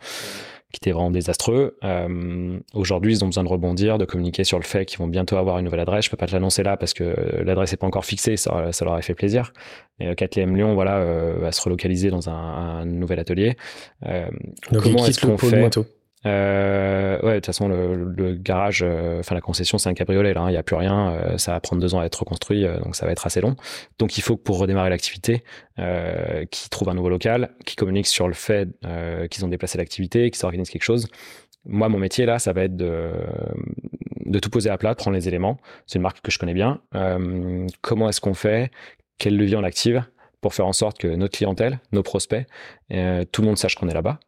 [0.71, 1.77] qui était vraiment désastreux.
[1.83, 5.37] Euh, Aujourd'hui, ils ont besoin de rebondir, de communiquer sur le fait qu'ils vont bientôt
[5.37, 6.05] avoir une nouvelle adresse.
[6.05, 8.85] Je peux pas te l'annoncer là parce que l'adresse n'est pas encore fixée, ça, ça
[8.85, 9.51] leur a fait plaisir.
[9.99, 13.57] Et KTM Lyon, voilà, euh, va se relocaliser dans un, un nouvel atelier.
[14.05, 14.27] Euh,
[14.71, 15.69] Donc comment est-ce qu'on fait
[16.25, 20.33] euh, ouais, de toute façon, le, le garage, euh, enfin la concession, c'est un cabriolet.
[20.33, 21.13] Là, il hein, n'y a plus rien.
[21.13, 23.41] Euh, ça va prendre deux ans à être reconstruit, euh, donc ça va être assez
[23.41, 23.55] long.
[23.99, 25.43] Donc, il faut que pour redémarrer l'activité,
[26.51, 28.67] qu'ils trouvent un nouveau local, qu'ils communiquent sur le fait
[29.31, 31.07] qu'ils ont déplacé l'activité, qu'ils s'organisent quelque chose.
[31.65, 33.11] Moi, mon métier là, ça va être de,
[34.25, 35.57] de tout poser à plat, prendre les éléments.
[35.85, 36.81] C'est une marque que je connais bien.
[37.81, 38.71] comment est-ce qu'on fait?
[39.17, 40.03] Quel levier on active
[40.41, 42.45] pour faire en sorte que notre clientèle, nos prospects,
[42.89, 44.19] tout le monde sache qu'on est là-bas?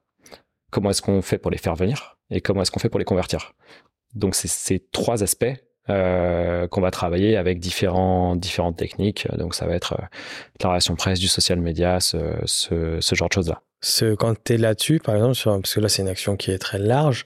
[0.71, 3.05] Comment est-ce qu'on fait pour les faire venir et comment est-ce qu'on fait pour les
[3.05, 3.53] convertir.
[4.15, 5.53] Donc c'est ces trois aspects
[5.87, 8.41] qu'on va travailler avec différentes
[8.77, 9.27] techniques.
[9.37, 9.97] Donc ça va être
[10.61, 13.61] la relation presse, du social media, ce, ce, genre de choses-là.
[14.17, 16.59] Quand tu es là-dessus, par exemple, sur, parce que là c'est une action qui est
[16.59, 17.25] très large,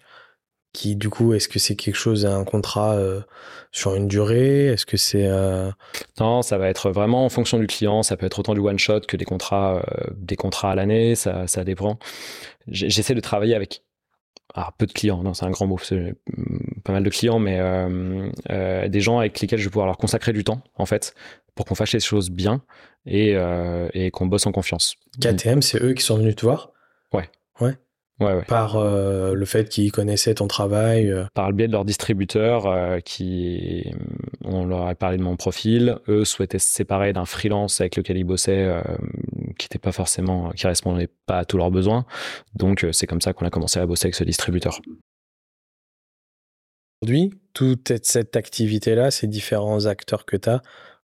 [0.75, 3.21] qui du coup, est-ce que c'est quelque chose, un contrat euh,
[3.71, 4.67] sur une durée?
[4.67, 5.25] Est-ce que c'est...
[5.25, 5.71] Euh,
[6.19, 9.01] non, ça va être vraiment en fonction du client, ça peut être autant du one-shot
[9.07, 11.97] que des contrats, euh, des contrats à l'année, ça, ça dépend.
[12.67, 13.81] J'essaie de travailler avec
[14.53, 16.13] alors, peu de clients, non, c'est un grand mot, c'est
[16.83, 17.59] pas mal de clients, mais
[18.87, 21.13] des gens avec lesquels je vais pouvoir leur consacrer du temps, en fait,
[21.55, 22.61] pour qu'on fasse les choses bien
[23.05, 23.35] et,
[23.93, 24.95] et qu'on bosse en confiance.
[25.19, 26.71] KTM, c'est eux qui sont venus te voir?
[27.11, 27.29] Ouais.
[27.59, 27.75] Ouais.
[28.47, 31.25] Par euh, le fait qu'ils connaissaient ton travail euh.
[31.33, 33.91] Par le biais de leur distributeur, euh, qui,
[34.45, 35.97] on leur a parlé de mon profil.
[36.07, 38.81] Eux souhaitaient se séparer d'un freelance avec lequel ils bossaient,
[39.57, 42.05] qui n'était pas forcément, qui répondait pas à tous leurs besoins.
[42.55, 44.79] Donc c'est comme ça qu'on a commencé à bosser avec ce distributeur.
[47.01, 50.61] Aujourd'hui, toute cette activité-là, ces différents acteurs que tu as,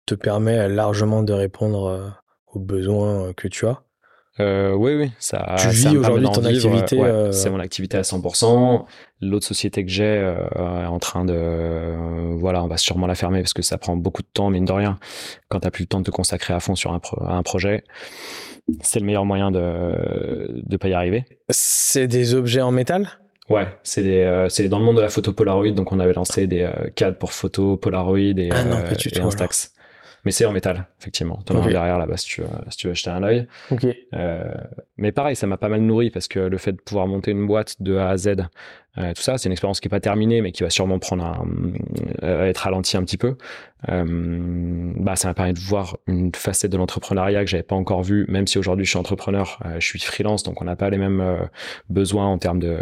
[0.07, 2.16] te permet largement de répondre
[2.49, 3.85] aux besoins que tu as
[4.38, 5.56] euh, oui, oui, ça.
[5.58, 7.00] Tu vis aujourd'hui ton activité.
[7.00, 8.84] Euh, c'est mon activité à 100%.
[9.22, 13.40] L'autre société que j'ai euh, est en train de, voilà, on va sûrement la fermer
[13.40, 14.98] parce que ça prend beaucoup de temps, mine de rien.
[15.48, 17.82] Quand t'as plus le temps de te consacrer à fond sur un, un projet,
[18.82, 21.24] c'est le meilleur moyen de de pas y arriver.
[21.48, 23.08] C'est des objets en métal?
[23.48, 26.46] Ouais, c'est des, c'est dans le monde de la photo Polaroid, donc on avait lancé
[26.46, 29.72] des cadres pour photo Polaroid et, ah non, et Instax.
[30.24, 31.38] Mais c'est en métal, effectivement.
[31.44, 33.47] T'en as derrière là-bas si tu veux, si tu veux jeter un œil.
[34.14, 34.55] Euh,
[34.97, 37.47] mais pareil, ça m'a pas mal nourri parce que le fait de pouvoir monter une
[37.47, 38.34] boîte de A à Z,
[38.98, 41.24] euh, tout ça, c'est une expérience qui est pas terminée, mais qui va sûrement prendre
[41.24, 41.47] un,
[42.24, 43.36] euh, être ralentie un petit peu.
[43.86, 48.24] bah, ça m'a permis de voir une facette de l'entrepreneuriat que j'avais pas encore vue,
[48.28, 51.48] même si aujourd'hui je suis entrepreneur, je suis freelance, donc on n'a pas les mêmes
[51.88, 52.78] besoins en termes de,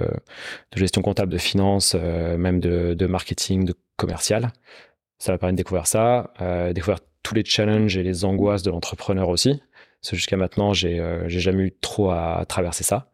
[0.72, 4.50] de, gestion comptable, de finance, même de, de, marketing, de commercial.
[5.18, 6.32] Ça m'a permis de découvrir ça,
[6.72, 9.60] découvrir tous les challenges et les angoisses de l'entrepreneur aussi.
[10.12, 13.08] Jusqu'à maintenant, j'ai euh, j'ai jamais eu trop à traverser ça.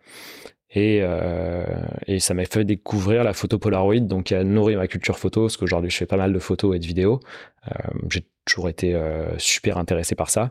[0.73, 1.65] Et, euh,
[2.07, 5.43] et ça m'a fait découvrir la photo Polaroid, donc qui a nourri ma culture photo,
[5.43, 7.21] parce qu'aujourd'hui je fais pas mal de photos et de vidéos.
[7.69, 7.75] Euh,
[8.09, 8.97] j'ai toujours été
[9.39, 10.51] super intéressé par ça.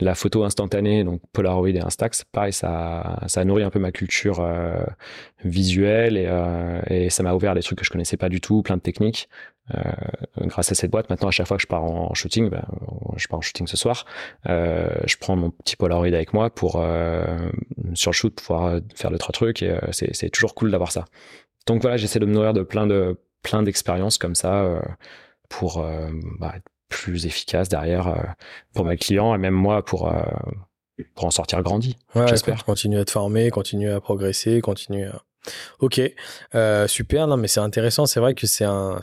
[0.00, 4.46] La photo instantanée, donc Polaroid et Instax, pareil, ça, a nourri un peu ma culture
[5.44, 6.16] visuelle
[6.88, 9.28] et, ça m'a ouvert des trucs que je connaissais pas du tout, plein de techniques.
[9.74, 9.82] Euh,
[10.46, 12.64] grâce à cette boîte, maintenant à chaque fois que je pars en shooting, ben,
[13.16, 14.06] je pars en shooting ce soir,
[14.48, 17.50] euh, je prends mon petit Polaroid avec moi pour euh,
[17.94, 21.04] sur le shoot pouvoir faire deux trois trucs et c'est toujours cool d'avoir ça.
[21.66, 24.80] Donc voilà, j'essaie de me nourrir de plein de plein d'expériences comme ça
[25.48, 25.86] pour
[26.40, 28.34] bah, être plus efficace derrière
[28.74, 30.12] pour mes clients et même moi pour
[31.14, 31.96] pour en sortir grandi.
[32.14, 32.64] Ouais, j'espère.
[32.64, 35.22] Continuer à te former, continuer à progresser, continuer à
[35.80, 36.00] Ok,
[36.54, 37.36] euh, super.
[37.36, 38.06] Mais c'est intéressant.
[38.06, 39.00] C'est vrai que c'est un,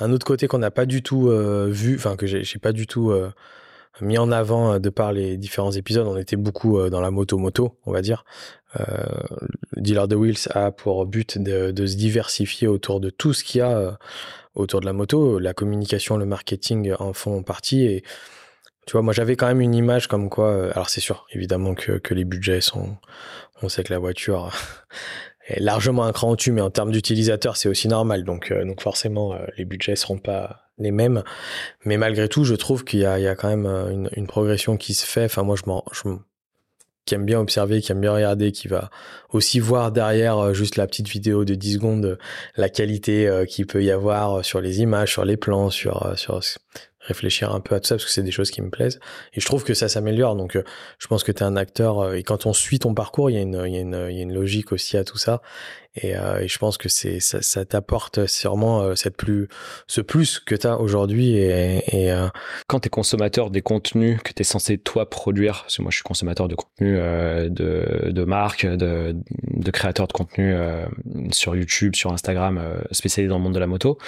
[0.00, 3.10] autre côté qu'on n'a pas du tout euh, vu, enfin que j'ai, pas du tout
[3.10, 3.30] euh,
[4.00, 6.06] mis en avant de par les différents épisodes.
[6.06, 8.24] On était beaucoup dans la moto moto, on va dire.
[9.76, 13.62] Dealer de Wheels a pour but de, se diversifier autour de tout ce qu'il y
[13.62, 13.98] a
[14.56, 15.38] autour de la moto.
[15.38, 18.02] La communication, le marketing en font partie et
[18.86, 20.72] tu vois, moi j'avais quand même une image comme quoi.
[20.72, 22.98] alors c'est sûr, évidemment que les budgets sont
[23.64, 24.52] on sait que la voiture
[25.46, 28.24] est largement un cran au-dessus, mais en termes d'utilisateurs, c'est aussi normal.
[28.24, 31.22] Donc, euh, donc forcément, euh, les budgets seront pas les mêmes.
[31.84, 35.06] Mais malgré tout, je trouve qu'il y a, quand même euh, une, progression qui se
[35.06, 35.24] fait.
[35.24, 35.84] Enfin, moi, je m'en,
[37.04, 38.90] qui aime bien observer, qui aime bien regarder, qui va
[39.30, 42.18] aussi voir derrière juste la petite vidéo de 10 secondes
[42.56, 46.40] la qualité qu'il peut y avoir sur les images, sur les plans, sur sur
[47.04, 48.98] réfléchir un peu à tout ça parce que c'est des choses qui me plaisent.
[49.34, 50.36] Et je trouve que ça s'améliore.
[50.36, 50.64] Donc euh,
[50.98, 53.34] je pense que tu es un acteur euh, et quand on suit ton parcours il
[53.34, 55.42] y a une y y a une logique aussi à tout ça.
[55.96, 59.46] Et, euh, je pense que c'est ça, t'apporte sûrement cette plus
[59.86, 61.36] ce plus que tu as aujourd'hui.
[61.36, 62.12] Et,
[62.66, 65.92] quand tu es consommateur des contenus que tu es censé toi produire parce que moi
[65.92, 70.56] je suis consommateur de contenu de de marques de de créateurs de contenu
[71.30, 72.60] sur YouTube sur Instagram
[72.90, 73.98] spécialisés dans le monde de la moto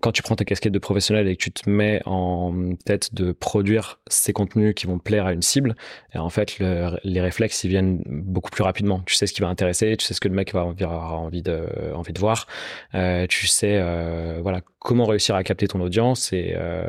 [0.00, 3.32] quand tu prends ta casquette de professionnel et que tu te mets en tête de
[3.32, 5.74] produire ces contenus qui vont plaire à une cible,
[6.14, 6.58] et en fait,
[7.02, 9.00] les réflexes, ils viennent beaucoup plus rapidement.
[9.06, 11.42] Tu sais ce qui va intéresser, tu sais ce que le mec va avoir envie
[11.42, 12.46] de, envie de voir,
[12.94, 16.84] euh, tu sais euh, voilà comment réussir à capter ton audience et, euh,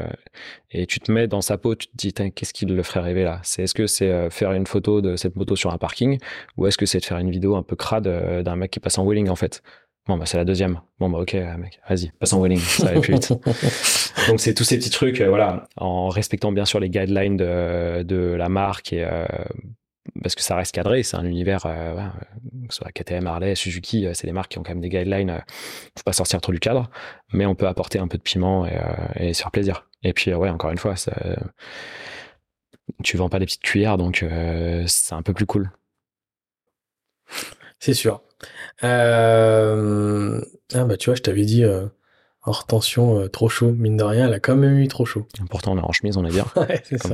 [0.72, 3.24] et tu te mets dans sa peau, tu te dis, qu'est-ce qui le ferait rêver
[3.24, 3.40] là?
[3.44, 6.20] C'est Est-ce que c'est faire une photo de cette moto sur un parking
[6.58, 8.98] ou est-ce que c'est de faire une vidéo un peu crade d'un mec qui passe
[8.98, 9.64] en wheeling en fait?
[10.08, 10.80] Bon, bah, c'est la deuxième.
[11.00, 13.34] Bon, bah, ok, mec, vas-y, passe en wheeling, ça va plus vite.
[14.28, 18.04] Donc, c'est tous ces petits trucs, euh, voilà, en respectant bien sûr les guidelines de,
[18.04, 19.26] de la marque et, euh,
[20.22, 21.96] parce que ça reste cadré, c'est un univers, euh,
[22.68, 25.28] que ce soit KTM, Harley, Suzuki, c'est des marques qui ont quand même des guidelines,
[25.28, 25.40] ne
[25.98, 26.90] faut pas sortir trop du cadre,
[27.34, 28.80] mais on peut apporter un peu de piment et,
[29.18, 29.88] et se faire plaisir.
[30.04, 31.14] Et puis, ouais, encore une fois, ça,
[33.04, 34.26] tu vends pas des petites cuillères, donc
[34.86, 35.72] c'est un peu plus cool.
[37.80, 38.22] C'est sûr.
[38.84, 40.42] Euh...
[40.74, 41.86] Ah bah tu vois, je t'avais dit euh,
[42.44, 43.72] hors tension, euh, trop chaud.
[43.72, 45.28] Mine de rien, elle a quand même eu trop chaud.
[45.50, 46.46] Pourtant, on est en chemise, on est bien.
[46.56, 47.10] ouais, c'est ça.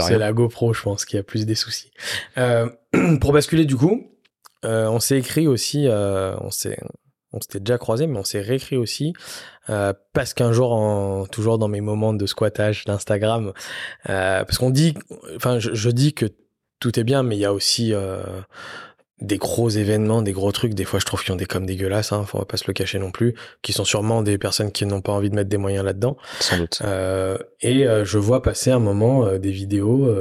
[0.00, 1.90] C'est la GoPro, je pense, qui a plus des soucis.
[2.38, 2.68] Euh,
[3.20, 4.08] pour basculer du coup,
[4.64, 6.78] on s'est écrit aussi, on s'est,
[7.32, 9.12] on s'était déjà croisé, mais on s'est réécrit aussi
[9.66, 13.52] parce qu'un jour, en, toujours dans mes moments de squattage d'Instagram,
[14.04, 14.94] parce qu'on dit,
[15.34, 16.26] enfin, je, je, dis que
[16.78, 17.92] tout est bien, mais il y a aussi
[19.22, 22.12] des gros événements, des gros trucs, des fois je trouve qu'ils ont des comme dégueulasses,
[22.12, 25.00] hein, faut pas se le cacher non plus, qui sont sûrement des personnes qui n'ont
[25.00, 26.16] pas envie de mettre des moyens là-dedans.
[26.40, 26.80] Sans doute.
[26.84, 30.12] Euh, et euh, je vois passer un moment euh, des vidéos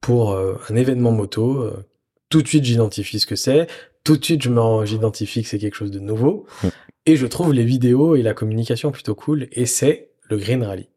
[0.00, 1.70] pour un événement moto.
[2.30, 3.66] tout de suite j'identifie ce que c'est,
[4.04, 4.50] tout de suite je
[4.84, 6.68] j'identifie que c'est quelque chose de nouveau, mm.
[7.06, 10.88] et je trouve les vidéos et la communication plutôt cool, et c'est le Green Rally.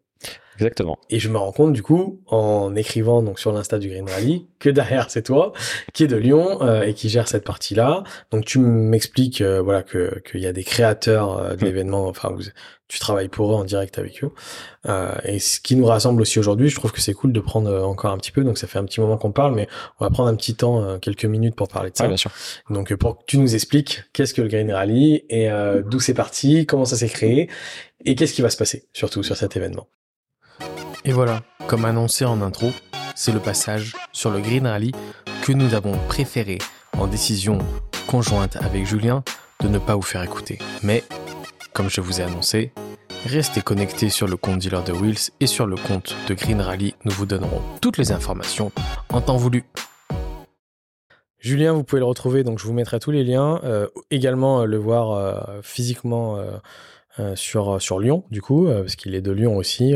[0.61, 0.99] Exactement.
[1.09, 4.45] Et je me rends compte du coup, en écrivant donc sur l'insta du Green Rally,
[4.59, 5.53] que derrière c'est toi,
[5.91, 8.03] qui est de Lyon euh, et qui gère cette partie-là.
[8.29, 11.65] Donc tu m'expliques euh, voilà que qu'il y a des créateurs euh, de hmm.
[11.65, 12.35] l'événement, enfin
[12.87, 14.31] tu travailles pour eux en direct avec eux.
[15.23, 18.11] et ce qui nous rassemble aussi aujourd'hui, je trouve que c'est cool de prendre encore
[18.11, 18.43] un petit peu.
[18.43, 19.69] Donc ça fait un petit moment qu'on parle, mais
[19.99, 22.05] on va prendre un petit temps, quelques minutes pour parler de ça.
[22.05, 22.31] bien sûr.
[22.69, 25.49] Donc pour que tu nous expliques qu'est-ce que le Green Rally et
[25.85, 27.49] d'où c'est parti, comment ça s'est créé
[28.03, 29.87] et qu'est-ce qui va se passer surtout sur cet événement.
[31.03, 32.71] Et voilà, comme annoncé en intro,
[33.15, 34.91] c'est le passage sur le Green Rally
[35.41, 36.59] que nous avons préféré,
[36.95, 37.57] en décision
[38.05, 39.23] conjointe avec Julien,
[39.61, 40.59] de ne pas vous faire écouter.
[40.83, 41.03] Mais,
[41.73, 42.71] comme je vous ai annoncé,
[43.25, 46.93] restez connectés sur le compte dealer de Wheels et sur le compte de Green Rally.
[47.03, 48.71] Nous vous donnerons toutes les informations
[49.09, 49.63] en temps voulu.
[51.39, 53.59] Julien, vous pouvez le retrouver, donc je vous mettrai tous les liens.
[53.63, 56.37] Euh, également euh, le voir euh, physiquement
[57.35, 59.95] sur, sur Lyon, du coup, parce qu'il est de Lyon aussi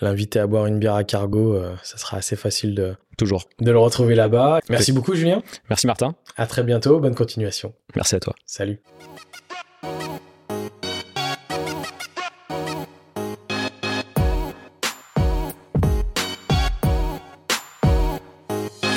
[0.00, 3.44] l'inviter à boire une bière à cargo, euh, ça sera assez facile de, Toujours.
[3.60, 4.60] de le retrouver là-bas.
[4.68, 5.42] Merci beaucoup, Julien.
[5.70, 6.14] Merci, Martin.
[6.36, 7.00] À très bientôt.
[7.00, 7.74] Bonne continuation.
[7.94, 8.34] Merci à toi.
[8.44, 8.80] Salut.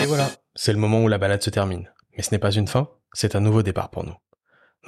[0.02, 1.90] Et voilà, c'est le moment où la balade se termine.
[2.16, 4.16] Mais ce n'est pas une fin, c'est un nouveau départ pour nous.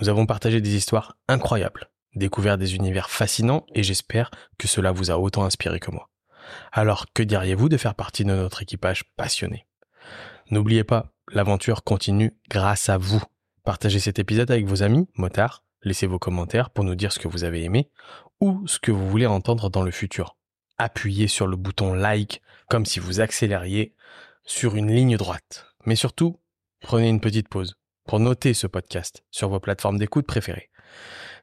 [0.02, 5.12] Nous avons partagé des histoires incroyables découvert des univers fascinants et j'espère que cela vous
[5.12, 6.10] a autant inspiré que moi.
[6.72, 9.68] Alors, que diriez-vous de faire partie de notre équipage passionné?
[10.52, 13.22] N'oubliez pas, l'aventure continue grâce à vous.
[13.64, 17.28] Partagez cet épisode avec vos amis, motards, laissez vos commentaires pour nous dire ce que
[17.28, 17.92] vous avez aimé
[18.42, 20.38] ou ce que vous voulez entendre dans le futur.
[20.78, 23.94] Appuyez sur le bouton like comme si vous accélériez
[24.44, 25.68] sur une ligne droite.
[25.86, 26.40] Mais surtout,
[26.82, 27.76] prenez une petite pause
[28.06, 30.70] pour noter ce podcast sur vos plateformes d'écoute préférées.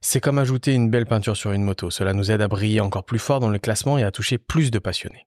[0.01, 1.91] C'est comme ajouter une belle peinture sur une moto.
[1.91, 4.71] Cela nous aide à briller encore plus fort dans le classement et à toucher plus
[4.71, 5.27] de passionnés.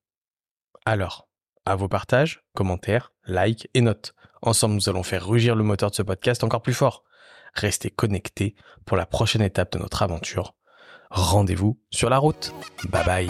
[0.86, 1.28] Alors,
[1.66, 4.14] à vos partages, commentaires, likes et notes.
[4.42, 7.04] Ensemble, nous allons faire rugir le moteur de ce podcast encore plus fort.
[7.54, 8.56] Restez connectés
[8.86, 10.56] pour la prochaine étape de notre aventure.
[11.10, 12.54] Rendez-vous sur la route.
[12.90, 13.30] Bye bye.